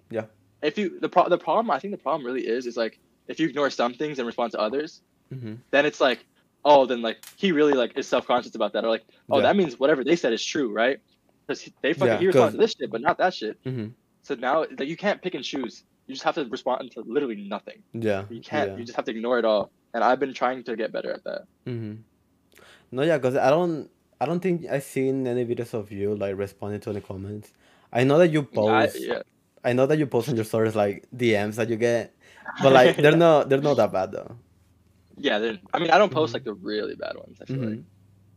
Yeah. 0.10 0.22
Yeah. 0.22 0.26
If 0.62 0.78
you 0.78 1.00
the 1.00 1.10
pro- 1.10 1.30
the 1.30 1.38
problem 1.38 1.72
I 1.72 1.80
think 1.80 1.92
the 1.92 1.98
problem 1.98 2.26
really 2.26 2.46
is 2.48 2.66
is 2.66 2.76
like 2.78 3.00
if 3.28 3.40
you 3.40 3.48
ignore 3.48 3.70
some 3.70 3.94
things 3.94 4.20
and 4.20 4.26
respond 4.26 4.52
to 4.54 4.60
others, 4.60 5.02
Mm-hmm. 5.34 5.56
then 5.72 5.86
it's 5.88 6.00
like, 6.00 6.24
oh, 6.64 6.86
then 6.86 7.02
like 7.02 7.18
he 7.36 7.52
really 7.52 7.74
like 7.74 7.98
is 7.98 8.08
self 8.08 8.28
conscious 8.28 8.54
about 8.56 8.74
that, 8.74 8.84
or 8.84 8.90
like, 8.90 9.06
oh, 9.30 9.38
Yeah. 9.38 9.44
that 9.44 9.56
means 9.56 9.80
whatever 9.80 10.04
they 10.04 10.16
said 10.16 10.34
is 10.34 10.44
true, 10.46 10.72
right? 10.72 11.00
Because 11.48 11.68
they 11.82 11.94
fucking 11.94 12.08
Yeah, 12.08 12.20
he 12.20 12.28
responded 12.28 12.46
'cause- 12.48 12.54
to 12.54 12.58
this 12.60 12.76
shit, 12.78 12.92
but 12.92 13.02
not 13.02 13.18
that 13.20 13.34
shit. 13.34 13.64
Mm-hmm. 13.64 13.88
So 14.26 14.34
now 14.34 14.62
like, 14.62 14.88
you 14.92 14.98
can't 14.98 15.22
pick 15.22 15.36
and 15.36 15.44
choose. 15.44 15.84
You 16.08 16.16
just 16.16 16.24
have 16.24 16.34
to 16.36 16.46
respond 16.46 16.90
to 16.94 17.02
literally 17.06 17.36
nothing. 17.48 17.84
Yeah. 17.94 18.26
You 18.32 18.42
can't. 18.42 18.72
Yeah. 18.72 18.78
You 18.78 18.84
just 18.84 18.96
have 18.96 19.06
to 19.06 19.12
ignore 19.12 19.38
it 19.38 19.46
all. 19.46 19.70
And 19.94 20.04
I've 20.04 20.20
been 20.20 20.34
trying 20.34 20.64
to 20.64 20.76
get 20.76 20.92
better 20.92 21.12
at 21.14 21.24
that. 21.26 21.42
Mm-hmm. 21.68 21.94
No, 22.92 23.04
yeah, 23.04 23.18
because 23.20 23.36
I 23.36 23.52
don't, 23.52 23.88
I 24.20 24.26
don't 24.26 24.40
think 24.40 24.66
I've 24.66 24.84
seen 24.84 25.28
any 25.28 25.46
videos 25.46 25.76
of 25.76 25.92
you 25.92 26.16
like 26.16 26.36
responding 26.38 26.80
to 26.82 26.90
any 26.90 27.02
comments. 27.02 27.54
I 27.94 28.04
know 28.04 28.18
that 28.18 28.30
you 28.32 28.42
I, 28.42 28.56
post. 28.56 28.98
yeah. 29.00 29.22
I 29.64 29.74
know 29.74 29.86
that 29.86 30.00
you 30.00 30.08
post 30.08 30.28
on 30.30 30.36
your 30.36 30.46
stories 30.46 30.76
like 30.76 31.06
DMs 31.16 31.56
that 31.56 31.70
you 31.70 31.76
get, 31.76 32.16
but 32.64 32.74
like 32.74 32.96
they're 33.04 33.16
not, 33.16 33.50
they're 33.50 33.62
not 33.62 33.78
that 33.78 33.92
bad 33.92 34.12
though. 34.12 34.36
Yeah, 35.18 35.38
they're- 35.38 35.60
I 35.72 35.78
mean, 35.80 35.92
I 35.92 35.98
don't 36.00 36.12
post 36.12 36.32
Mhm. 36.32 36.34
like 36.36 36.44
the 36.46 36.54
really 36.56 36.96
bad 36.96 37.16
ones. 37.16 37.38
I 37.42 37.46
feel 37.46 37.58
like, 37.58 37.70
Mhm. 37.70 37.84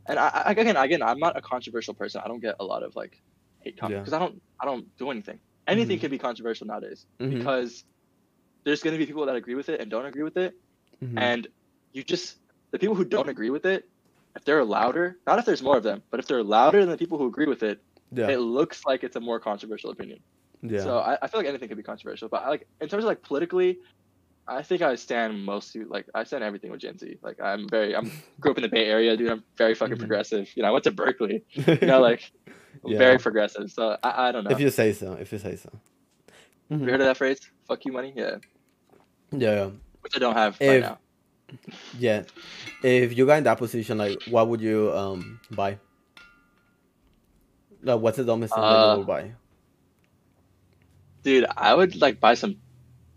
and 0.07 0.18
I, 0.18 0.29
I 0.46 0.51
again, 0.53 0.77
again, 0.77 1.03
I'm 1.03 1.18
not 1.18 1.35
a 1.37 1.40
controversial 1.40 1.94
person. 1.94 2.20
I 2.22 2.29
don't 2.29 2.40
get 2.40 2.57
a 2.61 2.64
lot 2.64 2.83
of 2.83 2.94
like 2.94 3.20
hate 3.61 3.79
comments 3.79 3.94
Yeah. 3.96 4.01
because 4.01 4.12
I 4.12 4.18
don't, 4.18 4.40
I 4.61 4.64
don't 4.66 4.87
do 4.98 5.11
anything. 5.11 5.38
Anything 5.69 5.99
Mhm. 5.99 6.01
can 6.03 6.11
be 6.11 6.19
controversial 6.19 6.67
nowadays 6.67 7.07
Mhm. 7.21 7.39
because 7.39 7.85
there's 8.65 8.83
gonna 8.83 8.99
be 8.99 9.07
people 9.07 9.27
that 9.27 9.37
agree 9.37 9.55
with 9.55 9.69
it 9.69 9.81
and 9.81 9.91
don't 9.91 10.07
agree 10.07 10.23
with 10.23 10.37
it, 10.37 10.55
Mhm. 11.03 11.19
and 11.19 11.49
you 11.93 12.03
just 12.03 12.37
the 12.73 12.79
people 12.79 12.95
who 12.95 13.05
don't 13.05 13.29
agree 13.29 13.51
with 13.51 13.67
it, 13.67 13.85
if 14.37 14.45
they're 14.45 14.65
louder, 14.65 15.19
not 15.27 15.39
if 15.39 15.45
there's 15.45 15.63
more 15.63 15.77
of 15.77 15.83
them, 15.83 16.03
but 16.11 16.21
if 16.21 16.27
they're 16.27 16.43
louder 16.43 16.81
than 16.81 16.91
the 16.91 16.99
people 16.99 17.19
who 17.19 17.27
agree 17.27 17.47
with 17.47 17.63
it, 17.63 17.81
yeah, 18.13 18.29
it 18.29 18.39
looks 18.39 18.83
like 18.87 19.05
it's 19.05 19.17
a 19.17 19.21
more 19.21 19.41
controversial 19.41 19.91
opinion. 19.91 20.19
yeah, 20.63 20.83
So 20.83 20.99
I, 20.99 21.19
I 21.23 21.27
feel 21.29 21.41
like 21.41 21.49
anything 21.49 21.69
could 21.69 21.77
be 21.79 21.83
controversial, 21.83 22.29
but 22.29 22.43
I, 22.43 22.49
like 22.51 22.67
in 22.81 22.89
terms 22.89 23.05
of 23.05 23.09
like 23.09 23.23
politically, 23.23 23.79
I 24.47 24.63
think 24.63 24.83
I 24.83 24.95
stand 24.97 25.45
mostly 25.45 25.85
like 25.85 26.07
I 26.15 26.25
stand 26.25 26.43
everything 26.45 26.71
with 26.71 26.81
Gen 26.81 26.99
Z. 26.99 27.19
Like 27.23 27.37
I'm 27.43 27.69
very 27.69 27.95
I'm 27.97 28.11
grew 28.41 28.53
up 28.53 28.59
in 28.59 28.63
the 28.63 28.69
Bay 28.69 28.87
Area, 28.87 29.17
dude. 29.17 29.31
I'm 29.31 29.45
very 29.59 29.75
fucking 29.75 29.97
Mhm. 29.97 30.01
progressive. 30.01 30.49
You 30.57 30.63
know, 30.63 30.69
I 30.71 30.73
went 30.73 30.85
to 30.85 30.91
Berkeley. 30.93 31.45
You 31.83 31.87
know, 31.89 32.01
like 32.01 32.23
Yeah. 32.85 32.99
very 32.99 33.19
progressive. 33.19 33.71
So 33.71 33.97
I, 34.03 34.29
I 34.29 34.33
don't 34.33 34.45
know. 34.45 34.51
if 34.51 34.61
you 34.61 34.71
say 34.71 34.93
so, 34.93 35.13
if 35.15 35.33
you 35.33 35.39
say 35.39 35.57
so. 35.57 35.71
Have 36.71 36.79
Mhm. 36.81 36.85
you 36.85 36.91
heard 36.91 37.01
of 37.01 37.07
that 37.07 37.17
phrase? 37.17 37.41
Fuck 37.67 37.85
you, 37.85 37.93
money. 37.93 38.13
Yeah, 38.15 38.37
Yeah, 39.33 39.55
yeah. 39.55 39.71
which 40.03 40.15
I 40.17 40.19
don't 40.19 40.35
have 40.37 40.59
right 40.61 40.71
If- 40.77 40.83
now. 40.83 40.99
Yeah. 41.99 42.23
If 42.83 43.17
you 43.17 43.25
got 43.27 43.39
in 43.39 43.45
that 43.45 43.57
position, 43.59 43.97
like, 43.99 44.23
what 44.29 44.49
would 44.49 44.61
you 44.61 44.93
um 44.95 45.41
buy? 45.51 45.79
Like, 47.83 48.01
what's 48.01 48.17
the 48.19 48.25
dumbest 48.25 48.55
thing 48.55 48.63
Uh, 48.63 48.93
you 48.93 48.99
would 48.99 49.07
buy? 49.07 49.33
Dude, 51.23 51.47
I 51.57 51.75
would 51.75 52.01
like 52.01 52.21
buy 52.21 52.35
some. 52.35 52.57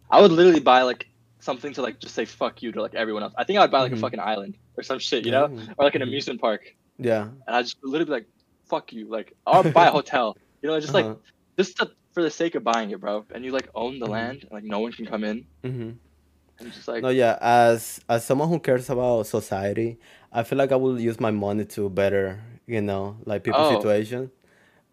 I 0.09 0.21
would 0.21 0.31
literally 0.31 0.59
buy 0.59 0.81
like 0.83 1.07
something 1.39 1.73
to 1.73 1.81
like 1.81 1.99
just 1.99 2.13
say 2.15 2.25
fuck 2.25 2.61
you 2.61 2.71
to 2.71 2.81
like 2.81 2.93
everyone 2.95 3.23
else. 3.23 3.33
I 3.37 3.43
think 3.43 3.57
I 3.59 3.61
would 3.63 3.71
buy 3.71 3.81
like 3.81 3.91
Mhm. 3.91 3.97
a 3.97 3.99
fucking 3.99 4.19
island 4.19 4.57
or 4.77 4.83
some 4.83 4.99
shit, 4.99 5.25
you 5.25 5.31
know, 5.31 5.47
Yeah. 5.47 5.73
or 5.77 5.85
like 5.85 5.95
an 5.95 6.01
Mhm. 6.01 6.07
amusement 6.07 6.41
park, 6.41 6.75
Yeah. 6.99 7.23
and 7.47 7.55
I 7.55 7.61
just 7.63 7.77
literally 7.83 8.05
be 8.05 8.11
like 8.11 8.27
fuck 8.71 8.85
you, 8.97 9.03
like 9.17 9.29
I'll 9.45 9.63
buy 9.79 9.87
a 9.91 9.91
hotel, 9.99 10.25
you 10.61 10.67
know, 10.69 10.79
just 10.85 10.93
like 10.99 11.05
Uh-huh. 11.05 11.15
just 11.59 11.71
to, 11.77 11.83
for 12.13 12.21
the 12.27 12.33
sake 12.41 12.53
of 12.59 12.63
buying 12.71 12.89
it, 12.93 12.99
bro. 13.03 13.15
And 13.33 13.39
you 13.45 13.51
like 13.59 13.69
own 13.83 13.93
the 14.03 14.07
Mhm. 14.07 14.15
land, 14.17 14.37
and, 14.43 14.51
like 14.57 14.63
no 14.75 14.79
one 14.85 14.91
can 14.97 15.05
come 15.13 15.23
in, 15.31 15.37
Mm-hmm. 15.67 15.91
and 16.59 16.67
just 16.75 16.87
like 16.91 17.01
No, 17.05 17.09
yeah. 17.23 17.35
As 17.41 17.99
as 18.13 18.19
someone 18.29 18.49
who 18.51 18.59
cares 18.67 18.89
about 18.95 19.27
society, 19.37 19.89
I 20.37 20.41
feel 20.47 20.57
like 20.61 20.71
I 20.71 20.79
will 20.83 20.97
use 21.09 21.19
my 21.27 21.31
money 21.45 21.65
to 21.75 21.81
better, 22.01 22.25
you 22.75 22.81
know, 22.89 23.03
like 23.29 23.39
people's 23.47 23.71
Oh. 23.71 23.75
situation. 23.77 24.31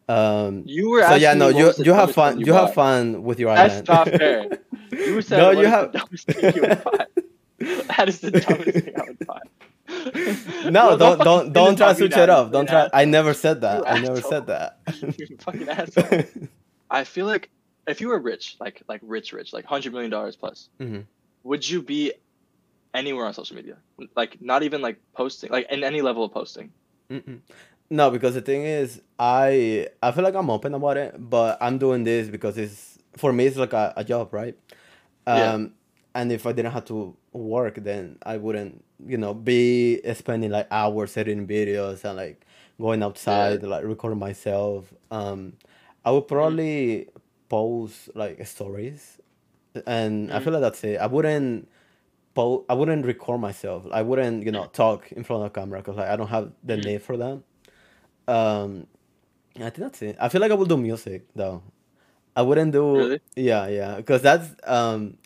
Um. 0.08 0.62
you 0.64 0.84
were. 0.90 1.04
So 1.12 1.16
yeah, 1.26 1.34
no, 1.42 1.48
you 1.60 1.66
you 1.86 1.92
have 2.00 2.10
fun. 2.18 2.32
You 2.40 2.52
have 2.60 2.72
fun 2.82 3.02
with 3.28 3.38
your 3.42 3.52
That's 3.54 3.74
island. 3.74 3.88
not 3.94 4.06
fair. 4.20 4.38
You 5.06 5.20
said 5.28 5.36
No, 5.42 5.46
you 5.60 5.66
have- 5.74 5.92
the 5.92 5.98
dumbest 6.00 6.24
thing 6.28 6.54
you 6.56 6.62
would 6.68 6.82
buy. 6.88 7.04
That 7.92 8.06
is 8.08 8.16
the 8.24 8.30
dumbest 8.32 8.72
thing 8.84 8.94
I 8.96 9.04
would 9.08 9.20
buy. 9.32 9.42
No, 10.70 10.96
don't 10.96 11.18
don't 11.18 11.52
don't 11.52 11.76
try 11.76 11.88
to 11.92 11.94
switch 11.94 12.16
it 12.16 12.28
up. 12.30 12.52
Don't 12.52 12.68
try. 12.68 12.88
I 12.92 13.04
never 13.04 13.34
said 13.34 13.60
that. 13.62 13.88
I 13.90 14.00
never 14.00 14.20
said 14.20 14.46
that. 14.48 14.80
You 15.18 15.36
fucking 15.38 15.68
asshole. 15.68 16.24
I 16.90 17.04
feel 17.04 17.26
like 17.26 17.50
if 17.86 18.00
you 18.00 18.08
were 18.08 18.18
rich, 18.18 18.56
like 18.60 18.82
like 18.88 19.00
rich, 19.02 19.32
rich, 19.32 19.52
like 19.52 19.64
hundred 19.64 19.92
million 19.92 20.10
dollars 20.10 20.36
plus, 20.36 20.68
Mhm. 20.80 21.04
would 21.44 21.68
you 21.68 21.82
be 21.82 22.12
anywhere 22.94 23.26
on 23.26 23.34
social 23.34 23.56
media? 23.56 23.76
Like 24.16 24.40
not 24.40 24.62
even 24.62 24.80
like 24.82 24.98
posting, 25.14 25.50
like 25.50 25.70
in 25.70 25.84
any 25.84 26.00
level 26.02 26.24
of 26.24 26.32
posting. 26.32 26.72
Mm-mm. 27.10 27.40
No, 27.90 28.10
because 28.10 28.34
the 28.34 28.42
thing 28.42 28.62
is, 28.64 29.00
I 29.18 29.88
I 30.02 30.12
feel 30.12 30.24
like 30.24 30.34
I'm 30.34 30.50
open 30.50 30.74
about 30.74 30.96
it, 30.96 31.14
but 31.18 31.56
I'm 31.60 31.78
doing 31.78 32.04
this 32.04 32.28
because 32.28 32.58
it's 32.58 32.98
for 33.16 33.32
me 33.32 33.46
it's 33.46 33.56
like 33.56 33.72
a, 33.72 33.94
a 33.96 34.04
job, 34.04 34.32
right? 34.32 34.56
Yeah. 35.26 35.52
Um, 35.54 35.72
and 36.14 36.32
if 36.32 36.46
I 36.46 36.52
didn't 36.52 36.72
have 36.72 36.84
to 36.86 37.16
work, 37.38 37.76
then 37.76 38.18
I 38.22 38.36
wouldn't, 38.38 38.84
you 39.06 39.16
know, 39.18 39.34
be 39.34 40.00
spending 40.14 40.50
like 40.50 40.68
hours 40.70 41.16
editing 41.16 41.46
videos 41.46 42.04
and 42.04 42.16
like 42.16 42.44
going 42.80 43.02
outside, 43.02 43.62
like 43.62 43.84
recording 43.84 44.18
myself. 44.18 44.92
Um, 45.10 45.54
I 46.04 46.10
would 46.12 46.28
probably 46.28 47.08
post 47.48 48.10
like 48.14 48.44
stories, 48.46 49.18
and 49.86 50.32
I 50.32 50.38
Mhm. 50.38 50.44
feel 50.44 50.52
like 50.52 50.62
that's 50.62 50.82
it. 50.84 50.98
I 51.00 51.06
wouldn't 51.06 51.68
po- 52.34 52.64
I 52.68 52.74
wouldn't 52.74 53.06
record 53.06 53.40
myself. 53.40 53.84
I 53.92 54.02
wouldn't, 54.02 54.44
you 54.44 54.52
know, 54.52 54.66
talk 54.66 55.12
in 55.12 55.24
front 55.24 55.44
of 55.44 55.52
the 55.52 55.60
camera 55.60 55.80
because 55.80 55.96
like, 55.96 56.08
I 56.10 56.16
don't 56.16 56.28
have 56.28 56.52
the 56.64 56.76
Mhm. 56.76 56.82
need 56.84 57.02
for 57.02 57.16
that. 57.18 57.42
Um, 58.28 58.86
I 59.56 59.62
think 59.70 59.76
that's 59.78 60.02
it. 60.02 60.16
I 60.20 60.28
feel 60.28 60.40
like 60.40 60.50
I 60.50 60.54
would 60.54 60.68
do 60.68 60.76
music 60.76 61.26
though. 61.34 61.62
I 62.36 62.42
wouldn't 62.42 62.72
do 62.72 63.10
Really? 63.10 63.20
yeah, 63.36 63.66
yeah, 63.68 63.96
because 63.96 64.22
that's 64.22 64.54
um 64.64 65.18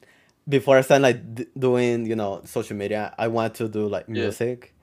before 0.49 0.77
I 0.79 0.81
started 0.83 1.03
like 1.03 1.35
d- 1.35 1.47
doing 1.59 2.07
you 2.07 2.17
know 2.17 2.43
social 2.45 2.77
media. 2.77 3.15
I 3.19 3.29
wanted 3.29 3.55
to 3.55 3.69
do 3.69 3.89
like 3.89 4.09
music. 4.09 4.75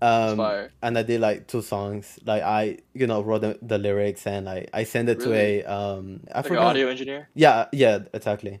Um, 0.00 0.38
and 0.80 0.96
I 0.96 1.02
did 1.02 1.20
like 1.20 1.48
two 1.48 1.60
songs. 1.60 2.20
Like 2.24 2.42
I, 2.44 2.78
you 2.94 3.08
know, 3.08 3.20
wrote 3.20 3.40
the, 3.40 3.58
the 3.60 3.78
lyrics 3.78 4.28
and 4.28 4.46
like 4.46 4.70
I 4.72 4.84
sent 4.84 5.08
it 5.08 5.18
Really? 5.18 5.62
to 5.62 5.64
a 5.66 5.72
um 5.72 6.20
I 6.32 6.38
Like 6.38 6.46
forgot 6.46 6.66
audio 6.66 6.88
engineer. 6.88 7.28
yeah, 7.34 7.66
yeah, 7.72 7.98
exactly. 8.14 8.60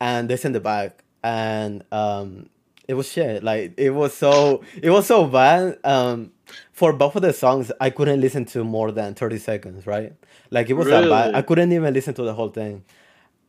And 0.00 0.28
they 0.28 0.36
sent 0.36 0.54
it 0.56 0.62
back, 0.62 1.02
and 1.22 1.84
um, 1.90 2.50
it 2.86 2.94
was 2.94 3.10
shit. 3.10 3.42
Like 3.42 3.72
it 3.78 3.90
was 3.90 4.12
so, 4.14 4.62
it 4.82 4.90
was 4.90 5.06
so 5.06 5.24
bad. 5.26 5.78
Um, 5.84 6.32
for 6.72 6.92
both 6.92 7.16
of 7.16 7.22
the 7.22 7.32
songs, 7.32 7.72
I 7.80 7.88
couldn't 7.88 8.20
listen 8.20 8.44
to 8.46 8.62
more 8.64 8.92
than 8.92 9.14
thirty 9.14 9.38
seconds. 9.38 9.86
Right? 9.86 10.12
Like 10.50 10.68
it 10.68 10.74
was 10.74 10.88
that 10.88 11.08
bad. 11.08 11.34
I 11.34 11.40
couldn't 11.40 11.72
even 11.72 11.94
listen 11.94 12.12
to 12.14 12.22
the 12.24 12.34
whole 12.34 12.50
thing. 12.50 12.84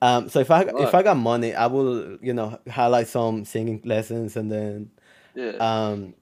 Um, 0.05 0.29
so 0.29 0.39
if 0.45 0.49
I 0.51 0.61
if 0.85 0.93
I 0.99 1.01
got 1.09 1.17
money, 1.17 1.51
I 1.53 1.67
will, 1.75 2.17
you 2.27 2.33
know, 2.33 2.49
highlight 2.79 3.07
some 3.07 3.35
singing 3.53 3.81
lessons, 3.93 4.29
and 4.39 4.47
then 4.55 4.91
Yeah. 5.41 5.53
um, 5.69 6.13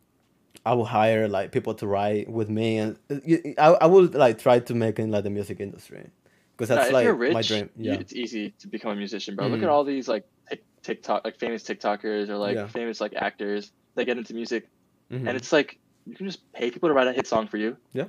I 0.66 0.72
will 0.78 0.86
hire 1.00 1.28
like 1.38 1.48
people 1.52 1.74
to 1.82 1.86
write 1.94 2.26
with 2.40 2.50
me, 2.60 2.68
and 2.84 2.92
I 3.10 3.22
y- 3.32 3.56
I 3.66 3.68
I 3.86 3.88
will 3.94 4.06
like 4.26 4.36
try 4.46 4.60
to 4.70 4.74
make 4.84 4.96
it 5.00 5.04
in 5.04 5.12
like 5.16 5.24
the 5.28 5.30
music 5.40 5.58
industry, 5.68 6.04
because 6.54 6.70
that's 6.70 6.92
like 6.98 7.08
rich, 7.26 7.34
my 7.40 7.42
dream. 7.42 7.70
you- 7.78 7.92
Yeah. 7.92 8.00
it's 8.04 8.14
easy 8.24 8.46
to 8.62 8.66
become 8.76 8.92
a 8.92 9.00
musician, 9.06 9.36
bro. 9.36 9.48
Look 9.48 9.60
Mhm. 9.60 9.64
at 9.68 9.70
all 9.70 9.84
these 9.84 10.08
like 10.16 10.26
TikTok, 10.88 11.20
like 11.28 11.38
famous 11.40 11.62
TikTokers 11.64 12.28
or 12.30 12.38
like 12.48 12.56
Yeah. 12.58 12.68
famous 12.68 12.98
like 13.04 13.14
actors. 13.16 13.72
They 13.96 14.04
get 14.06 14.18
into 14.18 14.34
music, 14.42 14.68
Mhm. 15.12 15.28
and 15.28 15.34
it's 15.40 15.52
like 15.58 15.70
you 16.06 16.16
can 16.16 16.26
just 16.32 16.42
pay 16.54 16.68
people 16.72 16.90
to 16.90 16.94
write 16.98 17.08
a 17.08 17.14
hit 17.20 17.28
song 17.34 17.48
for 17.48 17.58
you. 17.58 17.72
Yeah. 17.94 18.08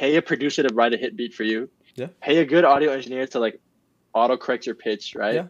Pay 0.00 0.16
a 0.16 0.22
producer 0.30 0.62
to 0.66 0.74
write 0.74 0.92
a 0.92 0.96
hit 1.04 1.12
beat 1.16 1.32
for 1.38 1.44
you. 1.52 1.68
Yeah. 2.00 2.08
Pay 2.20 2.38
a 2.38 2.44
good 2.44 2.64
audio 2.64 2.90
engineer 2.98 3.26
to 3.28 3.38
like 3.46 3.56
auto 4.14 4.36
correct 4.36 4.66
your 4.66 4.74
pitch, 4.74 5.14
right? 5.14 5.34
Yeah. 5.34 5.46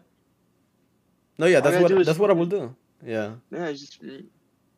No, 1.38 1.46
yeah, 1.46 1.61
that's 1.61 1.80
what 1.82 2.04
that's 2.04 2.18
what 2.18 2.30
I 2.30 2.34
will 2.34 2.46
do. 2.46 2.74
Yeah. 3.04 3.34
Yeah. 3.50 3.66
it's 3.66 3.80
just 3.80 4.02
mm, 4.02 4.24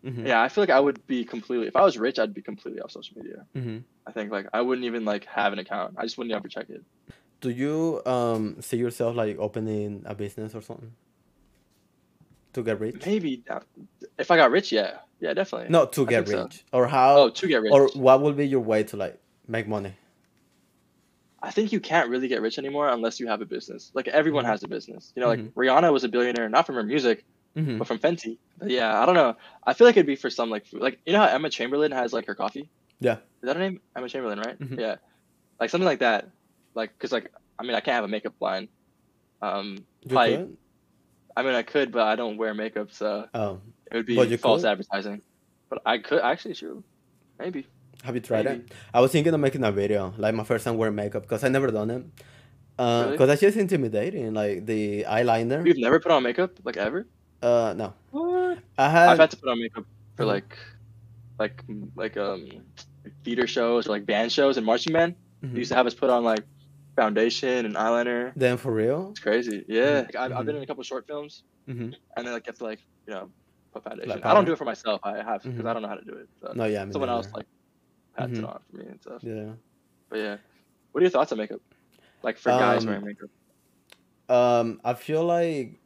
hmm 0.05 0.26
yeah. 0.26 0.41
I 0.41 0.49
feel 0.49 0.62
like 0.62 0.70
I 0.70 0.80
would 0.80 1.05
be 1.07 1.24
completely. 1.24 1.66
If 1.66 1.76
I 1.76 1.83
was 1.83 1.99
rich, 1.99 2.18
I'd 2.18 2.35
be 2.35 2.43
completely 2.43 2.80
off 2.80 2.93
social 2.93 3.16
media. 3.18 3.45
hmm 3.55 3.78
I 4.07 4.12
think 4.12 4.30
like 4.33 4.47
I 4.53 4.61
wouldn't 4.61 4.85
even 4.87 5.05
like 5.05 5.24
have 5.26 5.53
an 5.53 5.59
account. 5.59 5.95
I 5.97 6.03
just 6.03 6.18
wouldn't 6.18 6.35
ever 6.35 6.49
check 6.49 6.70
it. 6.70 6.83
Do 7.41 7.51
you 7.51 8.01
um 8.07 8.61
see 8.61 8.76
yourself 8.76 9.16
like 9.16 9.39
opening 9.39 10.03
a 10.07 10.14
business 10.14 10.55
or 10.55 10.62
something 10.62 10.93
to 12.53 12.62
get 12.62 12.78
rich? 12.80 13.05
Maybe 13.07 13.43
uh, 13.51 13.61
if 14.18 14.30
I 14.30 14.37
got 14.37 14.51
rich, 14.51 14.70
yeah, 14.72 14.99
yeah, 15.20 15.35
definitely. 15.35 15.68
No, 15.70 15.87
to 15.87 16.03
I 16.07 16.11
get 16.11 16.26
think 16.26 16.37
so. 16.37 16.43
rich, 16.45 16.64
or 16.72 16.87
how, 16.87 17.16
Oh, 17.18 17.30
to 17.30 17.47
get 17.49 17.62
rich. 17.62 17.72
or 17.72 17.89
what 17.95 18.20
will 18.22 18.33
be 18.33 18.47
your 18.47 18.61
way 18.61 18.85
to 18.85 18.97
like 18.97 19.18
make 19.49 19.66
money? 19.66 19.95
I 21.43 21.51
think 21.51 21.72
you 21.72 21.80
can't 21.80 22.09
really 22.09 22.28
get 22.28 22.40
rich 22.40 22.57
anymore 22.59 22.88
unless 22.88 23.18
you 23.18 23.26
have 23.26 23.40
a 23.40 23.45
business. 23.47 23.90
Like 23.95 24.07
everyone 24.09 24.45
Mhm. 24.45 24.49
has 24.49 24.62
a 24.62 24.68
business. 24.68 25.12
You 25.16 25.22
know, 25.22 25.28
like 25.28 25.40
Mhm. 25.40 25.53
Rihanna 25.55 25.93
was 25.93 26.05
a 26.05 26.09
billionaire 26.09 26.49
not 26.49 26.66
from 26.66 26.76
her 26.76 26.82
music, 26.84 27.24
hmm 27.57 27.78
but 27.78 27.86
from 27.88 27.99
Fenty. 27.99 28.38
But 28.59 28.70
yeah, 28.70 29.01
I 29.03 29.07
don't 29.07 29.16
know. 29.16 29.36
I 29.66 29.72
feel 29.74 29.86
like 29.86 29.97
it'd 29.97 30.07
be 30.07 30.16
for 30.16 30.30
some 30.30 30.51
like. 30.51 30.66
Like 30.72 31.01
you 31.05 31.12
know 31.12 31.18
how 31.18 31.26
Emma 31.26 31.51
Chamberlain 31.51 31.90
has 31.93 32.12
like 32.12 32.26
her 32.26 32.34
coffee. 32.36 32.68
Yeah. 33.01 33.14
Is 33.16 33.47
that 33.49 33.57
her 33.57 33.62
name? 33.62 33.80
Emma 33.97 34.09
Chamberlain, 34.09 34.38
right? 34.38 34.57
Mhm. 34.59 34.78
Yeah, 34.78 34.97
like 35.59 35.68
something 35.70 35.84
like 35.86 35.99
that. 35.99 36.28
Like, 36.74 36.97
cause 36.99 37.11
like 37.12 37.32
I 37.59 37.64
mean 37.64 37.74
I 37.74 37.80
can't 37.80 37.97
have 37.97 38.05
a 38.05 38.09
makeup 38.09 38.34
line. 38.40 38.68
Um, 39.43 39.84
Probably- 40.09 40.57
I 41.36 41.43
mean 41.43 41.55
I 41.55 41.62
could, 41.62 41.90
but 41.93 42.03
I 42.07 42.14
don't 42.14 42.36
wear 42.36 42.55
makeup, 42.55 42.93
so 42.93 43.28
Oh, 43.34 43.61
it 43.90 43.97
would 43.97 44.07
be 44.07 44.36
false 44.36 44.62
could? 44.62 44.68
advertising. 44.68 45.22
But 45.68 45.82
I 45.86 45.99
could 45.99 46.20
actually, 46.20 46.55
sure, 46.55 46.82
maybe. 47.38 47.66
Have 48.03 48.15
you 48.15 48.21
tried 48.21 48.45
Maybe. 48.45 48.61
it? 48.67 48.75
I 48.93 49.01
was 49.01 49.11
thinking 49.13 49.33
of 49.35 49.41
making 49.41 49.65
a 49.65 49.73
video, 49.73 50.13
like 50.19 50.35
my 50.35 50.45
first 50.45 50.65
time 50.65 50.77
wearing 50.77 50.95
makeup, 50.95 51.23
because 51.23 51.43
I 51.45 51.49
never 51.49 51.71
done 51.71 51.91
it. 51.91 52.05
Uh, 52.79 53.03
Really? 53.03 53.13
because 53.13 53.29
that's 53.29 53.41
just 53.41 53.57
intimidating, 53.57 54.35
like 54.35 54.67
the 54.67 55.05
eyeliner. 55.05 55.65
You've 55.67 55.79
never 55.79 56.01
put 56.01 56.11
on 56.13 56.23
makeup 56.23 56.51
like 56.65 56.77
ever? 56.77 57.07
Uh, 57.43 57.75
no, 57.77 57.95
What? 58.11 58.59
I 58.79 58.89
had. 58.89 59.09
I've 59.11 59.19
had 59.19 59.31
to 59.31 59.37
put 59.37 59.49
on 59.51 59.59
makeup 59.61 59.85
for 60.17 60.25
Mhm. 60.25 60.29
like, 60.29 60.59
like 61.39 61.65
like 61.97 62.17
um, 62.17 62.49
theater 63.25 63.47
shows 63.47 63.87
or 63.87 63.91
like 63.91 64.07
band 64.07 64.33
shows 64.33 64.57
and 64.57 64.67
marching 64.67 64.93
band. 64.93 65.15
Mhm. 65.45 65.53
They 65.53 65.59
used 65.59 65.71
to 65.71 65.77
have 65.77 65.87
us 65.87 65.95
put 65.95 66.11
on 66.11 66.25
like 66.25 66.45
foundation 66.97 67.67
and 67.67 67.75
eyeliner. 67.75 68.33
Then 68.37 68.57
for 68.57 68.73
real? 68.73 69.11
It's 69.11 69.21
crazy. 69.21 69.65
Yeah, 69.69 70.03
Like, 70.07 70.17
I've, 70.17 70.33
I've 70.33 70.47
been 70.47 70.57
in 70.57 70.63
a 70.63 70.67
couple 70.67 70.83
short 70.85 71.07
films, 71.07 71.43
hmm 71.67 71.91
and 72.17 72.27
then 72.27 72.33
like 72.33 72.45
get 72.45 72.57
to 72.59 72.65
like 72.65 72.81
you 73.07 73.15
know 73.15 73.31
put 73.73 73.85
foundation. 73.85 74.11
Like 74.11 74.25
I 74.27 74.35
don't 74.35 74.45
do 74.45 74.53
it 74.53 74.59
for 74.59 74.65
myself. 74.65 75.01
I 75.05 75.23
have 75.23 75.43
because. 75.43 75.67
I 75.67 75.73
don't 75.73 75.83
know 75.83 75.89
how 75.89 75.97
to 75.97 76.05
do 76.05 76.15
it. 76.15 76.29
So 76.41 76.53
No, 76.55 76.65
yeah, 76.65 76.85
me 76.85 76.93
someone 76.93 77.11
else 77.11 77.27
neither. 77.27 77.47
Like 78.19 78.29
pats 78.29 78.39
it 78.39 78.43
Mhm. 78.43 78.49
on 78.49 78.61
for 78.71 78.77
me 78.77 78.85
and 78.87 79.01
stuff. 79.01 79.23
Yeah. 79.25 79.53
But 80.09 80.19
yeah, 80.19 80.37
what 80.93 81.01
are 81.01 81.05
your 81.05 81.11
thoughts 81.11 81.33
on 81.33 81.39
makeup? 81.39 81.61
Like 82.23 82.37
for 82.39 82.51
guys 82.51 82.83
Um, 82.83 82.89
wearing 82.89 83.05
makeup. 83.07 83.31
Um, 84.29 84.81
I 84.85 84.95
feel 84.95 85.25
like 85.25 85.79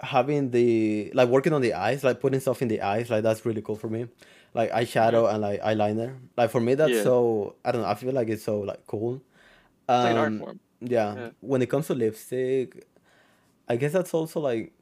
having 0.00 0.50
the 0.50 1.10
like 1.14 1.28
working 1.28 1.52
on 1.52 1.62
the 1.62 1.74
eyes, 1.74 2.04
like 2.04 2.20
putting 2.20 2.40
stuff 2.40 2.62
in 2.62 2.68
the 2.68 2.82
eyes, 2.82 3.10
like 3.10 3.22
that's 3.22 3.46
really 3.46 3.62
cool 3.62 3.76
for 3.76 3.88
me. 3.88 4.08
Like 4.52 4.70
eyeshadow 4.72 5.32
and 5.32 5.40
like 5.42 5.60
eyeliner. 5.62 6.16
Like 6.36 6.50
for 6.50 6.60
me, 6.60 6.74
that's 6.74 6.92
Yeah. 6.92 7.02
so 7.02 7.56
I 7.64 7.72
don't 7.72 7.82
know. 7.82 7.88
I 7.88 7.94
feel 7.94 8.12
like 8.12 8.28
it's 8.28 8.42
so 8.44 8.60
like 8.60 8.86
cool. 8.86 9.16
It's 9.16 9.88
like 9.88 10.10
an 10.12 10.16
art 10.16 10.28
Um, 10.28 10.38
form. 10.38 10.60
yeah. 10.80 11.14
Yeah. 11.14 11.30
When 11.40 11.62
it 11.62 11.66
comes 11.70 11.86
to 11.88 11.94
lipstick, 11.94 12.86
I 13.68 13.76
guess 13.76 13.92
that's 13.92 14.12
also 14.14 14.40
like 14.40 14.72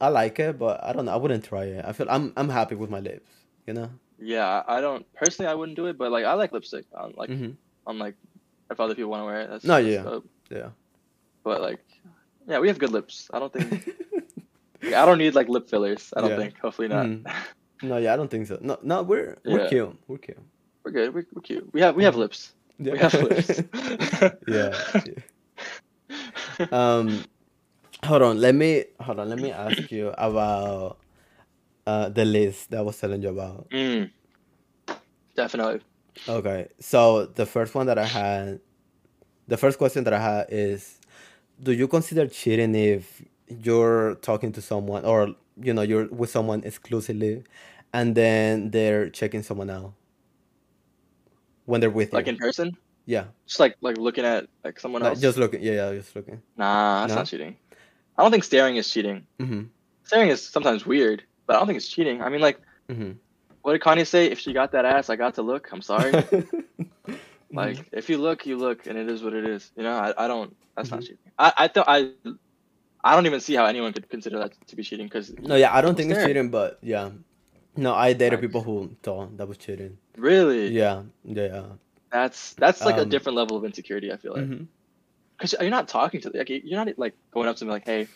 I 0.00 0.08
like 0.08 0.38
it, 0.38 0.58
but 0.58 0.82
I 0.82 0.92
don't 0.92 1.04
know. 1.06 1.12
I 1.12 1.16
wouldn't 1.16 1.44
try 1.44 1.64
it. 1.64 1.84
I 1.84 1.92
feel 1.92 2.06
I'm 2.08 2.32
I'm 2.36 2.48
happy 2.48 2.74
with 2.74 2.90
my 2.90 3.00
lips. 3.00 3.30
You 3.66 3.74
know. 3.74 3.90
Yeah, 4.20 4.62
I 4.66 4.80
don't 4.80 5.06
personally. 5.14 5.50
I 5.50 5.54
wouldn't 5.54 5.76
do 5.76 5.86
it, 5.86 5.96
but 5.98 6.10
like 6.10 6.24
I 6.24 6.32
like 6.34 6.52
lipstick. 6.52 6.86
On 6.94 7.12
like 7.16 7.30
hmm 7.30 7.50
on 7.86 7.98
like 7.98 8.14
if 8.70 8.78
other 8.80 8.94
people 8.94 9.10
want 9.10 9.22
to 9.22 9.24
wear 9.26 9.40
it. 9.42 9.50
That's, 9.50 9.64
No, 9.64 9.76
yeah. 9.78 10.02
dope. 10.02 10.28
Yeah. 10.50 10.68
But 11.42 11.62
like, 11.62 11.80
yeah, 12.46 12.58
we 12.58 12.68
have 12.68 12.78
good 12.78 12.90
lips. 12.92 13.30
I 13.32 13.38
don't 13.38 13.52
think 13.52 13.70
like, 14.82 14.92
I 14.94 15.06
don't 15.06 15.18
need 15.18 15.34
like 15.34 15.48
lip 15.48 15.68
fillers. 15.70 16.12
I 16.16 16.20
don't 16.20 16.30
Yeah. 16.30 16.36
think. 16.36 16.58
Hopefully 16.58 16.88
not. 16.88 17.06
Mhm. 17.06 17.26
no, 17.82 17.96
yeah, 17.96 18.12
I 18.12 18.16
don't 18.16 18.30
think 18.30 18.46
so. 18.46 18.58
No, 18.60 18.78
no, 18.82 19.02
we're 19.02 19.38
we're 19.44 19.62
Yeah. 19.62 19.68
cute. 19.68 19.98
We're 20.08 20.18
cute. 20.18 20.38
We're 20.84 20.90
good. 20.92 21.14
We're, 21.14 21.26
we're 21.32 21.42
cute. 21.42 21.72
We 21.72 21.80
have 21.80 21.94
we 21.96 22.04
have 22.04 22.16
lips. 22.16 22.52
Yeah. 22.78 22.92
We 22.92 22.98
have 22.98 23.14
lips. 23.14 23.62
yeah. 24.48 24.74
Um, 26.72 27.24
hold 28.04 28.22
on. 28.22 28.40
Let 28.40 28.54
me 28.54 28.84
hold 29.00 29.18
on. 29.20 29.28
Let 29.28 29.38
me 29.40 29.50
ask 29.52 29.90
you 29.90 30.12
about 30.18 30.98
uh 31.88 32.08
the 32.18 32.24
list 32.24 32.70
that 32.70 32.78
I 32.82 32.84
was 32.88 32.96
telling 33.02 33.22
you 33.24 33.30
about. 33.36 33.68
Mm. 33.70 34.10
Definitely. 35.40 35.80
Okay. 36.28 36.68
So 36.80 37.26
the 37.40 37.46
first 37.46 37.74
one 37.78 37.86
that 37.90 37.98
I 37.98 38.04
had, 38.20 38.60
the 39.52 39.56
first 39.56 39.76
question 39.78 40.04
that 40.04 40.12
I 40.12 40.22
had 40.30 40.46
is, 40.50 40.98
do 41.62 41.72
you 41.72 41.86
consider 41.88 42.26
cheating 42.26 42.74
if 42.74 43.22
you're 43.64 44.16
talking 44.28 44.52
to 44.52 44.60
someone 44.60 45.04
or 45.04 45.34
you 45.66 45.72
know 45.76 45.82
you're 45.90 46.06
with 46.20 46.30
someone 46.30 46.60
exclusively, 46.70 47.44
and 47.92 48.14
then 48.14 48.70
they're 48.74 49.08
checking 49.10 49.42
someone 49.42 49.70
out 49.70 49.92
when 51.66 51.80
they're 51.80 51.90
with 52.00 52.12
you. 52.12 52.16
Like 52.18 52.26
you? 52.26 52.32
in 52.34 52.38
person, 52.38 52.76
yeah. 53.06 53.24
just 53.46 53.60
like 53.60 53.76
like 53.80 53.96
looking 53.98 54.24
at 54.24 54.46
like 54.64 54.78
someone 54.80 55.02
Like, 55.02 55.12
else. 55.12 55.20
just 55.20 55.38
looking. 55.38 55.62
Yeah, 55.62 55.72
yeah, 55.90 55.94
just 56.00 56.14
looking. 56.16 56.42
Nah, 56.56 57.00
that's 57.02 57.12
No? 57.14 57.20
not 57.20 57.26
cheating. 57.26 57.56
I 58.16 58.22
don't 58.22 58.32
think 58.32 58.44
staring 58.44 58.76
is 58.76 58.88
cheating. 58.90 59.26
Mm-hmm. 59.40 59.62
Staring 60.04 60.30
is 60.30 60.42
sometimes 60.42 60.84
weird, 60.86 61.22
but 61.48 61.56
I 61.56 61.60
don't 61.60 61.68
think 61.68 61.78
it's 61.78 61.88
cheating. 61.88 62.22
I 62.22 62.30
mean, 62.30 62.42
like, 62.42 62.60
Mm-hmm. 62.90 63.12
what 63.62 63.72
did 63.72 63.82
Kanye 63.82 64.06
say? 64.06 64.26
If 64.30 64.40
she 64.40 64.54
got 64.54 64.72
that 64.72 64.86
ass, 64.86 65.10
I 65.10 65.16
got 65.16 65.34
to 65.36 65.42
look. 65.42 65.68
I'm 65.72 65.82
sorry. 65.82 66.12
Mm-hmm. 66.12 66.40
Like, 67.54 67.88
if 67.92 68.10
you 68.10 68.18
look, 68.18 68.46
you 68.46 68.56
look, 68.58 68.86
and 68.86 68.98
it 68.98 69.08
is 69.08 69.22
what 69.22 69.34
it 69.34 69.46
is. 69.46 69.72
You 69.76 69.84
know, 69.84 69.92
I, 69.96 70.24
I 70.24 70.28
don't. 70.28 70.56
That's 70.76 70.90
not 70.92 71.00
Mhm. 71.00 71.02
cheating. 71.02 71.32
I 71.38 71.52
I 71.58 71.68
thought 71.68 71.86
I. 71.88 72.12
I 72.86 73.14
don't 73.14 73.26
even 73.26 73.40
see 73.40 73.40
how 73.40 73.66
anyone 73.66 73.92
could 73.92 74.08
consider 74.08 74.38
that 74.40 74.52
to 74.68 74.76
be 74.76 74.82
cheating 74.82 75.06
because 75.06 75.30
No, 75.38 75.56
yeah, 75.56 75.74
I 75.74 75.80
don't 75.80 75.94
think 75.96 76.10
it's 76.12 76.22
cheating, 76.24 76.50
but 76.50 76.78
yeah. 76.82 77.10
No, 77.76 77.94
I 77.94 78.12
dated 78.12 78.40
people 78.40 78.62
who 78.62 78.96
thought 79.02 79.36
that 79.38 79.48
was 79.48 79.58
cheating. 79.58 79.98
really, 80.16 80.68
Yeah, 80.68 81.02
yeah. 81.24 81.64
that's 82.10 82.54
that's 82.54 82.84
like 82.84 82.98
a 82.98 83.02
Um, 83.02 83.08
different 83.08 83.36
level 83.36 83.56
of 83.56 83.64
insecurity. 83.64 84.12
I 84.12 84.16
feel 84.16 84.32
like 84.34 84.50
because 85.38 85.54
you're 85.60 85.70
not 85.70 85.88
talking 85.88 86.20
to 86.22 86.30
like 86.34 86.50
you're 86.50 86.84
not 86.84 86.98
like 86.98 87.14
going 87.32 87.48
up 87.48 87.56
to 87.56 87.64
me 87.64 87.70
like, 87.70 87.84
hey, 87.86 88.08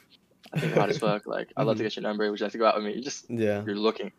I 0.53 0.61
think 0.61 0.73
about 0.73 0.91
as 0.91 0.99
fuck. 0.99 1.27
Like, 1.37 1.49
I'd 1.57 1.67
love 1.67 1.77
to 1.79 1.83
Mhm. 1.83 1.87
get 1.87 1.97
your 1.97 2.03
number. 2.03 2.31
Would 2.31 2.41
you 2.41 2.45
like 2.47 2.53
to 2.53 2.59
go 2.59 2.67
out 2.67 2.77
with 2.77 2.85
me? 2.85 2.95
You 2.95 3.03
just 3.03 3.29
Yeah. 3.31 3.63
you're 3.65 3.77
looking. 3.77 4.13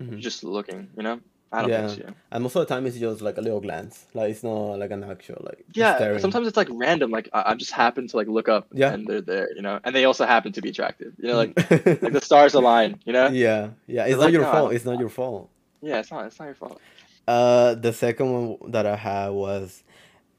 mhm. 0.00 0.10
You're 0.12 0.20
just 0.20 0.42
looking. 0.44 0.88
You 0.96 1.02
know. 1.02 1.20
I 1.52 1.62
don't 1.62 1.70
Yeah. 1.70 1.86
think 1.88 1.98
cheating. 1.98 2.14
And 2.30 2.42
most 2.44 2.54
of 2.54 2.60
the 2.60 2.72
time, 2.72 2.86
it's 2.86 2.96
just 2.96 3.20
like 3.22 3.36
a 3.36 3.40
little 3.40 3.60
glance. 3.60 4.06
Like 4.14 4.30
it's 4.30 4.44
not 4.44 4.78
like 4.78 4.92
an 4.92 5.02
actual 5.02 5.38
like. 5.40 5.64
Yeah, 5.74 5.96
staring. 5.96 6.20
sometimes 6.20 6.46
it's 6.46 6.56
like 6.56 6.68
random. 6.70 7.10
Like 7.10 7.28
I, 7.32 7.42
I 7.50 7.54
just 7.56 7.72
happen 7.72 8.06
to 8.06 8.16
like 8.16 8.28
look 8.28 8.48
up, 8.48 8.68
Yeah. 8.72 8.92
and 8.92 9.04
they're 9.06 9.20
there, 9.20 9.48
you 9.56 9.62
know, 9.62 9.80
and 9.84 9.94
they 9.94 10.04
also 10.04 10.26
happen 10.26 10.52
to 10.52 10.60
be 10.62 10.68
attractive, 10.70 11.12
you 11.18 11.26
know, 11.28 11.36
like 11.36 11.52
like 11.70 11.86
like 12.04 12.12
the 12.12 12.20
stars 12.20 12.54
align, 12.54 13.00
you 13.04 13.12
know. 13.12 13.26
yeah, 13.28 13.70
yeah. 13.88 14.02
It's 14.04 14.12
It's 14.12 14.18
not 14.20 14.24
like, 14.26 14.32
your 14.32 14.42
no, 14.42 14.52
fault. 14.52 14.72
It's 14.74 14.84
not 14.84 14.98
your 15.00 15.08
fault. 15.08 15.50
Yeah, 15.82 15.98
it's 15.98 16.10
not. 16.12 16.26
It's 16.26 16.38
not 16.38 16.46
your 16.46 16.54
fault. 16.54 16.80
Uh, 17.26 17.74
the 17.74 17.92
second 17.92 18.32
one 18.32 18.70
that 18.70 18.86
I 18.86 18.94
had 18.96 19.30
was, 19.30 19.82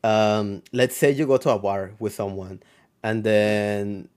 um, 0.05 0.63
let's 0.71 0.95
say 0.95 1.11
you 1.11 1.25
go 1.27 1.37
to 1.37 1.49
a 1.51 1.59
bar 1.59 1.91
with 1.99 2.13
someone, 2.13 2.61
and 3.03 3.23
then 3.23 4.07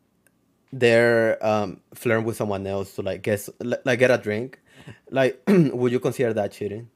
they're 0.79 1.39
um 1.45 1.81
flirting 1.95 2.25
with 2.25 2.37
someone 2.37 2.67
else 2.67 2.95
to 2.97 3.03
like 3.03 3.23
guess 3.23 3.49
like 3.85 3.99
get 3.99 4.11
a 4.11 4.19
drink, 4.19 4.61
like 5.11 5.41
would 5.49 5.93
you 5.93 6.01
consider 6.01 6.33
that 6.35 6.53
cheating? 6.53 6.89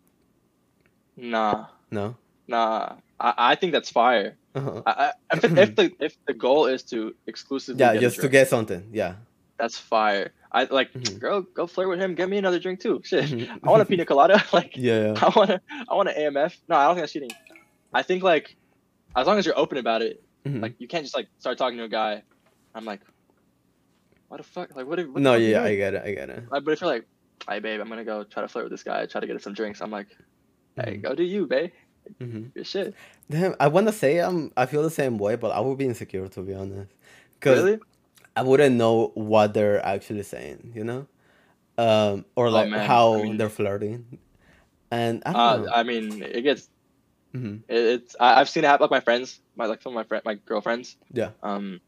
Nah, 1.17 1.67
No. 1.91 2.17
nah. 2.47 2.97
I, 3.21 3.35
I 3.51 3.55
think 3.57 3.73
that's 3.73 3.91
fire. 3.91 4.37
Uh-huh. 4.55 4.83
I, 4.87 5.13
I, 5.31 5.37
if, 5.37 5.45
if 5.45 5.77
the 5.77 5.93
if 6.01 6.17
the 6.27 6.35
goal 6.35 6.67
is 6.67 6.83
to 6.85 7.15
exclusively 7.27 7.81
Yeah, 7.81 7.97
just 7.97 8.21
to 8.21 8.29
get 8.29 8.49
something. 8.49 8.89
Yeah. 8.93 9.15
that's 9.59 9.77
fire. 9.79 10.33
I 10.53 10.65
like 10.65 10.93
Mhm. 10.93 11.19
girl, 11.19 11.43
go 11.43 11.67
flirt 11.67 11.89
with 11.89 12.01
him. 12.01 12.15
Get 12.15 12.29
me 12.29 12.39
another 12.39 12.59
drink 12.61 12.81
too. 12.81 13.01
Shit, 13.05 13.25
Mhm. 13.27 13.61
I 13.65 13.71
want 13.71 13.83
a 13.83 13.85
pina 13.85 14.05
colada. 14.07 14.43
like 14.53 14.77
Yeah. 14.77 15.15
I 15.21 15.29
want 15.37 15.51
to 15.51 15.61
I 15.89 15.95
want 15.95 16.09
an 16.09 16.15
AMF. 16.17 16.57
No, 16.69 16.77
I 16.77 16.87
don't 16.87 16.95
think 16.95 17.03
that's 17.03 17.13
cheating. 17.13 17.31
I 17.93 18.03
think 18.03 18.23
like 18.23 18.57
as 19.17 19.27
long 19.27 19.39
as 19.39 19.47
you're 19.47 19.59
open 19.59 19.79
about 19.79 20.03
it, 20.03 20.23
Mhm. 20.47 20.63
like 20.63 20.75
you 20.79 20.87
can't 20.87 21.05
just 21.05 21.17
like 21.17 21.29
start 21.39 21.59
talking 21.59 21.79
to 21.79 21.85
a 21.85 21.89
guy. 21.89 22.23
I'm 22.75 22.85
like, 22.85 23.01
what 24.29 24.37
the 24.39 24.43
fuck? 24.43 24.75
Like 24.77 24.87
what? 24.87 24.99
What 25.09 25.23
no, 25.23 25.35
yeah, 25.35 25.63
I 25.63 25.75
get 25.77 25.95
it. 25.95 26.03
I 26.05 26.13
get 26.15 26.31
it. 26.31 26.45
Like, 26.51 26.65
but 26.65 26.73
if 26.73 26.81
you're 26.81 26.91
like, 26.91 27.07
hey 27.49 27.59
babe, 27.61 27.81
I'm 27.81 27.89
gonna 27.89 28.05
go 28.05 28.25
try 28.25 28.43
to 28.43 28.49
flirt 28.49 28.65
with 28.65 28.73
this 28.73 28.83
guy, 28.83 29.07
try 29.07 29.21
to 29.21 29.27
get 29.27 29.41
some 29.43 29.55
drinks. 29.55 29.81
I'm 29.81 29.91
like, 29.91 30.09
hey, 30.77 30.97
Mhm. 30.99 31.03
go 31.03 31.15
do 31.15 31.23
you, 31.25 31.47
babe. 31.47 31.73
hmm 32.19 32.47
Your 32.55 32.65
shit. 32.65 32.95
Damn, 33.31 33.55
I 33.61 33.69
want 33.69 33.87
to 33.87 33.93
say 33.93 34.19
I'm. 34.19 34.53
I 34.57 34.67
feel 34.67 34.83
the 34.83 34.91
same 34.91 35.19
way, 35.19 35.37
but 35.37 35.51
I 35.51 35.61
would 35.61 35.77
be 35.79 35.85
insecure 35.87 36.27
to 36.29 36.41
be 36.43 36.55
honest, 36.55 36.91
because 37.39 37.63
Really? 37.65 37.79
I 38.37 38.43
wouldn't 38.43 38.77
know 38.77 39.11
what 39.15 39.53
they're 39.55 39.85
actually 39.85 40.23
saying. 40.23 40.73
You 40.75 40.85
know, 40.85 41.07
um, 41.77 42.25
or 42.37 42.51
like 42.51 42.73
Oh, 42.73 42.79
how 42.79 43.15
I 43.15 43.23
mean- 43.23 43.37
they're 43.37 43.49
flirting, 43.51 44.19
and 44.91 45.23
I 45.27 45.33
don't 45.33 45.41
Uh, 45.41 45.57
know. 45.65 45.73
I 45.73 45.83
mean, 45.83 46.23
it 46.23 46.43
gets. 46.43 46.69
Mhm. 47.35 47.61
It, 47.69 47.77
it's. 48.01 48.17
I, 48.19 48.41
I've 48.41 48.49
seen 48.49 48.65
it 48.65 48.69
happen. 48.69 48.85
Like 48.85 48.91
my 48.91 49.01
friends, 49.01 49.41
my 49.57 49.67
like 49.67 49.83
some 49.83 49.93
of 49.93 49.95
my 49.97 50.05
friend, 50.05 50.23
my 50.25 50.35
girlfriends. 50.47 50.97
Yeah. 51.13 51.31
Um, 51.43 51.81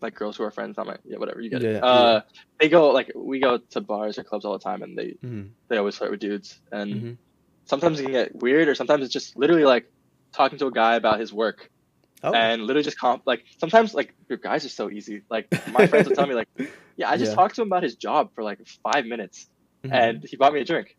like 0.00 0.14
girls 0.14 0.36
who 0.36 0.44
are 0.44 0.50
friends, 0.50 0.76
I'm 0.78 0.86
like, 0.86 1.00
yeah, 1.04 1.18
whatever. 1.18 1.40
You 1.40 1.50
get 1.50 1.62
Yeah, 1.62 1.68
it. 1.70 1.74
yeah. 1.82 1.84
Uh, 1.86 2.20
they 2.60 2.68
go 2.68 2.90
like 2.90 3.10
we 3.14 3.40
go 3.40 3.58
to 3.70 3.80
bars 3.80 4.18
or 4.18 4.24
clubs 4.24 4.44
all 4.44 4.52
the 4.52 4.58
time, 4.64 4.82
and 4.82 4.96
they 4.96 5.16
Mhm, 5.24 5.50
they 5.68 5.76
always 5.76 5.96
flirt 5.96 6.10
with 6.10 6.20
dudes, 6.20 6.60
and 6.72 6.90
mhm. 6.94 7.18
sometimes 7.66 7.98
it 8.00 8.04
can 8.04 8.12
get 8.12 8.34
weird, 8.34 8.68
or 8.68 8.74
sometimes 8.74 9.04
it's 9.04 9.12
just 9.12 9.36
literally 9.36 9.64
like 9.64 9.86
talking 10.34 10.58
to 10.58 10.66
a 10.66 10.72
guy 10.72 10.94
about 10.96 11.20
his 11.20 11.32
work, 11.32 11.68
Oh, 12.22 12.32
and 12.32 12.62
literally 12.62 12.84
just 12.84 12.98
comp 12.98 13.22
like 13.26 13.44
sometimes 13.60 13.94
like 13.94 14.14
your 14.28 14.38
guys 14.38 14.64
are 14.64 14.70
so 14.70 14.90
easy. 14.90 15.22
Like 15.30 15.48
my 15.66 15.86
friends 15.86 16.06
will 16.06 16.14
tell 16.14 16.26
me 16.26 16.34
like, 16.34 16.48
yeah, 16.96 17.10
I 17.10 17.16
just 17.16 17.32
Yeah. 17.32 17.36
talked 17.36 17.56
to 17.56 17.62
him 17.62 17.68
about 17.68 17.82
his 17.82 17.96
job 17.96 18.28
for 18.34 18.42
like 18.44 18.60
five 18.82 19.06
minutes, 19.06 19.48
mhm. 19.84 19.92
and 19.94 20.24
he 20.28 20.36
bought 20.36 20.52
me 20.52 20.60
a 20.60 20.64
drink. 20.64 20.94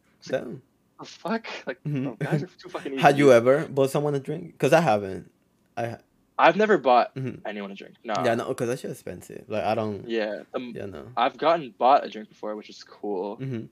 The 0.99 1.05
fuck? 1.05 1.47
Like 1.65 1.77
Mhm. 1.87 2.07
oh, 2.07 2.15
guys 2.15 2.43
are 2.43 2.47
too 2.47 2.69
fucking 2.69 2.93
easy. 2.93 3.01
Had 3.03 3.17
you 3.17 3.31
ever 3.31 3.65
bought 3.67 3.89
someone 3.91 4.15
a 4.15 4.19
drink? 4.19 4.51
Because 4.53 4.73
I 4.73 4.81
haven't. 4.81 5.31
I 5.77 5.97
I've 6.39 6.55
never 6.55 6.77
bought 6.77 7.13
mhm. 7.15 7.41
anyone 7.45 7.69
a 7.71 7.75
drink. 7.75 7.95
No. 8.03 8.13
yeah 8.23 8.33
no 8.35 8.47
because 8.47 8.69
that's 8.69 8.81
just 8.81 8.93
expensive. 8.93 9.43
Like 9.47 9.63
I 9.65 9.75
don't. 9.75 10.07
Yeah. 10.09 10.43
Um, 10.55 10.73
Yeah 10.75 10.85
no. 10.85 11.07
I've 11.17 11.37
gotten 11.37 11.73
bought 11.77 12.05
a 12.05 12.09
drink 12.09 12.29
before, 12.29 12.55
which 12.55 12.69
is 12.69 12.81
cool. 12.83 13.35
hmm 13.35 13.65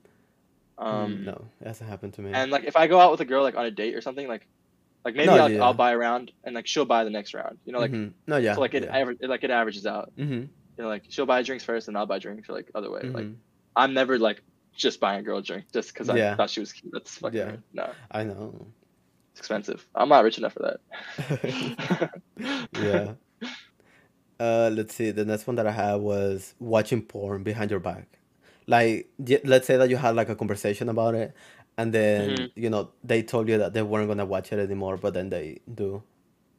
Um, 0.76 1.24
no, 1.24 1.44
it 1.60 1.66
hasn't 1.66 1.90
happened 1.90 2.14
to 2.14 2.20
me. 2.22 2.30
and 2.32 2.50
like 2.52 2.64
if 2.64 2.76
I 2.76 2.86
go 2.86 3.00
out 3.00 3.10
with 3.10 3.20
a 3.20 3.24
girl 3.24 3.42
like 3.42 3.56
on 3.56 3.64
a 3.64 3.70
date 3.70 3.94
or 3.96 4.00
something, 4.00 4.28
like 4.28 4.46
like 5.04 5.14
maybe 5.14 5.26
No, 5.28 5.36
I'll, 5.38 5.50
yeah. 5.50 5.64
I'll 5.64 5.74
buy 5.74 5.92
a 5.92 5.96
round 5.98 6.30
and 6.44 6.54
like 6.54 6.66
she'll 6.66 6.84
buy 6.84 7.04
the 7.04 7.10
next 7.10 7.32
round. 7.34 7.58
You 7.64 7.72
know, 7.72 7.80
like 7.80 7.90
Mhm. 7.92 8.12
no, 8.26 8.36
yeah. 8.36 8.54
so 8.54 8.60
like 8.60 8.74
it, 8.74 8.84
yeah. 8.84 8.96
aver- 8.96 9.16
it 9.18 9.28
like 9.30 9.42
it 9.44 9.50
averages 9.50 9.86
out. 9.86 10.12
hmm 10.16 10.32
You 10.32 10.48
know, 10.78 10.88
like 10.88 11.04
she'll 11.08 11.26
buy 11.26 11.42
drinks 11.42 11.64
first 11.64 11.88
and 11.88 11.96
I'll 11.96 12.06
buy 12.06 12.18
drinks 12.18 12.48
or 12.48 12.52
like 12.52 12.70
other 12.74 12.90
way. 12.90 13.00
Like 13.02 13.24
Mhm. 13.26 13.36
I'm 13.74 13.94
never 13.94 14.18
like 14.18 14.42
just 14.76 15.00
buying 15.00 15.20
a 15.20 15.22
girl 15.22 15.38
a 15.38 15.42
drink 15.42 15.64
just 15.72 15.92
because 15.92 16.08
I 16.10 16.16
Yeah. 16.16 16.36
thought 16.36 16.50
she 16.50 16.60
was 16.60 16.72
cute. 16.72 16.92
That's 16.92 17.16
fucking 17.18 17.38
Yeah. 17.38 17.46
weird. 17.46 17.62
no. 17.72 17.90
I 18.10 18.22
know. 18.24 18.66
It's 19.38 19.46
expensive. 19.46 19.86
I'm 19.94 20.08
not 20.08 20.24
rich 20.24 20.38
enough 20.38 20.54
for 20.54 20.78
that. 21.20 22.10
yeah. 22.76 23.12
Uh, 24.40 24.70
let's 24.72 24.96
see. 24.96 25.12
The 25.12 25.24
next 25.24 25.46
one 25.46 25.54
that 25.56 25.66
I 25.66 25.70
had 25.70 25.94
was 26.00 26.54
watching 26.58 27.02
porn 27.02 27.44
behind 27.44 27.70
your 27.70 27.78
back. 27.78 28.18
Like, 28.66 29.08
let's 29.44 29.68
say 29.68 29.76
that 29.76 29.90
you 29.90 29.96
had 29.96 30.16
like 30.16 30.28
a 30.28 30.34
conversation 30.34 30.88
about 30.88 31.14
it, 31.14 31.34
and 31.76 31.94
then 31.94 32.30
Mhm. 32.30 32.50
you 32.56 32.68
know 32.68 32.90
they 33.04 33.22
told 33.22 33.48
you 33.48 33.58
that 33.58 33.74
they 33.74 33.82
weren't 33.82 34.08
gonna 34.08 34.26
watch 34.26 34.52
it 34.52 34.58
anymore, 34.58 34.96
but 34.96 35.14
then 35.14 35.30
they 35.30 35.60
do. 35.72 36.02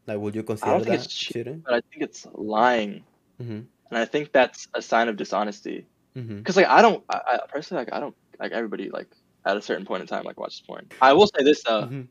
Like, 0.08 0.20
would 0.20 0.36
you 0.36 0.44
consider 0.44 0.72
I 0.72 0.74
don't 0.78 0.86
think 0.86 0.98
that 0.98 1.06
it's 1.06 1.14
cheating, 1.14 1.62
but 1.66 1.74
I 1.74 1.82
think 1.92 2.04
it's 2.04 2.26
lying, 2.34 3.04
Mm-hmm. 3.42 3.52
and 3.92 3.98
I 3.98 4.06
think 4.06 4.32
that's 4.32 4.68
a 4.74 4.82
sign 4.82 5.10
of 5.10 5.18
dishonesty. 5.18 5.86
Mm-hmm. 6.18 6.38
Because 6.38 6.56
like 6.56 6.68
I 6.68 6.82
don't, 6.82 7.04
I, 7.10 7.20
I 7.28 7.40
personally 7.50 7.84
like 7.84 7.94
I 7.94 8.00
don't 8.00 8.16
like 8.40 8.54
everybody 8.54 8.90
like 8.90 9.10
at 9.46 9.58
a 9.58 9.62
certain 9.62 9.86
point 9.86 10.02
in 10.02 10.08
time 10.08 10.24
like 10.24 10.40
watches 10.40 10.64
porn. 10.66 10.88
I 11.02 11.12
will 11.14 11.28
say 11.28 11.44
this 11.44 11.62
though, 11.64 11.86
hmm 11.88 12.02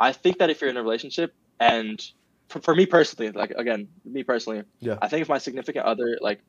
I 0.00 0.12
think 0.12 0.38
that 0.38 0.50
if 0.50 0.60
you're 0.60 0.70
in 0.70 0.76
a 0.76 0.82
relationship 0.82 1.34
and 1.60 2.00
for, 2.48 2.60
for 2.60 2.74
me 2.74 2.86
personally, 2.86 3.30
like 3.32 3.50
again, 3.50 3.88
me 4.04 4.22
personally, 4.22 4.62
Yeah. 4.80 4.96
I 5.02 5.08
think 5.08 5.22
if 5.22 5.28
my 5.28 5.38
significant 5.38 5.84
other 5.84 6.18
like 6.20 6.40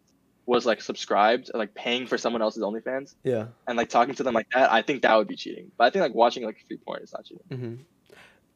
was 0.45 0.65
like 0.65 0.81
subscribed 0.81 1.49
and 1.53 1.59
like 1.59 1.73
paying 1.75 2.07
for 2.07 2.17
someone 2.17 2.41
else's 2.41 2.63
OnlyFans 2.63 3.15
Yeah. 3.23 3.47
and 3.67 3.77
like 3.77 3.89
talking 3.89 4.15
to 4.15 4.23
them 4.23 4.33
like 4.33 4.47
that, 4.53 4.71
I 4.71 4.81
think 4.81 5.01
that 5.03 5.15
would 5.15 5.27
be 5.27 5.35
cheating. 5.35 5.71
But 5.77 5.85
I 5.85 5.89
think 5.89 6.01
like 6.01 6.13
watching 6.15 6.43
like 6.43 6.57
free 6.67 6.77
porn 6.77 7.03
is 7.03 7.11
not 7.13 7.25
cheating. 7.25 7.45
hmm 7.49 7.75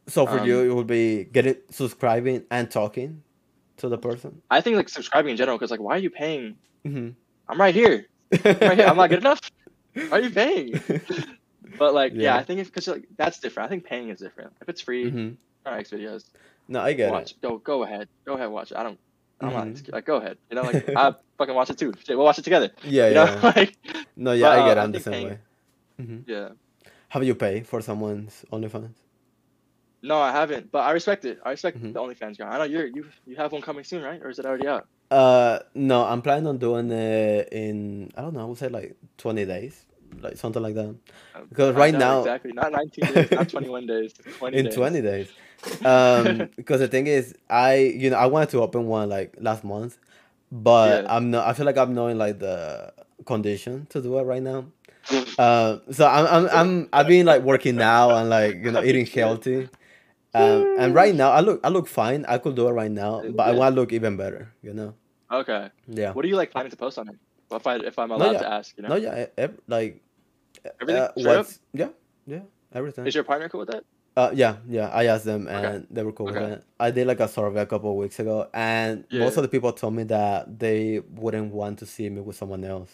So 0.07 0.25
for 0.25 0.43
you, 0.45 0.59
Um, 0.61 0.69
it 0.69 0.73
would 0.75 0.87
be 0.87 1.25
getting 1.25 1.57
subscribing 1.69 2.45
and 2.49 2.69
talking 2.71 3.23
to 3.77 3.89
the 3.89 3.97
person. 3.97 4.41
I 4.49 4.61
think 4.61 4.75
like 4.77 4.89
subscribing 4.89 5.31
in 5.31 5.37
general 5.37 5.57
because 5.57 5.71
like 5.71 5.79
why 5.81 5.95
are 5.95 5.99
you 5.99 6.09
paying? 6.09 6.55
Mm-hmm. 6.85 7.09
I'm 7.49 7.59
right 7.59 7.75
here. 7.75 8.07
I'm 8.31 8.39
right 8.59 8.77
here. 8.77 8.87
I'm 8.87 8.97
not 8.97 9.09
good 9.09 9.19
enough. 9.25 9.39
Why 9.93 10.19
are 10.19 10.21
you 10.21 10.29
paying? 10.29 10.79
But 11.78 11.93
like 11.93 12.14
yeah, 12.14 12.22
Yeah. 12.22 12.36
I 12.38 12.43
think 12.43 12.59
if 12.59 12.68
because 12.68 12.88
like 12.88 13.05
that's 13.18 13.39
different. 13.39 13.68
I 13.68 13.70
think 13.70 13.86
paying 13.86 14.09
is 14.09 14.20
different. 14.20 14.53
If 14.61 14.70
it's 14.70 14.82
free, 14.82 15.09
hmm 15.09 15.30
or 15.66 15.74
X 15.74 15.91
videos, 15.91 16.26
No, 16.68 16.82
I 16.82 16.93
get 16.93 17.09
watch. 17.11 17.32
it. 17.32 17.41
Go 17.41 17.57
go 17.57 17.84
ahead. 17.84 18.07
Go 18.26 18.34
ahead, 18.34 18.49
watch 18.49 18.72
it. 18.72 18.78
I 18.78 18.84
don't. 18.84 18.99
I'm 19.41 19.53
not 19.53 19.66
Mhm. 19.66 19.70
insecure. 19.70 19.93
Like 19.93 20.05
go 20.05 20.18
ahead. 20.18 20.38
You 20.49 20.55
know, 20.57 20.64
like 20.64 20.89
I 20.95 21.14
fucking 21.38 21.55
watch 21.55 21.70
it 21.70 21.78
too. 21.78 21.93
Shit, 22.05 22.18
we'll 22.18 22.26
watch 22.26 22.39
it 22.39 22.43
together. 22.43 22.72
Yeah, 22.84 23.07
You 23.09 23.14
know, 23.16 23.26
yeah. 23.26 23.39
like 23.55 23.78
No, 24.16 24.32
yeah, 24.34 24.49
But, 24.49 24.59
I 24.59 24.68
get 24.68 24.78
uh, 24.78 24.80
it. 24.80 24.82
I 24.82 24.84
I'm 24.84 24.91
the 24.91 24.99
same 24.99 25.14
paying- 25.14 25.28
way. 25.30 25.38
hmm 25.99 26.20
yeah. 26.28 26.49
Have 27.09 27.24
you 27.24 27.36
paid 27.36 27.68
for 27.68 27.80
someone's 27.82 28.43
OnlyFans? 28.51 28.95
No, 30.01 30.18
I 30.20 30.32
haven't, 30.32 30.72
but 30.72 30.80
I 30.80 30.91
respect 30.91 31.24
it. 31.26 31.39
I 31.45 31.51
respect 31.51 31.78
Mhm. 31.82 31.93
the 31.93 31.99
OnlyFans 31.99 32.38
guy. 32.38 32.49
I 32.49 32.57
know 32.57 32.64
you're 32.66 32.88
you 32.88 33.05
you 33.26 33.36
have 33.38 33.51
one 33.53 33.61
coming 33.61 33.84
soon, 33.86 34.03
right? 34.03 34.22
Or 34.22 34.30
is 34.30 34.39
it 34.39 34.45
already 34.45 34.68
out? 34.68 34.88
Uh, 35.11 35.59
no, 35.76 36.03
I'm 36.03 36.22
planning 36.22 36.47
on 36.47 36.57
doing 36.57 36.91
it 36.91 37.49
in 37.53 38.11
I 38.18 38.22
don't 38.22 38.34
know. 38.34 38.41
I 38.41 38.45
would 38.45 38.57
say 38.57 38.68
like 38.68 38.97
20 39.18 39.45
days, 39.45 39.86
like 40.22 40.38
something 40.38 40.61
like 40.61 40.76
that. 40.76 40.95
Because 41.49 41.76
right 41.76 41.93
now, 41.93 42.20
exactly 42.20 42.51
not 42.53 42.72
19 42.72 43.14
days, 43.14 43.32
not 43.32 43.49
21 43.49 43.86
days, 43.88 44.14
20 44.38 44.57
in 44.57 44.66
days. 44.66 44.74
20 44.76 45.01
days. 45.01 45.34
Um, 45.86 46.49
because 46.55 46.80
the 46.80 46.88
thing 46.88 47.07
is, 47.07 47.36
I 47.49 47.76
you 47.76 48.09
know 48.09 48.18
I 48.18 48.26
wanted 48.28 48.49
to 48.49 48.61
open 48.61 48.88
one 48.88 49.09
like 49.09 49.36
last 49.39 49.64
month, 49.64 49.97
but 50.51 51.03
Yeah. 51.03 51.16
I'm 51.16 51.32
not. 51.32 51.47
I 51.47 51.53
feel 51.53 51.66
like 51.66 51.78
I'm 51.78 51.93
knowing 51.93 52.18
like 52.18 52.39
the 52.39 52.93
condition 53.26 53.88
to 53.89 54.01
do 54.01 54.18
it 54.20 54.24
right 54.24 54.41
now. 54.43 54.66
Uh, 55.38 55.80
so 55.91 56.07
I'm 56.07 56.26
I'm 56.28 56.49
I'm 56.51 56.89
I've 56.93 57.07
been 57.07 57.26
like 57.26 57.43
working 57.43 57.76
now 57.76 58.16
and 58.16 58.30
like 58.30 58.55
you 58.55 58.72
know 58.72 58.84
eating 58.89 59.05
healthy. 59.05 59.70
Um, 60.36 60.76
and 60.80 60.95
right 60.95 61.14
now 61.14 61.32
I 61.32 61.41
look 61.41 61.59
I 61.64 61.70
look 61.70 61.88
fine. 61.88 62.26
I 62.26 62.38
could 62.39 62.55
do 62.55 62.68
it 62.68 62.72
right 62.72 62.91
now, 62.91 63.24
but 63.36 63.47
I 63.47 63.51
want 63.51 63.76
to 63.76 63.82
look 63.82 63.93
even 63.93 64.18
better. 64.18 64.51
You 64.61 64.74
know. 64.74 64.95
Okay. 65.32 65.70
Yeah. 65.88 66.14
What 66.14 66.26
are 66.26 66.28
you 66.28 66.36
like 66.36 66.51
planning 66.51 66.72
to 66.72 66.78
post 66.78 66.97
on 66.97 67.09
it? 67.09 67.16
If 67.51 67.68
I 67.68 67.76
if 67.78 67.99
I'm 67.99 68.09
No, 68.09 68.16
allowed 68.16 68.32
yeah. 68.34 68.39
to 68.39 68.51
ask, 68.51 68.78
you 68.78 68.84
know. 68.84 68.89
No, 68.89 68.95
yeah, 68.95 69.47
like 69.68 70.01
Everything 70.82 71.28
uh, 71.28 71.43
yeah, 71.74 71.89
yeah, 72.26 72.39
everything. 72.74 73.05
Is 73.07 73.16
your 73.16 73.24
partner 73.24 73.49
cool 73.49 73.61
with 73.61 73.70
that? 73.72 73.84
Uh, 74.16 74.32
yeah, 74.34 74.57
yeah. 74.70 74.89
I 74.89 75.05
asked 75.05 75.26
them 75.26 75.47
Okay. 75.47 75.55
and 75.66 75.88
they 75.89 76.03
were 76.03 76.11
cool 76.11 76.28
with 76.28 76.38
it. 76.38 76.64
I 76.80 76.91
did 76.91 77.07
like 77.07 77.20
a 77.20 77.28
survey 77.28 77.61
a 77.61 77.66
couple 77.66 77.89
of 77.89 77.97
weeks 77.97 78.20
ago, 78.20 78.47
and 78.53 79.05
most 79.11 79.38
of 79.38 79.43
the 79.43 79.49
people 79.49 79.72
told 79.74 79.95
me 79.95 80.03
that 80.03 80.59
they 80.59 81.01
wouldn't 81.16 81.51
want 81.51 81.80
to 81.80 81.86
see 81.86 82.09
me 82.09 82.22
with 82.22 82.36
someone 82.36 82.64
else. 82.64 82.91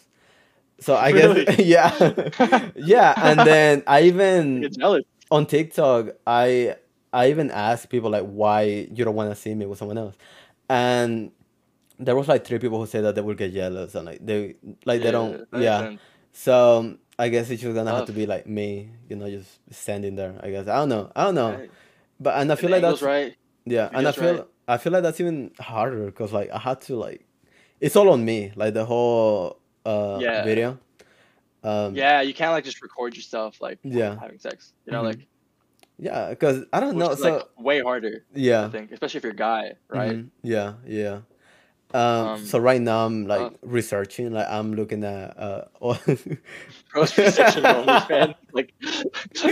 So 0.79 0.95
I 0.95 1.09
Really? 1.09 1.45
guess 1.45 1.59
yeah, 1.65 2.69
yeah. 2.75 3.13
And 3.17 3.39
then 3.41 3.83
I 3.85 4.03
even 4.03 4.69
on 5.29 5.45
TikTok, 5.45 6.15
I 6.25 6.75
I 7.11 7.29
even 7.29 7.51
asked 7.51 7.89
people 7.89 8.09
like 8.09 8.25
why 8.25 8.61
you 8.63 9.03
don't 9.03 9.15
want 9.15 9.29
to 9.29 9.35
see 9.35 9.53
me 9.53 9.65
with 9.65 9.77
someone 9.77 9.97
else, 9.97 10.15
and 10.69 11.31
there 11.99 12.15
was 12.15 12.29
like 12.29 12.45
three 12.45 12.59
people 12.59 12.79
who 12.79 12.85
said 12.85 13.03
that 13.03 13.15
they 13.15 13.21
would 13.21 13.37
get 13.37 13.53
jealous 13.53 13.93
and 13.93 14.05
like 14.05 14.25
they 14.25 14.55
like 14.85 15.01
they 15.01 15.11
don't 15.11 15.45
yeah. 15.53 15.79
sense. 15.79 16.01
So 16.31 16.97
I 17.19 17.29
guess 17.29 17.49
it's 17.51 17.61
just 17.61 17.75
gonna 17.75 17.93
have 17.93 18.05
to 18.07 18.13
be 18.13 18.25
like 18.25 18.47
me, 18.47 18.91
you 19.09 19.17
know, 19.17 19.29
just 19.29 19.59
standing 19.71 20.15
there. 20.15 20.39
I 20.41 20.51
guess 20.51 20.67
I 20.67 20.77
don't 20.77 20.89
know, 20.89 21.11
I 21.15 21.25
don't 21.25 21.35
know, 21.35 21.51
Right. 21.59 21.71
but 22.19 22.39
and 22.41 22.51
I 22.51 22.55
feel 22.55 22.69
the 22.69 22.75
like 22.77 22.81
that's 22.83 23.01
right. 23.03 23.35
yeah, 23.65 23.89
and 23.93 24.07
I 24.07 24.11
feel 24.13 24.37
right. 24.37 24.45
I 24.67 24.77
feel 24.77 24.93
like 24.93 25.03
that's 25.03 25.19
even 25.19 25.51
harder 25.59 26.05
because 26.07 26.33
like 26.33 26.49
I 26.51 26.59
had 26.59 26.81
to 26.81 26.95
like 26.95 27.25
it's 27.81 27.95
all 27.97 28.09
on 28.09 28.25
me, 28.25 28.53
like 28.55 28.73
the 28.73 28.85
whole 28.85 29.61
uh 29.85 30.19
Yeah. 30.21 30.43
video. 30.45 30.79
Um, 31.63 31.95
Yeah, 31.95 32.21
you 32.21 32.33
can't 32.33 32.51
like 32.51 32.63
just 32.65 32.81
record 32.81 33.15
yourself 33.17 33.61
like 33.61 33.79
Yeah. 33.83 34.17
having 34.19 34.39
sex. 34.39 34.73
You 34.85 34.93
know, 34.93 35.01
Mhm. 35.01 35.05
like 35.05 35.27
yeah, 35.99 36.29
because 36.29 36.65
I 36.73 36.79
don't 36.79 36.95
which 36.95 37.05
know. 37.05 37.13
is 37.13 37.19
So 37.19 37.35
like 37.35 37.43
way 37.57 37.81
harder. 37.81 38.25
Yeah, 38.33 38.59
I 38.61 38.61
yeah, 38.63 38.69
think, 38.69 38.91
especially 38.93 39.17
if 39.19 39.23
you're 39.25 39.33
a 39.33 39.35
guy, 39.35 39.73
right? 39.89 40.17
mhm, 40.17 40.31
yeah, 40.43 40.75
yeah. 40.87 41.21
Um, 41.91 42.27
Um, 42.27 42.45
so 42.45 42.59
right 42.59 42.79
now 42.79 43.05
I'm 43.05 43.25
like 43.25 43.41
uh, 43.41 43.49
researching, 43.63 44.31
like 44.31 44.47
I'm 44.47 44.73
looking 44.73 45.03
at 45.03 45.37
uh, 45.39 45.65
all... 45.79 45.95
Pros 46.89 47.17
researching 47.17 47.63
OnlyFans, 47.63 48.35
like 48.53 48.73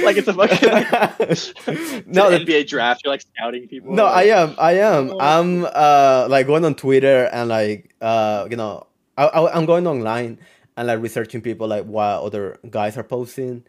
like 0.03 0.17
it's 0.17 0.27
a 0.27 0.33
fucking 0.33 0.69
like, 0.69 0.91
no, 2.07 2.29
the, 2.29 2.45
NBA 2.45 2.67
draft. 2.67 3.01
You're 3.03 3.13
like 3.13 3.21
scouting 3.21 3.67
people. 3.67 3.93
No, 3.93 4.05
I 4.05 4.23
am. 4.23 4.55
I 4.59 4.73
am. 4.73 5.11
Oh. 5.11 5.19
I'm 5.19 5.65
uh 5.65 6.27
like 6.29 6.45
going 6.45 6.65
on 6.65 6.75
Twitter 6.75 7.25
and 7.31 7.49
like 7.49 7.95
uh 8.01 8.47
you 8.49 8.57
know 8.57 8.85
I, 9.17 9.25
I 9.25 9.55
I'm 9.55 9.65
going 9.65 9.87
online 9.87 10.39
and 10.75 10.87
like 10.87 11.01
researching 11.01 11.41
people 11.41 11.67
like 11.67 11.85
what 11.85 12.21
other 12.21 12.59
guys 12.69 12.97
are 12.97 13.03
posting, 13.03 13.63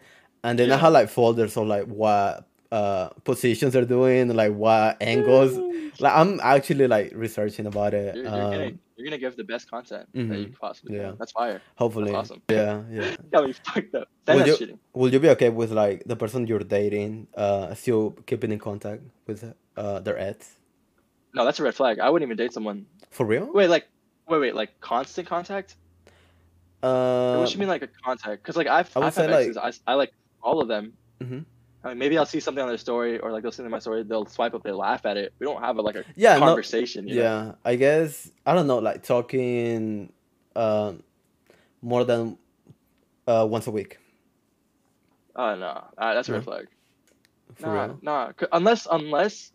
and 0.45 0.59
then 0.59 0.73
I 0.73 0.77
have 0.77 0.93
like 0.93 1.09
folders 1.09 1.57
of 1.57 1.67
like 1.67 1.87
what 1.87 2.48
uh 2.71 3.09
positions 3.25 3.73
they're 3.73 3.85
doing, 3.85 4.29
like 4.35 4.53
what 4.53 4.97
angles. 5.01 5.57
Like 6.01 6.13
I'm 6.15 6.39
actually 6.41 6.87
like 6.87 7.13
researching 7.15 7.67
about 7.67 7.95
it. 7.95 8.15
You're, 8.15 8.25
you're 8.25 8.33
gonna 8.33 8.67
Um, 8.67 8.79
you're 8.97 9.05
gonna 9.07 9.19
give 9.19 9.37
the 9.37 9.45
best 9.45 9.71
content 9.71 10.07
that 10.15 10.39
you 10.39 10.53
possibly 10.61 10.97
yeah. 10.97 11.11
can. 11.11 11.17
That's 11.19 11.33
fire. 11.33 11.61
hopefully, 11.77 12.13
awesome. 12.15 12.43
yeah, 12.51 12.83
yeah. 12.91 13.17
Got 13.33 13.47
me 13.47 13.53
fucked 13.53 13.95
up. 13.95 14.09
Then 14.25 14.37
Would 14.37 14.47
that's 14.47 14.61
you 14.61 14.67
cheating. 14.67 14.79
Will 14.93 15.13
you 15.13 15.19
be 15.21 15.29
okay 15.31 15.49
with 15.51 15.73
like 15.73 16.03
the 16.07 16.17
person 16.17 16.47
you're 16.47 16.61
dating 16.79 17.27
uh 17.37 17.75
still 17.75 18.11
keeping 18.27 18.53
in 18.53 18.59
contact 18.59 19.03
with 19.27 19.41
uh 19.77 20.01
their 20.01 20.19
ex 20.19 20.57
No, 21.35 21.45
that's 21.45 21.59
a 21.61 21.63
red 21.63 21.75
flag. 21.75 21.99
I 22.01 22.11
wouldn't 22.11 22.29
even 22.29 22.37
date 22.37 22.53
someone. 22.53 22.87
for 23.11 23.25
real? 23.27 23.51
Wait, 23.53 23.69
like, 23.69 23.87
wait, 24.29 24.39
wait, 24.41 24.55
like 24.55 24.79
constant 24.81 25.27
contact? 25.29 25.77
Uh, 26.83 27.39
what 27.39 27.47
do 27.49 27.53
you 27.55 27.59
mean 27.59 27.69
like 27.69 27.83
a 27.83 27.89
contact? 28.05 28.43
Because 28.43 28.57
like 28.57 28.67
I've, 28.69 28.91
I 28.97 29.01
would 29.01 29.07
I've 29.07 29.15
say, 29.15 29.23
had 29.23 29.31
like- 29.33 29.49
exes. 29.49 29.81
I, 29.87 29.93
I 29.93 29.95
like 29.95 30.13
all 30.43 30.61
of 30.61 30.69
them. 30.69 30.93
Mhm. 31.21 31.45
I 31.89 31.93
mean, 31.93 31.99
maybe 31.99 32.19
I'll 32.19 32.27
see 32.27 32.41
something 32.41 32.63
on 32.63 32.69
their 32.69 32.79
story, 32.79 33.19
or 33.19 33.33
like 33.33 33.43
they'll 33.43 33.53
see 33.53 33.65
in 33.65 33.71
my 33.71 33.79
story. 33.81 34.05
They'll 34.05 34.27
swipe 34.27 34.55
up, 34.55 34.63
they 34.63 34.73
laugh 34.73 35.07
at 35.07 35.17
it. 35.17 35.35
We 35.41 35.47
don't 35.47 35.63
have 35.63 35.79
a, 35.79 35.83
like 35.83 35.97
a 35.97 36.05
yeah, 36.17 36.39
no, 36.39 36.45
conversation. 36.47 37.07
know? 37.07 37.15
Yeah, 37.15 37.53
I 37.65 37.77
guess 37.77 38.31
I 38.47 38.55
don't 38.55 38.67
know, 38.67 38.79
like 38.79 39.03
talking 39.03 40.13
um 40.57 41.03
more 41.83 42.05
than 42.05 42.39
uh 43.27 43.47
once 43.51 43.67
a 43.67 43.71
week. 43.73 43.99
Oh 45.37 45.55
no, 45.57 45.89
uh, 45.97 46.15
that's 46.15 46.29
a 46.29 46.33
red 46.33 46.45
flag. 46.45 46.69
For 47.57 47.71
Nah, 47.71 47.73
real. 47.73 48.03
nah. 48.03 48.33
Unless, 48.53 48.87
unless 48.91 49.53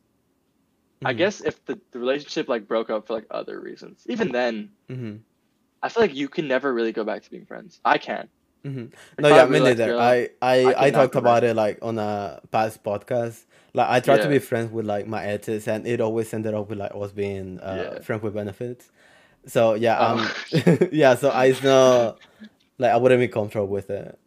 I 1.06 1.14
Mhm, 1.14 1.18
guess 1.18 1.42
if 1.42 1.64
the, 1.66 1.80
the 1.92 2.00
relationship 2.00 2.50
like 2.50 2.68
broke 2.68 2.90
up 2.90 3.08
for 3.08 3.14
like 3.14 3.28
other 3.32 3.60
reasons, 3.60 4.04
even 4.08 4.32
then, 4.32 4.72
mhm, 4.90 5.24
I 5.84 5.90
feel 5.90 6.02
like 6.04 6.16
you 6.16 6.30
can 6.30 6.48
never 6.48 6.74
really 6.74 6.94
go 6.94 7.04
back 7.04 7.24
to 7.24 7.30
being 7.30 7.46
friends. 7.46 7.80
I 7.86 7.98
can. 8.00 8.30
Mhm. 8.66 8.94
No, 9.20 9.28
yeah, 9.30 9.46
me 9.46 9.60
really 9.60 9.60
like 9.60 9.82
the 9.82 9.94
neither. 9.94 9.96
I 9.98 10.30
I 10.42 10.74
I 10.74 10.74
I 10.88 10.92
talked 10.92 11.16
about 11.16 11.44
it 11.44 11.56
like 11.56 11.80
on 11.82 11.98
a 12.00 12.42
past 12.52 12.84
podcast. 12.84 13.46
Like 13.74 13.90
I 13.90 14.00
tried 14.00 14.22
to 14.24 14.28
be 14.28 14.40
friends 14.40 14.72
with 14.72 14.86
like 14.86 15.08
my 15.08 15.24
exes, 15.26 15.68
and 15.68 15.86
it 15.88 16.02
always 16.02 16.34
ended 16.34 16.54
up 16.54 16.70
with 16.70 16.80
like 16.80 16.92
us 16.96 17.12
being 17.12 17.60
uh 17.60 17.96
Yeah. 17.96 18.00
friends 18.02 18.24
with 18.24 18.34
benefits. 18.34 18.92
So 19.48 19.76
yeah, 19.76 20.00
Oh. 20.00 20.14
um, 20.14 20.36
yeah. 20.92 21.16
So 21.16 21.32
I 21.32 21.52
know, 21.64 22.18
like 22.80 22.92
I 22.92 22.98
wouldn't 22.98 23.20
be 23.22 23.28
comfortable 23.28 23.68
with 23.68 23.90
it. 23.90 24.20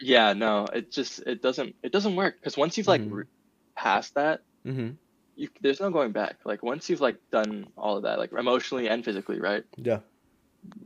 Yeah, 0.00 0.32
no, 0.32 0.66
it 0.66 0.90
just 0.90 1.20
it 1.20 1.42
doesn't 1.42 1.76
it 1.82 1.92
doesn't 1.92 2.16
work 2.16 2.36
because 2.40 2.56
once 2.56 2.76
you've 2.76 2.88
like 2.88 3.02
Mhm. 3.02 3.10
re- 3.10 3.24
passed 3.76 4.14
that, 4.14 4.40
hmm 4.64 4.98
you 5.36 5.48
there's 5.60 5.80
no 5.80 5.90
going 5.90 6.12
back. 6.12 6.38
Like 6.44 6.62
once 6.62 6.90
you've 6.90 7.00
like 7.00 7.18
done 7.30 7.66
all 7.76 7.96
of 7.98 8.04
that, 8.04 8.18
like 8.18 8.32
emotionally 8.32 8.88
and 8.88 9.04
physically, 9.04 9.40
right? 9.40 9.64
Yeah. 9.76 10.00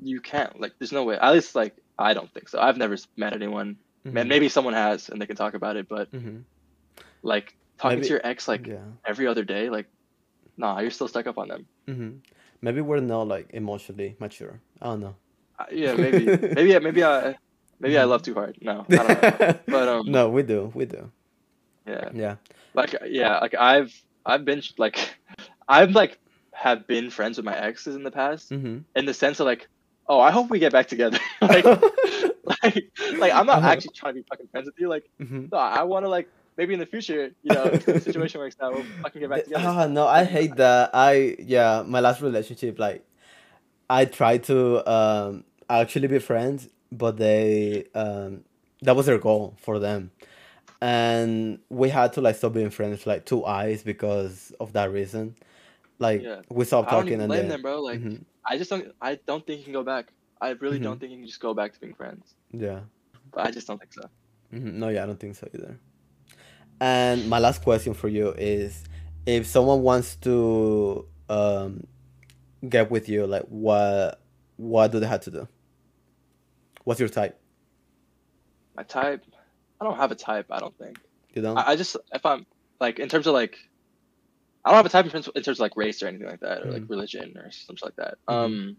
You 0.01 0.21
can't 0.21 0.61
like 0.61 0.73
there's 0.79 0.93
no 0.93 1.05
way. 1.05 1.19
At 1.19 1.33
least 1.35 1.55
like 1.55 1.77
I 1.99 2.15
don't 2.15 2.31
think 2.33 2.49
so. 2.49 2.61
I've 2.61 2.77
never 2.77 2.97
met 3.17 3.33
anyone. 3.33 3.77
Man, 4.05 4.27
mhm, 4.27 4.29
maybe 4.29 4.49
someone 4.49 4.75
has 4.75 5.09
and 5.09 5.21
they 5.21 5.27
can 5.27 5.37
talk 5.37 5.55
about 5.55 5.77
it, 5.77 5.89
but 5.89 6.11
mhm, 6.13 6.43
like 7.23 7.57
talking 7.79 7.99
Maybe- 7.99 8.09
to 8.09 8.13
your 8.15 8.21
ex 8.27 8.47
like 8.49 8.67
yeah. 8.67 8.85
every 9.05 9.27
other 9.27 9.45
day, 9.45 9.69
like 9.71 9.87
nah, 10.57 10.79
you're 10.81 10.91
still 10.91 11.09
stuck 11.09 11.27
up 11.27 11.39
on 11.39 11.49
them. 11.49 11.67
hmm 11.87 12.11
Maybe 12.63 12.81
we're 12.81 13.01
not 13.01 13.29
like 13.29 13.51
emotionally 13.53 14.17
mature. 14.19 14.61
I 14.81 14.87
don't 14.87 15.01
know. 15.01 15.15
Uh, 15.59 15.65
yeah, 15.73 15.95
maybe 15.95 16.25
maybe 16.59 16.79
maybe 16.79 17.05
I 17.05 17.37
maybe 17.81 17.99
I 17.99 18.05
love 18.05 18.23
too 18.23 18.35
hard. 18.35 18.57
No, 18.63 18.85
I 18.89 18.97
don't 18.97 19.09
know. 19.41 19.59
But 19.67 19.89
um 19.89 20.11
no, 20.11 20.29
we 20.31 20.43
do, 20.43 20.71
we 20.75 20.85
do. 20.87 21.11
Yeah. 21.87 22.11
Yeah. 22.15 22.37
Like 22.75 22.95
yeah, 23.07 23.39
like 23.41 23.55
I've 23.55 23.93
I've 24.25 24.45
been 24.45 24.63
like 24.79 24.97
I've 25.69 25.91
like 25.93 26.19
have 26.53 26.87
been 26.87 27.11
friends 27.11 27.37
with 27.37 27.45
my 27.45 27.57
exes 27.57 27.95
in 27.97 28.03
the 28.05 28.11
past 28.11 28.51
Mm-hmm. 28.51 28.79
in 28.97 29.05
the 29.05 29.13
sense 29.15 29.41
of 29.41 29.47
like, 29.47 29.69
oh, 30.09 30.21
I 30.21 30.31
hope 30.31 30.49
we 30.49 30.59
get 30.59 30.73
back 30.73 30.89
together. 30.89 31.19
like, 31.43 31.65
like, 32.63 32.93
like 33.19 33.33
I'm 33.33 33.47
not 33.47 33.63
actually 33.63 33.95
trying 33.95 34.15
to 34.15 34.21
be 34.23 34.27
fucking 34.29 34.49
friends 34.49 34.67
with 34.67 34.75
you. 34.79 34.89
Like, 34.89 35.09
mm-hmm. 35.21 35.47
no, 35.53 35.59
I 35.59 35.83
want 35.83 36.05
to 36.05 36.09
like 36.09 36.29
maybe 36.57 36.75
in 36.75 36.81
the 36.81 36.87
future, 36.87 37.31
you 37.43 37.55
know, 37.55 37.65
if 37.65 37.85
the 37.85 38.01
situation 38.01 38.41
works 38.41 38.57
out, 38.61 38.75
we'll 38.75 38.85
fucking 39.03 39.21
get 39.21 39.31
back 39.31 39.45
together. 39.45 39.65
Ah, 39.67 39.87
no, 39.87 40.07
I 40.07 40.25
hate 40.25 40.57
that. 40.57 40.91
I 40.95 41.37
yeah, 41.39 41.83
my 41.87 42.01
last 42.01 42.23
relationship, 42.23 42.79
like, 42.79 43.05
I 43.91 44.05
tried 44.05 44.45
to 44.45 44.89
um 44.91 45.45
actually 45.69 46.09
be 46.09 46.19
friends, 46.19 46.69
but 46.91 47.17
they 47.17 47.85
um 47.95 48.45
that 48.83 48.97
was 48.97 49.07
their 49.07 49.19
goal 49.19 49.57
for 49.61 49.79
them, 49.79 50.11
and 50.81 51.59
we 51.69 51.89
had 51.89 52.13
to 52.15 52.21
like 52.21 52.37
stop 52.37 52.53
being 52.53 52.71
friends 52.71 53.07
like 53.07 53.27
two 53.27 53.45
eyes 53.45 53.83
because 53.83 54.53
of 54.61 54.73
that 54.73 54.91
reason. 54.93 55.37
Like 55.99 56.23
Yeah. 56.23 56.43
we 56.51 56.65
stopped 56.65 56.89
I 56.89 56.93
don't 56.93 57.01
talking 57.03 57.13
even 57.15 57.21
and 57.23 57.29
blame 57.29 57.41
then 57.43 57.49
them, 57.49 57.63
bro. 57.63 57.81
Like, 57.83 58.01
Mhm. 58.01 58.25
I 58.45 58.59
just 58.59 58.71
don't. 58.71 58.93
I 59.01 59.19
don't 59.27 59.47
think 59.47 59.59
you 59.59 59.65
can 59.65 59.73
go 59.73 59.83
back. 59.83 60.13
I 60.41 60.51
really 60.51 60.79
Mhm. 60.79 60.83
don't 60.83 60.99
think 61.01 61.13
you 61.13 61.19
can 61.19 61.27
just 61.27 61.41
go 61.41 61.55
back 61.55 61.73
to 61.75 61.81
being 61.81 61.95
friends. 61.95 62.35
yeah. 62.53 62.81
But 63.33 63.47
I 63.47 63.51
just 63.51 63.67
don't 63.67 63.79
think 63.79 63.93
so. 63.93 64.09
Mhm. 64.53 64.75
No, 64.75 64.89
yeah, 64.89 65.03
I 65.03 65.07
don't 65.07 65.19
think 65.19 65.35
so 65.37 65.49
either. 65.53 65.79
And 66.81 67.29
my 67.29 67.39
last 67.39 67.63
question 67.63 67.95
for 67.95 68.09
you 68.09 68.33
is 68.37 68.85
if 69.27 69.47
someone 69.47 69.83
wants 69.83 70.17
to 70.17 71.07
um 71.29 71.87
get 72.69 72.91
with 72.91 73.09
you, 73.09 73.27
like 73.27 73.45
what 73.45 74.21
what 74.57 74.93
do 74.93 75.01
they 75.01 75.07
have 75.07 75.21
to 75.23 75.31
do? 75.31 75.49
What's 76.85 77.01
your 77.01 77.09
type? 77.09 77.39
My 78.77 78.83
type, 78.85 79.25
I 79.81 79.85
don't 79.85 79.97
have 79.97 80.13
a 80.13 80.15
type. 80.15 80.47
I 80.51 80.61
don't 80.61 80.77
think. 80.79 80.99
You 81.35 81.43
don't? 81.43 81.57
I, 81.59 81.73
I 81.73 81.77
just 81.77 81.97
if 82.13 82.25
I'm 82.25 82.47
like 82.81 82.99
in 82.99 83.09
terms 83.09 83.27
of 83.27 83.33
like, 83.35 83.57
I 84.65 84.71
don't 84.71 84.77
have 84.77 84.87
a 84.87 84.91
type 84.91 85.05
in 85.07 85.11
terms, 85.11 85.29
in 85.35 85.43
terms 85.43 85.59
of 85.59 85.61
like 85.61 85.77
race 85.77 86.03
or 86.03 86.07
anything 86.09 86.27
like 86.29 86.41
that 86.41 86.63
or 86.63 86.71
like 86.73 86.83
Mhm. 86.83 86.91
religion 86.91 87.37
or 87.37 87.51
something 87.51 87.87
like 87.87 87.97
that. 87.97 88.19
Mhm. 88.29 88.33
Um, 88.35 88.77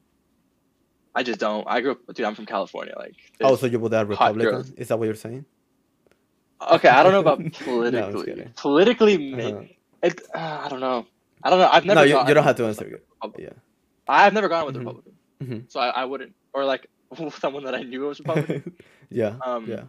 I 1.17 1.23
just 1.23 1.39
don't. 1.39 1.65
I 1.67 1.81
grew 1.81 1.91
up, 1.93 1.99
dude. 2.13 2.25
I'm 2.27 2.35
from 2.35 2.45
California. 2.45 2.93
Like, 2.95 3.15
oh, 3.41 3.55
so 3.55 3.65
you 3.65 3.79
would 3.79 3.91
have 3.93 4.07
hot 4.13 4.35
Republican? 4.35 4.73
Is 4.77 4.87
that 4.89 4.97
what 4.99 5.05
you're 5.05 5.15
saying? 5.27 5.45
okay. 6.75 6.89
I 6.89 7.03
don't 7.03 7.11
know 7.11 7.19
about 7.27 7.39
No, 7.43 7.49
politically. 7.49 8.25
kidding. 8.25 8.53
politically, 8.55 9.15
Uh-huh. 9.33 9.61
It, 10.03 10.21
uh, 10.33 10.61
I 10.63 10.69
don't 10.69 10.79
know. 10.79 11.05
I 11.43 11.49
don't 11.49 11.59
know. 11.59 11.69
I've 11.71 11.85
never. 11.85 12.01
No, 12.01 12.03
you, 12.03 12.27
you 12.27 12.33
don't 12.35 12.43
have 12.43 12.55
to 12.57 12.65
answer. 12.65 12.85
it. 12.85 13.05
Yeah. 13.37 13.49
I've 14.07 14.33
never 14.33 14.47
gone 14.47 14.65
with 14.67 14.75
a 14.75 14.79
Mhm. 14.79 14.85
Republican, 14.85 15.13
Mhm. 15.43 15.71
so 15.71 15.79
I, 15.79 15.89
I 15.89 16.05
wouldn't. 16.05 16.33
Or 16.53 16.65
like 16.65 16.87
someone 17.39 17.63
that 17.65 17.75
I 17.75 17.81
knew 17.81 18.01
was 18.01 18.19
Republican. 18.19 18.73
yeah. 19.09 19.35
Um, 19.45 19.65
yeah. 19.67 19.83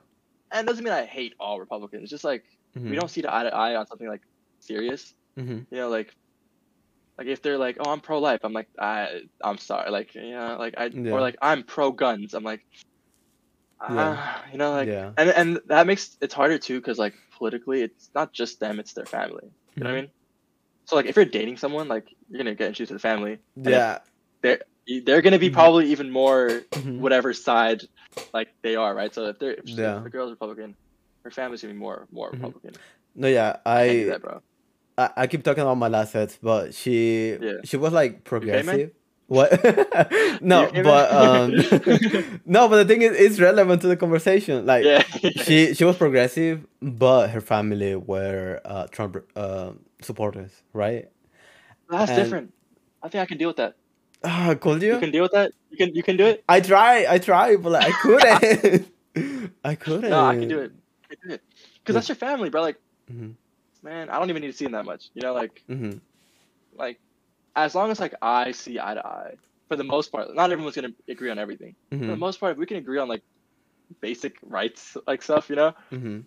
and 0.50 0.64
it 0.64 0.66
doesn't 0.66 0.82
mean 0.84 0.92
I 0.94 1.04
hate 1.04 1.34
all 1.38 1.60
Republicans. 1.60 2.02
It's 2.04 2.10
just 2.10 2.24
like 2.24 2.44
Mhm. 2.76 2.90
we 2.90 2.96
don't 2.96 3.10
see 3.10 3.20
the 3.20 3.34
eye 3.34 3.44
to 3.44 3.54
eye 3.54 3.76
on 3.76 3.86
something 3.86 4.08
like 4.08 4.22
serious. 4.60 5.14
Mhm. 5.36 5.66
You 5.70 5.76
know, 5.78 5.88
like 5.90 6.14
like 7.18 7.26
if 7.26 7.42
they're 7.42 7.58
like, 7.58 7.76
"Oh, 7.80 7.90
I'm 7.90 8.00
pro 8.00 8.20
life," 8.20 8.40
I'm 8.44 8.52
like, 8.52 8.68
"I, 8.78 9.22
I'm 9.42 9.58
sorry." 9.58 9.90
Like, 9.90 10.14
you 10.14 10.30
know, 10.30 10.56
like 10.58 10.74
I 10.78 10.86
Yeah. 10.86 11.12
or 11.12 11.20
like 11.20 11.36
I'm 11.42 11.64
pro 11.64 11.90
guns. 11.90 12.32
I'm 12.34 12.44
like, 12.44 12.62
ah, 13.80 13.94
Yeah. 13.94 14.52
you 14.52 14.58
know, 14.58 14.70
like, 14.72 14.88
yeah. 14.88 15.12
and 15.16 15.30
and 15.30 15.60
that 15.66 15.86
makes 15.86 16.16
it's 16.20 16.34
harder 16.34 16.58
too 16.58 16.78
because 16.80 16.98
like 16.98 17.14
politically, 17.36 17.82
it's 17.82 18.10
not 18.14 18.32
just 18.32 18.60
them; 18.60 18.78
it's 18.78 18.94
their 18.94 19.06
family. 19.06 19.50
You 19.76 19.84
know 19.84 19.90
what 19.90 19.96
I 19.96 19.98
Mhm. 19.98 20.02
mean? 20.02 20.10
So 20.86 20.96
like, 20.96 21.06
if 21.06 21.16
you're 21.16 21.24
dating 21.24 21.58
someone, 21.58 21.88
like 21.88 22.06
you're 22.28 22.38
gonna 22.38 22.54
get 22.54 22.68
introduced 22.68 22.88
to 22.88 22.94
the 22.94 23.00
family. 23.00 23.38
Yeah. 23.56 23.98
they're 24.42 24.60
they're 25.04 25.20
gonna 25.22 25.38
be 25.38 25.50
Mhm. 25.50 25.54
probably 25.54 25.90
even 25.90 26.10
more 26.10 26.62
Mhm. 26.76 27.00
whatever 27.00 27.34
side 27.34 27.82
like 28.32 28.48
they 28.62 28.76
are, 28.76 28.94
right? 28.94 29.12
So 29.12 29.26
if 29.26 29.38
they're 29.38 29.54
if, 29.54 29.64
Yeah. 29.66 29.98
if 29.98 30.04
the 30.04 30.10
girl's 30.10 30.30
Republican, 30.30 30.76
her 31.24 31.30
family's 31.30 31.62
gonna 31.62 31.74
be 31.74 31.80
more 31.80 32.06
more. 32.10 32.30
Republican. 32.30 32.74
No, 33.14 33.26
yeah. 33.28 33.56
I 33.66 33.80
I 33.82 34.04
that, 34.04 34.22
bro. 34.22 34.40
I, 34.98 35.10
I 35.16 35.26
keep 35.28 35.42
talking 35.44 35.62
about 35.62 35.76
my 35.78 35.88
last 35.88 36.14
ex, 36.16 36.38
but 36.42 36.74
she 36.74 37.36
Yeah. 37.40 37.52
she 37.64 37.76
was 37.78 37.92
like 37.92 38.24
progressive. 38.24 38.90
What? 39.28 39.52
no, 40.42 40.70
but 40.72 41.12
um, 41.12 41.52
no, 42.46 42.66
but 42.68 42.76
the 42.82 42.84
thing 42.86 43.02
is, 43.02 43.12
it's 43.14 43.38
relevant 43.38 43.82
to 43.82 43.88
the 43.88 43.96
conversation. 43.96 44.64
Like 44.66 44.84
yeah. 44.84 45.02
she 45.44 45.74
she 45.74 45.84
was 45.84 45.96
progressive, 45.96 46.66
but 46.80 47.28
her 47.28 47.40
family 47.42 47.94
were 47.94 48.60
uh, 48.64 48.86
Trump 48.88 49.18
uh, 49.36 49.72
supporters, 50.02 50.62
right? 50.72 51.08
That's 51.90 52.10
and- 52.10 52.18
different. 52.22 52.54
I 53.02 53.08
think 53.08 53.22
I 53.22 53.26
can 53.26 53.38
deal 53.38 53.48
with 53.48 53.58
that. 53.58 53.76
Ah, 54.24 54.54
could 54.58 54.82
You 54.82 54.94
you? 54.94 54.98
can 54.98 55.12
deal 55.12 55.22
with 55.22 55.32
that. 55.32 55.52
You 55.70 55.76
can 55.76 55.94
you 55.94 56.02
can 56.02 56.16
do 56.16 56.26
it. 56.26 56.42
I 56.48 56.60
try, 56.60 57.06
I 57.08 57.18
try, 57.18 57.54
but 57.56 57.70
like, 57.72 57.86
I 57.86 57.92
couldn't. 58.02 58.88
I 59.64 59.74
couldn't. 59.76 60.10
No, 60.10 60.24
I 60.24 60.34
can 60.36 60.48
do 60.48 60.58
it. 60.60 60.72
I 61.10 61.14
can 61.14 61.28
do 61.28 61.34
it. 61.34 61.42
Because 61.84 61.92
Yeah. 61.92 61.92
that's 61.92 62.08
your 62.08 62.16
family, 62.16 62.48
bro. 62.50 62.62
Like, 62.62 62.80
Mhm. 63.12 63.34
Man, 63.82 64.10
I 64.10 64.18
don't 64.18 64.30
even 64.30 64.42
need 64.42 64.52
to 64.52 64.56
see 64.56 64.64
him 64.66 64.72
that 64.72 64.84
much. 64.84 65.10
You 65.14 65.22
know, 65.22 65.34
like 65.34 65.62
mm-hmm. 65.70 65.98
like 66.72 66.98
as 67.56 67.74
long 67.74 67.90
as 67.90 68.00
like 68.00 68.14
I 68.22 68.52
see 68.52 68.78
eye 68.78 68.94
to 68.94 69.06
eye, 69.06 69.34
for 69.68 69.76
the 69.76 69.84
most 69.84 70.12
part, 70.12 70.34
not 70.34 70.50
everyone's 70.52 70.76
gonna 70.76 70.94
agree 71.08 71.30
on 71.30 71.38
everything. 71.38 71.74
For 71.90 71.96
the 71.98 72.16
Mhm. 72.16 72.18
most 72.18 72.40
part, 72.40 72.52
if 72.52 72.58
we 72.58 72.66
can 72.66 72.76
agree 72.78 72.98
on 72.98 73.08
like 73.08 73.22
basic 74.00 74.36
rights 74.42 74.96
like 75.06 75.22
stuff, 75.22 75.48
you 75.50 75.56
know, 75.56 75.72
Mhm. 75.90 76.24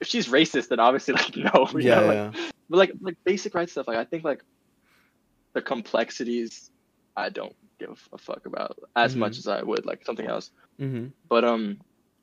if 0.00 0.08
she's 0.08 0.28
racist, 0.28 0.68
then 0.68 0.80
obviously 0.80 1.14
like 1.14 1.36
no, 1.36 1.68
you 1.74 1.80
Yeah, 1.88 2.00
know, 2.00 2.06
like, 2.06 2.34
yeah. 2.34 2.50
but 2.68 2.76
like 2.78 2.92
like 3.00 3.16
basic 3.24 3.54
rights 3.54 3.72
stuff, 3.72 3.86
like 3.86 3.98
I 3.98 4.04
think 4.04 4.24
like 4.24 4.42
the 5.54 5.62
complexities, 5.62 6.70
I 7.16 7.28
don't 7.28 7.54
give 7.78 8.00
a 8.12 8.18
fuck 8.18 8.46
about 8.46 8.76
as 8.96 9.14
Mhm. 9.14 9.18
much 9.18 9.38
as 9.38 9.46
I 9.46 9.62
would 9.62 9.84
like 9.86 10.04
something 10.04 10.26
else. 10.26 10.50
Mhm. 10.80 11.12
But 11.28 11.44
um, 11.44 11.78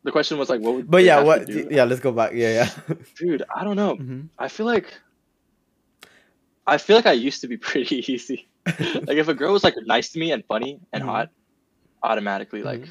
the 0.08 0.12
question 0.14 0.38
was 0.38 0.47
like, 0.49 0.62
what 0.62 0.74
would 0.76 0.89
But 0.89 1.03
yeah, 1.03 1.20
what? 1.22 1.49
Yeah, 1.49 1.84
let's 1.84 1.99
go 1.99 2.14
back. 2.14 2.32
Yeah, 2.34 2.53
yeah. 2.88 2.95
dude? 3.20 3.43
I 3.53 3.64
don't 3.66 3.76
know. 3.76 3.97
Mhm. 3.97 4.30
I 4.39 4.47
feel 4.47 4.66
like 4.66 4.88
I 6.66 6.78
feel 6.78 6.95
like 6.95 7.05
I 7.05 7.12
used 7.12 7.41
to 7.41 7.47
be 7.47 7.58
pretty 7.70 7.97
easy. 8.12 8.47
like 8.68 9.18
if 9.24 9.28
a 9.28 9.34
girl 9.34 9.51
was 9.53 9.64
like 9.64 9.76
nice 9.86 10.10
to 10.14 10.20
me 10.20 10.32
and 10.32 10.43
funny 10.45 10.80
and 10.93 11.03
Mhm. 11.03 11.08
hot, 11.08 11.30
automatically 12.03 12.64
like 12.64 12.82
Mhm. 12.82 12.89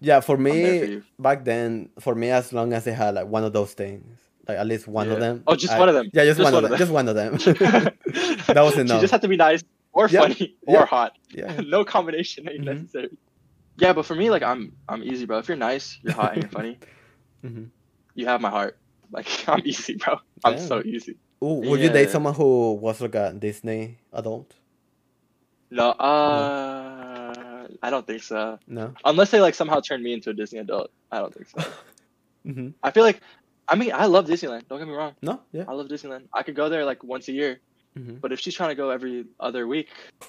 Yeah, 0.00 0.20
for 0.20 0.36
I'm 0.36 0.38
for 0.38 0.42
me 0.42 1.02
back 1.18 1.44
then, 1.44 1.88
for 1.98 2.14
me, 2.14 2.30
as 2.30 2.52
long 2.52 2.72
as 2.72 2.84
they 2.84 2.92
had 2.92 3.14
like 3.14 3.26
one 3.26 3.42
of 3.42 3.52
those 3.52 3.72
things, 3.72 4.18
like 4.46 4.58
at 4.58 4.66
least 4.66 4.86
one 4.86 5.10
of 5.10 5.18
them. 5.18 5.42
Oh, 5.46 5.56
just 5.56 5.72
I- 5.72 5.78
one 5.78 5.88
of 5.88 5.94
them. 5.96 6.10
Yeah, 6.12 6.24
just, 6.26 6.38
Just 6.38 6.44
one, 6.44 6.54
one 6.54 6.64
of 6.64 6.70
them. 6.70 6.78
Just 6.78 6.92
one 6.92 7.08
of 7.08 7.14
them. 7.16 7.32
that 8.54 8.62
was 8.62 8.74
She 8.74 8.80
enough. 8.80 9.00
just 9.00 9.10
had 9.12 9.22
to 9.22 9.28
be 9.28 9.36
nice 9.36 9.64
or 9.92 10.08
Yeah. 10.08 10.20
funny 10.20 10.56
or 10.66 10.74
Yeah. 10.80 10.86
hot. 10.86 11.12
yeah. 11.30 11.60
no 11.66 11.84
combination 11.84 12.48
ain't 12.48 12.60
Mhm. 12.62 12.64
necessary. 12.74 13.10
Yeah, 13.76 13.92
but 13.92 14.06
for 14.06 14.14
me, 14.14 14.30
like 14.30 14.42
I'm 14.42 14.72
I'm 14.88 15.02
easy, 15.02 15.26
bro. 15.26 15.38
If 15.38 15.48
you're 15.48 15.56
nice, 15.56 15.98
you're 16.02 16.14
hot, 16.14 16.32
and 16.32 16.42
you're 16.42 16.50
funny, 16.50 16.78
Mhm. 17.44 17.70
you 18.14 18.26
have 18.26 18.40
my 18.40 18.50
heart. 18.50 18.78
Like 19.10 19.26
I'm 19.48 19.62
easy, 19.64 19.96
bro. 19.96 20.18
I'm 20.44 20.58
so 20.58 20.82
easy. 20.84 21.16
Ooh, 21.42 21.60
would 21.66 21.80
you 21.80 21.90
date 21.90 22.10
someone 22.10 22.34
who 22.34 22.74
was 22.74 23.00
like 23.00 23.14
a 23.14 23.34
Disney 23.36 23.98
adult? 24.12 24.54
No, 25.70 25.90
uh, 25.90 27.66
I 27.82 27.90
don't 27.90 28.06
think 28.06 28.22
so. 28.22 28.58
No. 28.68 28.94
Unless 29.04 29.30
they 29.32 29.40
like 29.40 29.54
somehow 29.54 29.80
turn 29.80 30.02
me 30.02 30.12
into 30.12 30.30
a 30.30 30.34
Disney 30.34 30.60
adult, 30.60 30.90
I 31.10 31.18
don't 31.18 31.34
think 31.34 31.48
so. 31.48 31.68
hmm 32.44 32.68
I 32.82 32.90
feel 32.92 33.02
like, 33.02 33.20
I 33.66 33.74
mean, 33.74 33.90
I 33.92 34.06
love 34.06 34.26
Disneyland. 34.26 34.68
Don't 34.68 34.78
get 34.78 34.86
me 34.86 34.94
wrong. 34.94 35.14
No. 35.22 35.40
Yeah. 35.52 35.64
I 35.66 35.72
love 35.72 35.88
Disneyland. 35.88 36.28
I 36.32 36.42
could 36.44 36.54
go 36.54 36.68
there 36.68 36.84
like 36.84 37.02
once 37.02 37.28
a 37.28 37.32
year, 37.32 37.60
hmm 37.96 38.16
but 38.20 38.32
if 38.32 38.38
she's 38.40 38.54
trying 38.54 38.70
to 38.70 38.74
go 38.74 38.90
every 38.90 39.26
other 39.40 39.66
week 39.66 39.88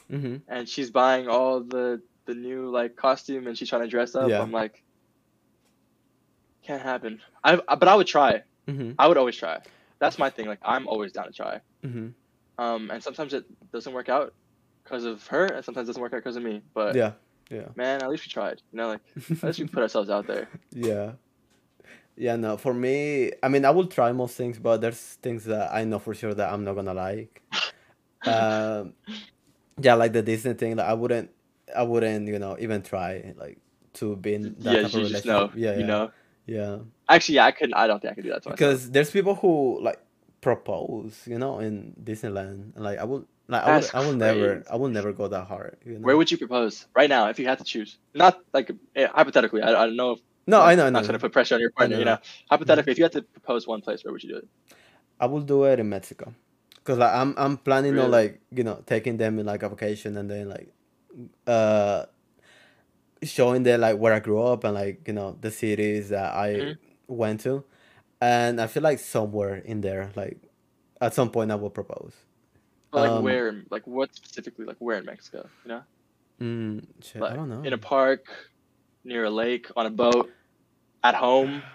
hmm 0.10 0.38
and 0.48 0.68
she's 0.68 0.90
buying 0.90 1.28
all 1.28 1.62
the 1.62 2.02
the 2.26 2.34
new 2.36 2.70
like 2.70 2.96
costume 2.96 3.48
and 3.48 3.58
she's 3.58 3.70
trying 3.70 3.84
to 3.84 3.88
dress 3.88 4.16
up, 4.16 4.30
Yeah. 4.30 4.42
I'm 4.42 4.52
like, 4.52 4.84
can't 6.64 6.82
happen. 6.82 7.22
I 7.44 7.56
but 7.58 7.88
I 7.88 7.96
would 7.96 8.08
try. 8.08 8.44
hmm 8.68 8.92
I 8.98 9.08
would 9.08 9.18
always 9.18 9.36
try. 9.36 9.60
That's 10.00 10.18
my 10.18 10.30
thing. 10.30 10.48
Like 10.48 10.60
I'm 10.64 10.88
always 10.88 11.12
down 11.12 11.26
to 11.28 11.34
try. 11.34 11.62
hmm 11.84 12.10
Um, 12.58 12.90
and 12.92 13.04
sometimes 13.04 13.34
it 13.34 13.46
doesn't 13.72 13.94
work 13.94 14.10
out 14.10 14.34
because 14.84 15.06
of 15.06 15.26
her, 15.28 15.46
and 15.46 15.64
sometimes 15.66 15.88
it 15.88 15.90
doesn't 15.92 16.02
work 16.02 16.14
out 16.14 16.18
because 16.18 16.36
of 16.36 16.44
me. 16.44 16.62
But 16.74 16.96
Yeah. 16.96 17.14
Yeah. 17.52 17.68
man, 17.76 18.02
at 18.02 18.10
least 18.10 18.26
we 18.26 18.30
tried. 18.32 18.62
You 18.72 18.78
know, 18.78 18.88
like 18.90 19.02
at 19.32 19.44
least 19.44 19.60
we 19.60 19.68
put 19.68 19.84
ourselves 19.84 20.10
out 20.10 20.26
there. 20.28 20.50
Yeah. 20.72 21.14
Yeah, 22.18 22.38
no, 22.38 22.56
for 22.56 22.74
me, 22.74 23.34
I 23.44 23.50
mean, 23.50 23.66
I 23.66 23.72
will 23.72 23.88
try 23.88 24.14
most 24.14 24.38
things, 24.38 24.58
but 24.58 24.80
there's 24.80 25.20
things 25.22 25.44
that 25.46 25.74
I 25.74 25.84
know 25.84 26.00
for 26.00 26.14
sure 26.14 26.34
that 26.34 26.52
I'm 26.54 26.64
not 26.64 26.76
gonna 26.76 26.94
like. 26.94 27.42
Um, 28.26 28.94
yeah, 29.82 29.96
like 29.96 30.14
the 30.14 30.22
Disney 30.22 30.54
thing, 30.54 30.78
like 30.78 30.88
I 30.88 30.94
wouldn't, 30.94 31.30
I 31.76 31.84
wouldn't, 31.84 32.28
you 32.28 32.40
know, 32.40 32.58
even 32.60 32.82
try 32.82 33.34
like 33.38 33.60
to 33.94 34.16
be 34.16 34.36
in 34.36 34.56
that 34.60 34.74
yeah, 34.74 34.82
type 34.82 34.94
of 34.94 35.00
you 35.00 35.10
just 35.10 35.26
know. 35.26 35.48
relationship. 35.48 35.60
Yeah, 35.60 35.74
you 35.74 35.80
yeah, 35.80 35.86
know. 35.86 36.12
yeah. 36.46 36.78
Actually, 37.10 37.36
yeah, 37.36 37.46
I 37.46 37.52
couldn't. 37.52 37.76
I 37.76 37.88
don't 37.88 38.02
think 38.02 38.12
I 38.12 38.16
could 38.16 38.24
do 38.24 38.30
that 38.32 38.44
to 38.44 38.50
myself. 38.50 38.58
Because 38.58 38.92
there's 38.92 39.12
people 39.12 39.36
who 39.36 39.80
like 39.82 40.00
propose, 40.42 41.22
you 41.26 41.40
know, 41.40 41.60
in 41.60 41.96
Disneyland, 42.04 42.74
like 42.76 43.00
I 43.00 43.04
would, 43.04 43.26
like 43.48 43.64
I 43.64 43.78
would, 43.78 43.90
I 43.94 44.00
will 44.06 44.14
never. 44.14 44.64
I 44.72 44.76
will 44.76 44.90
never 44.90 45.14
go 45.14 45.28
that 45.28 45.46
hard. 45.46 45.78
You 45.86 45.94
know? 45.94 46.00
Where 46.00 46.18
would 46.18 46.32
you 46.32 46.38
propose 46.38 46.88
right 46.96 47.10
now 47.10 47.30
if 47.30 47.40
you 47.40 47.48
had 47.48 47.60
to 47.60 47.64
choose? 47.64 47.98
Not 48.14 48.40
like 48.54 48.72
eh, 48.96 49.08
hypothetically. 49.08 49.62
I, 49.62 49.70
I 49.70 49.86
don't 49.86 49.96
know 49.96 50.12
if 50.12 50.20
No, 50.48 50.62
I 50.62 50.76
know, 50.76 50.86
I'm 50.86 50.94
not 50.94 51.06
trying 51.06 51.18
to 51.18 51.20
put 51.20 51.32
pressure 51.32 51.56
on 51.56 51.62
your 51.62 51.72
partner. 51.72 51.98
You 51.98 52.06
know. 52.06 52.18
hypothetically, 52.50 52.92
if 52.92 52.98
you 52.98 53.06
had 53.06 53.14
to 53.14 53.22
propose 53.22 53.68
one 53.68 53.82
place, 53.82 54.04
where 54.04 54.12
would 54.12 54.24
you 54.24 54.30
do 54.30 54.38
it? 54.38 54.48
I 55.20 55.28
will 55.28 55.42
do 55.42 55.64
it 55.64 55.80
in 55.80 55.90
Mexico, 55.90 56.34
cause 56.84 56.98
like 56.98 57.14
I'm 57.14 57.34
I'm 57.38 57.58
planning 57.58 57.98
on 57.98 58.12
like 58.12 58.42
you 58.52 58.64
know 58.64 58.84
taking 58.86 59.18
them 59.18 59.40
in 59.40 59.46
like 59.46 59.64
a 59.64 59.70
vacation 59.70 60.18
and 60.18 60.30
then 60.30 60.50
like, 60.50 60.74
uh, 61.48 62.06
showing 63.24 63.64
them 63.64 63.82
like 63.82 63.98
where 63.98 64.14
I 64.14 64.20
grew 64.20 64.42
up 64.42 64.64
and 64.64 64.74
like 64.74 65.08
you 65.08 65.14
know 65.14 65.38
the 65.42 65.52
cities 65.52 66.10
that 66.10 66.34
I 66.34 66.50
Mhm. 66.50 66.78
went 67.08 67.42
to, 67.42 67.64
and 68.22 68.62
I 68.62 68.68
feel 68.68 68.84
like 68.84 69.00
somewhere 69.00 69.56
in 69.58 69.82
there, 69.82 70.12
like 70.16 70.38
at 71.02 71.14
some 71.14 71.30
point, 71.32 71.52
I 71.52 71.56
will 71.56 71.70
propose. 71.70 72.14
Like 72.92 73.12
Um, 73.12 73.24
where? 73.24 73.64
Like 73.72 73.86
what 73.88 74.14
specifically? 74.16 74.66
Like 74.66 74.78
where 74.80 74.98
in 74.98 75.06
Mexico? 75.06 75.50
You 75.66 75.70
know, 75.70 75.84
Mm, 76.42 76.86
shit, 77.02 77.22
like 77.22 77.32
I 77.32 77.36
don't 77.36 77.50
know. 77.50 77.64
in 77.64 77.74
a 77.74 77.78
park, 77.78 78.26
near 79.04 79.26
a 79.26 79.30
lake, 79.30 79.68
on 79.76 79.86
a 79.86 79.90
boat, 79.90 80.30
at 81.04 81.16
home. 81.16 81.64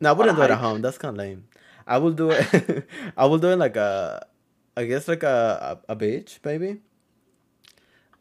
No, 0.00 0.10
I 0.10 0.12
wouldn't 0.12 0.36
do 0.36 0.42
it 0.42 0.50
at 0.50 0.58
home. 0.58 0.82
That's 0.82 0.98
kind 0.98 1.14
of 1.14 1.18
lame. 1.18 1.48
I 1.86 1.96
will 1.98 2.12
do 2.12 2.30
it. 2.32 2.86
I 3.16 3.24
will 3.24 3.38
do 3.38 3.48
it 3.48 3.56
like 3.56 3.76
a, 3.76 4.26
I 4.76 4.84
guess 4.84 5.08
like 5.08 5.22
a 5.22 5.80
a, 5.88 5.92
a 5.92 5.96
beach, 5.96 6.38
maybe. 6.44 6.82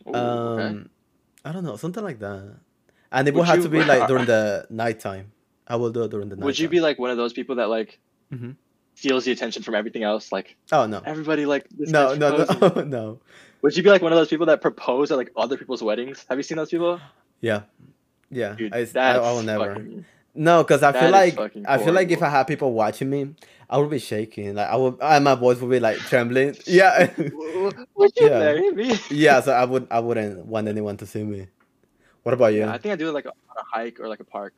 Ooh, 0.08 0.12
okay. 0.16 0.64
Um, 0.68 0.90
I 1.44 1.52
don't 1.52 1.64
know, 1.64 1.76
something 1.78 2.04
like 2.04 2.20
that. 2.20 2.56
And 3.12 3.28
it 3.28 3.34
will 3.34 3.42
Would 3.42 3.48
have 3.48 3.58
you- 3.58 3.64
to 3.64 3.70
be 3.70 3.84
like 3.94 4.08
during 4.08 4.26
the 4.26 4.66
nighttime. 4.70 5.32
I 5.68 5.76
will 5.78 5.90
do 5.92 6.04
it 6.04 6.12
during 6.12 6.30
the 6.30 6.36
night. 6.36 6.46
Would 6.46 6.60
you 6.60 6.70
be 6.70 6.80
like 6.80 7.00
one 7.00 7.10
of 7.10 7.18
those 7.18 7.34
people 7.34 7.56
that 7.56 7.70
like 7.70 8.00
Mhm. 8.34 8.56
steals 8.96 9.26
the 9.26 9.32
attention 9.32 9.64
from 9.64 9.74
everything 9.76 10.04
else? 10.04 10.32
Like 10.32 10.58
Oh 10.72 10.86
no, 10.86 11.02
everybody 11.06 11.46
like 11.46 11.66
this 11.70 11.90
no, 11.90 12.14
no, 12.16 12.46
no, 12.62 12.70
no. 12.86 13.20
Would 13.62 13.76
you 13.76 13.82
be 13.84 13.90
like 13.90 14.02
one 14.04 14.12
of 14.12 14.18
those 14.18 14.28
people 14.28 14.46
that 14.48 14.62
propose 14.62 15.12
at 15.12 15.18
like 15.18 15.32
other 15.36 15.58
people's 15.58 15.82
weddings? 15.82 16.24
Have 16.30 16.38
you 16.38 16.44
seen 16.44 16.58
those 16.58 16.70
people? 16.70 17.00
Yeah, 17.42 17.62
yeah. 18.30 18.54
Dude, 18.54 18.74
I, 18.76 18.86
I, 18.96 19.18
I, 19.18 19.32
will 19.34 19.42
never. 19.44 19.74
fucking- 19.76 20.06
No, 20.36 20.64
because 20.64 20.84
I 20.84 20.92
that 20.92 21.02
feel 21.02 21.12
like 21.12 21.66
I 21.68 21.78
feel 21.78 21.94
like 21.94 22.10
if 22.12 22.18
I 22.18 22.26
horrible. 22.28 22.38
had 22.38 22.44
people 22.48 22.74
watching 22.74 23.10
me, 23.10 23.36
I 23.70 23.78
would 23.78 23.90
be 23.90 24.00
shaking. 24.00 24.56
Like 24.56 24.68
I 24.70 24.76
would, 24.76 24.98
and 25.02 25.24
my 25.24 25.36
voice 25.36 25.60
would 25.60 25.70
be 25.72 25.80
like 25.80 25.98
trembling. 25.98 26.56
Yeah, 26.68 27.10
Would 27.18 28.12
you 28.18 28.28
Yeah. 28.28 28.40
marry 28.40 28.72
me? 28.72 28.98
yeah. 29.10 29.40
So 29.42 29.54
I 29.54 29.64
would, 29.66 29.88
I 29.90 30.00
wouldn't 30.00 30.46
want 30.46 30.68
anyone 30.68 30.98
to 30.98 31.06
see 31.06 31.24
me. 31.24 31.48
What 32.24 32.34
about 32.34 32.54
you? 32.54 32.60
Yeah, 32.60 32.74
I 32.74 32.78
think 32.78 32.92
I 32.92 32.96
do 32.96 33.08
it 33.10 33.14
like 33.14 33.26
on 33.26 33.32
a 33.58 33.64
hike 33.64 34.00
or 34.00 34.08
like 34.10 34.20
a 34.20 34.26
park. 34.26 34.54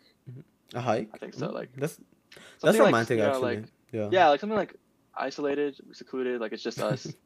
A 0.73 0.81
hike? 0.81 1.09
I 1.13 1.17
think 1.17 1.33
so. 1.33 1.49
Like 1.51 1.69
That's 1.77 1.97
that's 2.61 2.61
something 2.61 2.81
like, 2.81 2.91
romantic 2.93 3.17
you 3.19 3.23
know, 3.25 3.39
like- 3.39 3.63
yeah. 3.91 4.09
yeah, 4.11 4.27
like 4.29 4.39
something 4.39 4.57
like 4.57 4.75
isolated, 5.15 5.75
secluded. 5.93 6.41
Like 6.41 6.53
it's 6.53 6.63
just 6.63 6.79
us. 6.81 7.07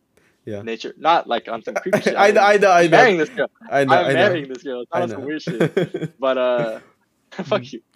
Yeah. 0.44 0.64
Nature, 0.64 0.96
not 0.98 1.28
like 1.28 1.48
on 1.48 1.62
some 1.62 1.76
creepy 1.76 2.02
shit. 2.02 2.16
I 2.18 2.32
know, 2.32 2.42
I 2.42 2.58
know, 2.58 2.72
I 2.72 2.82
I'm 2.82 2.90
know. 2.90 2.98
marrying 2.98 3.18
this 3.20 3.30
girl. 3.30 3.52
I 3.70 3.84
know, 3.84 3.94
I'm 3.94 4.06
I 4.06 4.08
know. 4.08 4.14
marrying 4.16 4.48
this 4.50 4.64
girl. 4.64 4.82
It's 4.82 4.90
I 4.92 4.98
not 4.98 5.04
on 5.04 5.10
know. 5.10 5.16
some 5.18 5.26
weird 5.26 5.42
shit. 5.44 6.20
But 6.20 6.38
uh, 6.40 6.80
fuck 7.44 7.64
you. 7.72 7.82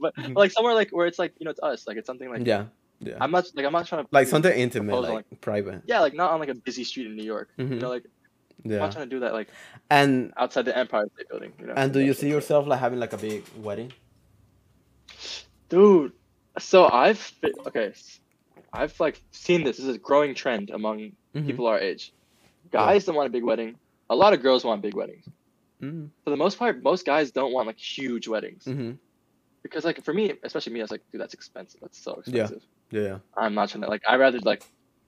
but 0.00 0.12
like 0.34 0.50
somewhere 0.50 0.74
like 0.74 0.90
where 0.90 1.06
it's 1.06 1.18
like 1.18 1.32
you 1.38 1.44
know 1.44 1.50
it's 1.50 1.60
us. 1.62 1.86
Like 1.86 1.96
it's 1.96 2.06
something 2.06 2.30
like 2.30 2.46
yeah, 2.46 2.66
yeah. 3.00 3.16
I'm 3.20 3.30
not 3.30 3.46
like 3.54 3.64
I'm 3.66 3.72
not 3.72 3.86
trying 3.86 4.04
to 4.04 4.08
like 4.12 4.28
something 4.28 4.52
intimate, 4.52 4.92
proposal, 4.92 5.14
like 5.14 5.40
private. 5.40 5.82
Yeah, 5.86 6.00
like 6.00 6.14
not 6.14 6.30
on 6.32 6.40
like 6.40 6.48
a 6.50 6.54
busy 6.54 6.84
street 6.84 7.06
in 7.06 7.16
New 7.16 7.24
York. 7.24 7.48
You 7.56 7.64
Mhm. 7.66 7.80
know, 7.80 7.88
like 7.88 8.04
I'm 8.64 8.70
not 8.72 8.92
trying 8.92 9.06
to 9.08 9.10
do 9.10 9.20
that 9.20 9.32
like 9.32 9.48
And 9.90 10.32
outside 10.36 10.64
the 10.64 10.76
Empire 10.76 11.06
State 11.14 11.28
Building. 11.28 11.52
You 11.60 11.66
know. 11.66 11.74
and 11.76 11.92
do 11.92 12.00
you 12.00 12.12
see 12.12 12.28
yourself 12.28 12.66
like 12.66 12.80
having 12.80 12.98
like 12.98 13.12
a 13.12 13.18
big 13.18 13.44
wedding? 13.56 13.92
dude? 15.68 16.12
So 16.58 16.88
I've 16.90 17.18
fi- 17.18 17.52
okay, 17.66 17.92
I've 18.72 18.98
like 19.00 19.22
seen 19.30 19.64
this. 19.64 19.76
This 19.76 19.86
is 19.86 19.96
a 19.96 19.98
growing 19.98 20.34
trend 20.34 20.70
among 20.70 21.12
Mhm. 21.34 21.46
people 21.46 21.66
our 21.66 21.78
age. 21.78 22.12
Guys 22.70 23.04
don't 23.04 23.14
want 23.14 23.28
a 23.28 23.30
big 23.30 23.44
wedding. 23.44 23.76
A 24.10 24.16
lot 24.16 24.32
of 24.32 24.42
girls 24.42 24.64
want 24.64 24.82
big 24.82 24.94
weddings. 24.94 25.24
Mm-hmm. 25.82 26.06
For 26.24 26.30
the 26.30 26.36
most 26.36 26.58
part, 26.58 26.82
most 26.82 27.06
guys 27.06 27.30
don't 27.30 27.52
want 27.52 27.66
like 27.66 27.78
huge 27.78 28.26
weddings 28.28 28.64
Mm-hmm. 28.64 28.92
because 29.62 29.84
like 29.84 30.02
for 30.04 30.12
me, 30.12 30.32
especially 30.42 30.72
me, 30.72 30.80
I 30.80 30.84
was 30.84 30.90
like, 30.90 31.02
dude, 31.12 31.20
that's 31.20 31.34
expensive. 31.34 31.80
That's 31.80 31.98
so 31.98 32.22
Yeah. 32.26 32.42
expensive. 32.42 32.66
Yeah, 32.90 33.18
I'm 33.36 33.54
not 33.54 33.68
trying 33.68 33.82
to 33.82 33.88
like. 33.88 34.02
I'd 34.08 34.18
rather 34.18 34.38
like 34.40 34.62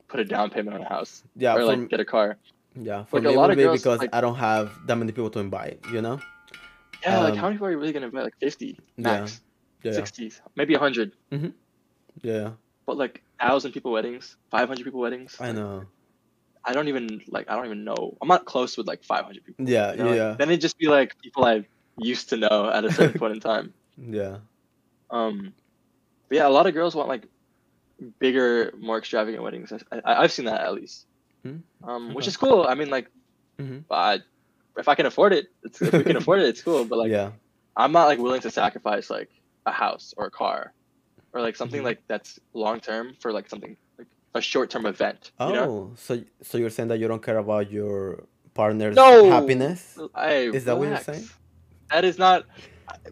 put 0.09 0.21
a 0.21 0.25
down 0.25 0.51
payment 0.51 0.75
on 0.77 0.83
a 0.83 0.89
house 0.89 1.23
yeah. 1.37 1.55
or 1.55 1.65
like 1.65 1.89
get 1.89 1.99
a 2.01 2.05
car. 2.05 2.37
yeah, 2.77 3.05
for 3.05 3.17
like, 3.17 3.25
a 3.25 3.29
me 3.29 3.35
it 3.35 3.39
lot 3.39 3.51
of 3.51 3.57
girls, 3.57 3.81
because 3.81 3.99
like- 4.01 4.15
I 4.15 4.21
don't 4.21 4.37
have 4.37 4.71
that 4.87 4.97
many 4.97 5.13
people 5.13 5.31
to 5.31 5.39
invite. 5.41 5.81
You 5.93 6.03
know? 6.03 6.21
Yeah, 7.03 7.21
like 7.21 7.33
Um, 7.33 7.39
how 7.39 7.45
many 7.47 7.55
people 7.57 7.69
are 7.69 7.71
you 7.71 7.79
really 7.79 7.93
gonna 7.93 8.07
invite? 8.07 8.25
Like 8.25 8.39
50 8.39 8.79
max, 8.99 9.41
Yeah, 9.83 9.93
60, 9.93 10.33
maybe 10.57 10.75
100. 10.75 11.13
yeah. 12.23 12.51
But 12.87 12.97
like 12.99 13.23
thousand 13.41 13.73
people 13.73 13.93
weddings, 13.93 14.37
500 14.51 14.85
people 14.85 15.01
weddings. 15.01 15.37
I 15.41 15.53
know. 15.53 15.85
I 16.65 16.73
don't 16.75 16.89
even 16.89 17.21
like. 17.29 17.51
I 17.51 17.57
don't 17.57 17.67
even 17.67 17.85
know. 17.85 18.17
I'm 18.21 18.29
not 18.29 18.45
close 18.45 18.77
with 18.77 18.87
like 18.87 19.03
500 19.05 19.45
people. 19.45 19.65
Yeah, 19.67 19.93
you 19.93 19.99
know, 19.99 20.11
like, 20.11 20.17
yeah, 20.17 20.37
then 20.39 20.51
it'd 20.51 20.61
just 20.61 20.77
be 20.79 20.89
like 20.89 21.15
people 21.23 21.45
I 21.45 21.65
used 21.99 22.29
to 22.31 22.37
know 22.37 22.71
at 22.73 22.85
a 22.85 22.93
certain 22.93 23.19
point 23.19 23.35
in 23.35 23.41
time. 23.51 23.75
yeah. 23.97 24.39
Um, 25.11 25.53
but 26.29 26.37
yeah, 26.37 26.47
a 26.47 26.51
lot 26.51 26.67
of 26.67 26.75
girls 26.75 26.95
want 26.95 27.09
like 27.09 27.27
bigger, 28.19 28.73
more 28.79 28.99
extravagant 28.99 29.43
weddings. 29.43 29.73
I, 29.73 30.01
I've 30.05 30.33
seen 30.33 30.47
that 30.47 30.61
at 30.61 30.75
least. 30.75 31.07
Hmm, 31.45 31.57
Um, 31.83 32.15
which 32.15 32.27
is 32.27 32.37
cool. 32.37 32.67
I 32.67 32.75
mean, 32.75 32.91
like, 32.91 33.09
Mhm. 33.61 33.85
I, 33.91 34.21
if 34.77 34.89
I 34.89 34.95
can 34.95 35.07
afford 35.07 35.33
it, 35.33 35.47
it's, 35.63 35.81
if 35.83 35.93
we 35.93 36.05
can 36.05 36.17
afford 36.23 36.41
it, 36.41 36.49
it's 36.49 36.63
cool. 36.63 36.85
But 36.85 36.99
like, 36.99 37.11
yeah, 37.11 37.33
I'm 37.77 37.93
not 37.93 38.07
like 38.07 38.19
willing 38.19 38.41
to 38.43 38.51
sacrifice 38.51 39.11
like 39.11 39.31
a 39.67 39.73
house 39.73 40.15
or 40.17 40.27
a 40.27 40.31
car, 40.31 40.73
or 41.33 41.41
like 41.41 41.57
something 41.57 41.81
Mhm. 41.81 41.85
like 41.85 42.03
that's 42.09 42.39
long 42.55 42.81
term 42.81 43.15
for 43.21 43.33
like 43.33 43.49
something 43.49 43.71
like 43.71 43.79
a 44.35 44.41
short 44.41 44.71
term 44.71 44.87
event. 44.87 45.33
Oh, 45.41 45.49
You 45.49 45.55
know? 45.55 45.93
so 45.97 46.23
so 46.43 46.59
you're 46.59 46.71
saying 46.71 46.89
that 46.89 46.99
you 46.99 47.09
don't 47.09 47.23
care 47.23 47.39
about 47.39 47.71
your 47.71 48.25
partner's 48.55 48.97
No! 48.97 49.31
happiness? 49.31 49.99
Hey, 50.17 50.47
Is 50.49 50.65
that 50.65 50.77
what 50.79 50.85
you're 50.85 50.91
relax. 50.99 51.07
saying? 51.07 51.29
That 51.91 52.05
is 52.05 52.19
not, 52.19 52.45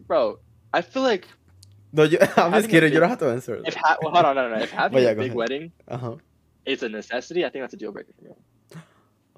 bro. 0.07 0.39
I 0.73 0.83
feel 0.83 1.03
like 1.03 1.27
No, 1.93 2.03
you, 2.05 2.19
I'm 2.37 2.53
just 2.53 2.69
kidding. 2.71 2.93
You 2.93 3.01
don't 3.01 3.09
have 3.09 3.19
to 3.21 3.31
answer. 3.31 3.61
if 3.67 3.75
ha- 3.75 3.97
well, 4.03 4.13
hold 4.13 4.27
on, 4.27 4.37
no, 4.37 4.49
no, 4.49 4.57
no. 4.57 4.63
If 4.69 4.71
having 4.71 5.03
yeah, 5.03 5.11
a 5.11 5.15
big 5.15 5.27
ahead. 5.27 5.37
wedding 5.37 5.73
Uh 5.89 5.97
huh. 5.97 6.17
is 6.67 6.83
a 6.83 6.89
necessity, 6.89 7.45
I 7.45 7.49
think 7.51 7.63
that's 7.65 7.75
a 7.75 7.77
deal 7.77 7.93
breaker 7.93 8.13
for 8.17 8.25
me. 8.25 8.31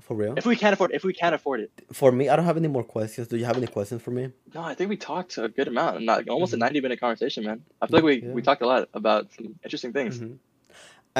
For 0.00 0.14
real? 0.16 0.34
If 0.36 0.44
we 0.46 0.56
can't 0.56 0.72
afford, 0.72 0.90
if 0.92 1.04
we 1.04 1.12
can't 1.12 1.34
afford 1.36 1.60
it, 1.60 1.70
For 1.92 2.10
me, 2.10 2.28
I 2.28 2.34
don't 2.36 2.44
have 2.46 2.56
any 2.56 2.66
more 2.68 2.82
questions. 2.82 3.28
Do 3.28 3.36
you 3.36 3.44
have 3.44 3.56
any 3.56 3.68
questions 3.68 4.02
for 4.02 4.10
me? 4.10 4.24
no, 4.54 4.60
I 4.62 4.74
think 4.74 4.90
we 4.90 4.96
talked 4.96 5.38
a 5.38 5.48
good 5.48 5.68
amount, 5.68 6.02
not 6.02 6.28
almost 6.28 6.50
Mhm. 6.52 6.56
a 6.56 6.58
ninety 6.66 6.80
minute 6.80 6.98
conversation, 7.00 7.44
man. 7.44 7.62
I 7.80 7.86
feel 7.86 7.98
like 7.98 8.04
we, 8.04 8.22
Yeah. 8.22 8.32
we 8.32 8.42
talked 8.42 8.62
a 8.62 8.66
lot 8.66 8.88
about 8.94 9.30
some 9.36 9.54
interesting 9.64 9.92
things. 9.92 10.18
Mhm. 10.18 10.38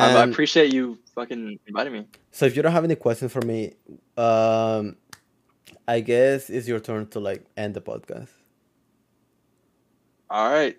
Um, 0.01 0.17
I 0.17 0.25
appreciate 0.25 0.73
you 0.73 0.99
fucking 1.15 1.59
inviting 1.67 1.93
me. 1.93 2.07
so, 2.31 2.47
if 2.47 2.57
you 2.57 2.63
don't 2.63 2.73
have 2.73 2.85
any 2.85 2.97
questions 2.97 3.33
for 3.33 3.43
me, 3.43 3.75
um, 4.17 4.97
I 5.87 6.01
guess 6.01 6.51
it's 6.51 6.67
your 6.69 6.81
turn 6.81 7.07
to 7.09 7.21
like 7.21 7.45
end 7.57 7.75
the 7.75 7.81
podcast. 7.81 8.29
All 10.29 10.51
right, 10.51 10.79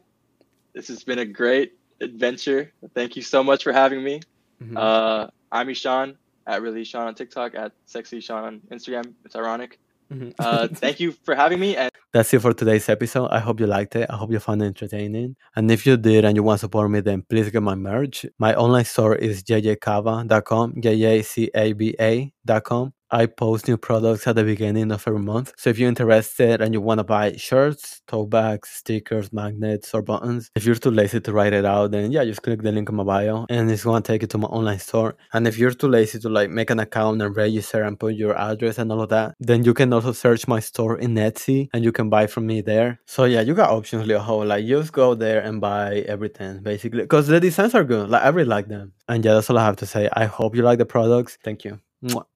this 0.74 0.88
has 0.88 1.04
been 1.04 1.20
a 1.20 1.26
great 1.26 1.74
adventure. 2.00 2.72
Thank 2.96 3.16
you 3.16 3.22
so 3.22 3.44
much 3.44 3.64
for 3.64 3.74
having 3.74 4.04
me. 4.04 4.22
Mhm. 4.64 4.78
Uh, 4.78 5.28
I'm 5.52 5.68
Ishaan 5.68 6.16
at 6.48 6.62
reallyishaan 6.62 7.06
on 7.06 7.16
TikTok 7.16 7.56
at 7.56 7.74
sexy 7.86 8.20
Sean 8.22 8.44
on 8.46 8.62
Instagram. 8.72 9.14
It's 9.26 9.36
ironic. 9.36 9.80
Mhm. 10.12 10.34
Uh, 10.40 10.68
thank 10.74 11.00
you 11.00 11.12
for 11.14 11.36
having 11.36 11.60
me, 11.60 11.76
and 11.78 11.90
That's 12.14 12.34
it 12.34 12.40
for 12.42 12.54
today's 12.54 12.90
episode. 12.90 13.28
I 13.32 13.40
hope 13.40 13.60
you 13.62 13.68
liked 13.68 13.96
it. 13.96 14.10
I 14.10 14.18
hope 14.18 14.32
you 14.32 14.40
found 14.40 14.62
it 14.62 14.66
entertaining. 14.66 15.38
And 15.56 15.72
if 15.72 15.86
you 15.86 15.96
did 15.96 16.26
and 16.26 16.36
you 16.36 16.44
want 16.44 16.58
to 16.60 16.66
support 16.66 16.92
me, 16.92 17.00
then 17.00 17.24
please 17.30 17.50
get 17.50 17.64
my 17.64 17.76
merch. 17.76 18.26
My 18.38 18.54
online 18.56 18.84
store 18.86 19.16
is 19.16 19.44
jacaba.com, 19.44 20.82
J-A-C-A-B-A.com. 20.82 22.94
I 23.12 23.26
post 23.26 23.68
new 23.68 23.78
products 23.78 24.26
at 24.26 24.36
the 24.36 24.44
beginning 24.44 24.92
of 24.92 25.06
every 25.06 25.20
month. 25.20 25.54
So 25.58 25.70
if 25.70 25.78
you're 25.78 25.90
interested 25.90 26.62
and 26.62 26.74
you 26.74 26.80
want 26.80 27.00
to 27.00 27.04
buy 27.04 27.34
shirts, 27.36 28.02
tote 28.08 28.30
bags, 28.30 28.70
stickers, 28.70 29.34
magnets, 29.34 29.94
or 29.94 30.02
buttons, 30.02 30.50
if 30.56 30.66
you're 30.66 30.76
too 30.76 30.92
lazy 30.92 31.20
to 31.20 31.34
write 31.34 31.52
it 31.52 31.66
out, 31.66 31.92
then 31.92 32.12
yeah, 32.12 32.24
just 32.24 32.42
click 32.42 32.62
the 32.62 32.72
link 32.72 32.88
in 32.90 32.96
my 32.96 33.04
bio 33.04 33.46
and 33.50 33.70
it's 33.70 33.84
going 33.84 34.02
to 34.02 34.08
take 34.08 34.22
you 34.22 34.28
to 34.30 34.38
my 34.38 34.48
online 34.48 34.80
store. 34.80 35.18
And 35.34 35.46
if 35.46 35.58
you're 35.58 35.72
too 35.72 35.90
lazy 35.90 36.20
to 36.20 36.30
like 36.30 36.50
make 36.50 36.70
an 36.70 36.80
account 36.80 37.22
and 37.22 37.36
register 37.36 37.84
and 37.84 38.00
put 38.00 38.16
your 38.16 38.38
address 38.38 38.78
and 38.78 38.92
all 38.92 39.02
of 39.02 39.10
that, 39.10 39.36
then 39.40 39.64
you 39.66 39.74
can 39.74 39.92
also 39.92 40.14
search 40.14 40.48
my 40.48 40.62
store 40.62 40.98
in 40.98 41.16
Etsy 41.16 41.68
and 41.74 41.84
you 41.84 41.92
can 41.92 42.10
buy 42.10 42.28
from 42.28 42.48
me 42.48 42.62
there. 42.62 43.02
So 43.06 43.26
yeah, 43.26 43.42
you 43.42 43.54
got 43.54 43.72
options, 43.72 44.08
Leo. 44.08 44.22
Like 44.44 44.66
just 44.66 44.94
go 44.94 45.16
there 45.16 45.42
and 45.42 45.60
buy 45.60 46.06
everything 46.08 46.64
basically 46.64 47.02
because 47.02 47.28
the 47.28 47.40
designs 47.40 47.76
are 47.76 47.84
good. 47.84 48.10
Like 48.10 48.24
I 48.24 48.30
really 48.30 48.48
like 48.48 48.70
them. 48.70 48.94
And 49.10 49.26
yeah, 49.26 49.34
that's 49.34 49.50
all 49.50 49.58
I 49.58 49.66
have 49.66 49.76
to 49.78 49.86
say. 49.86 50.10
I 50.14 50.26
hope 50.26 50.56
you 50.56 50.62
like 50.62 50.78
the 50.78 50.86
products. 50.86 51.38
Thank 51.44 51.66
you. 51.66 51.80
Mwah. 52.04 52.31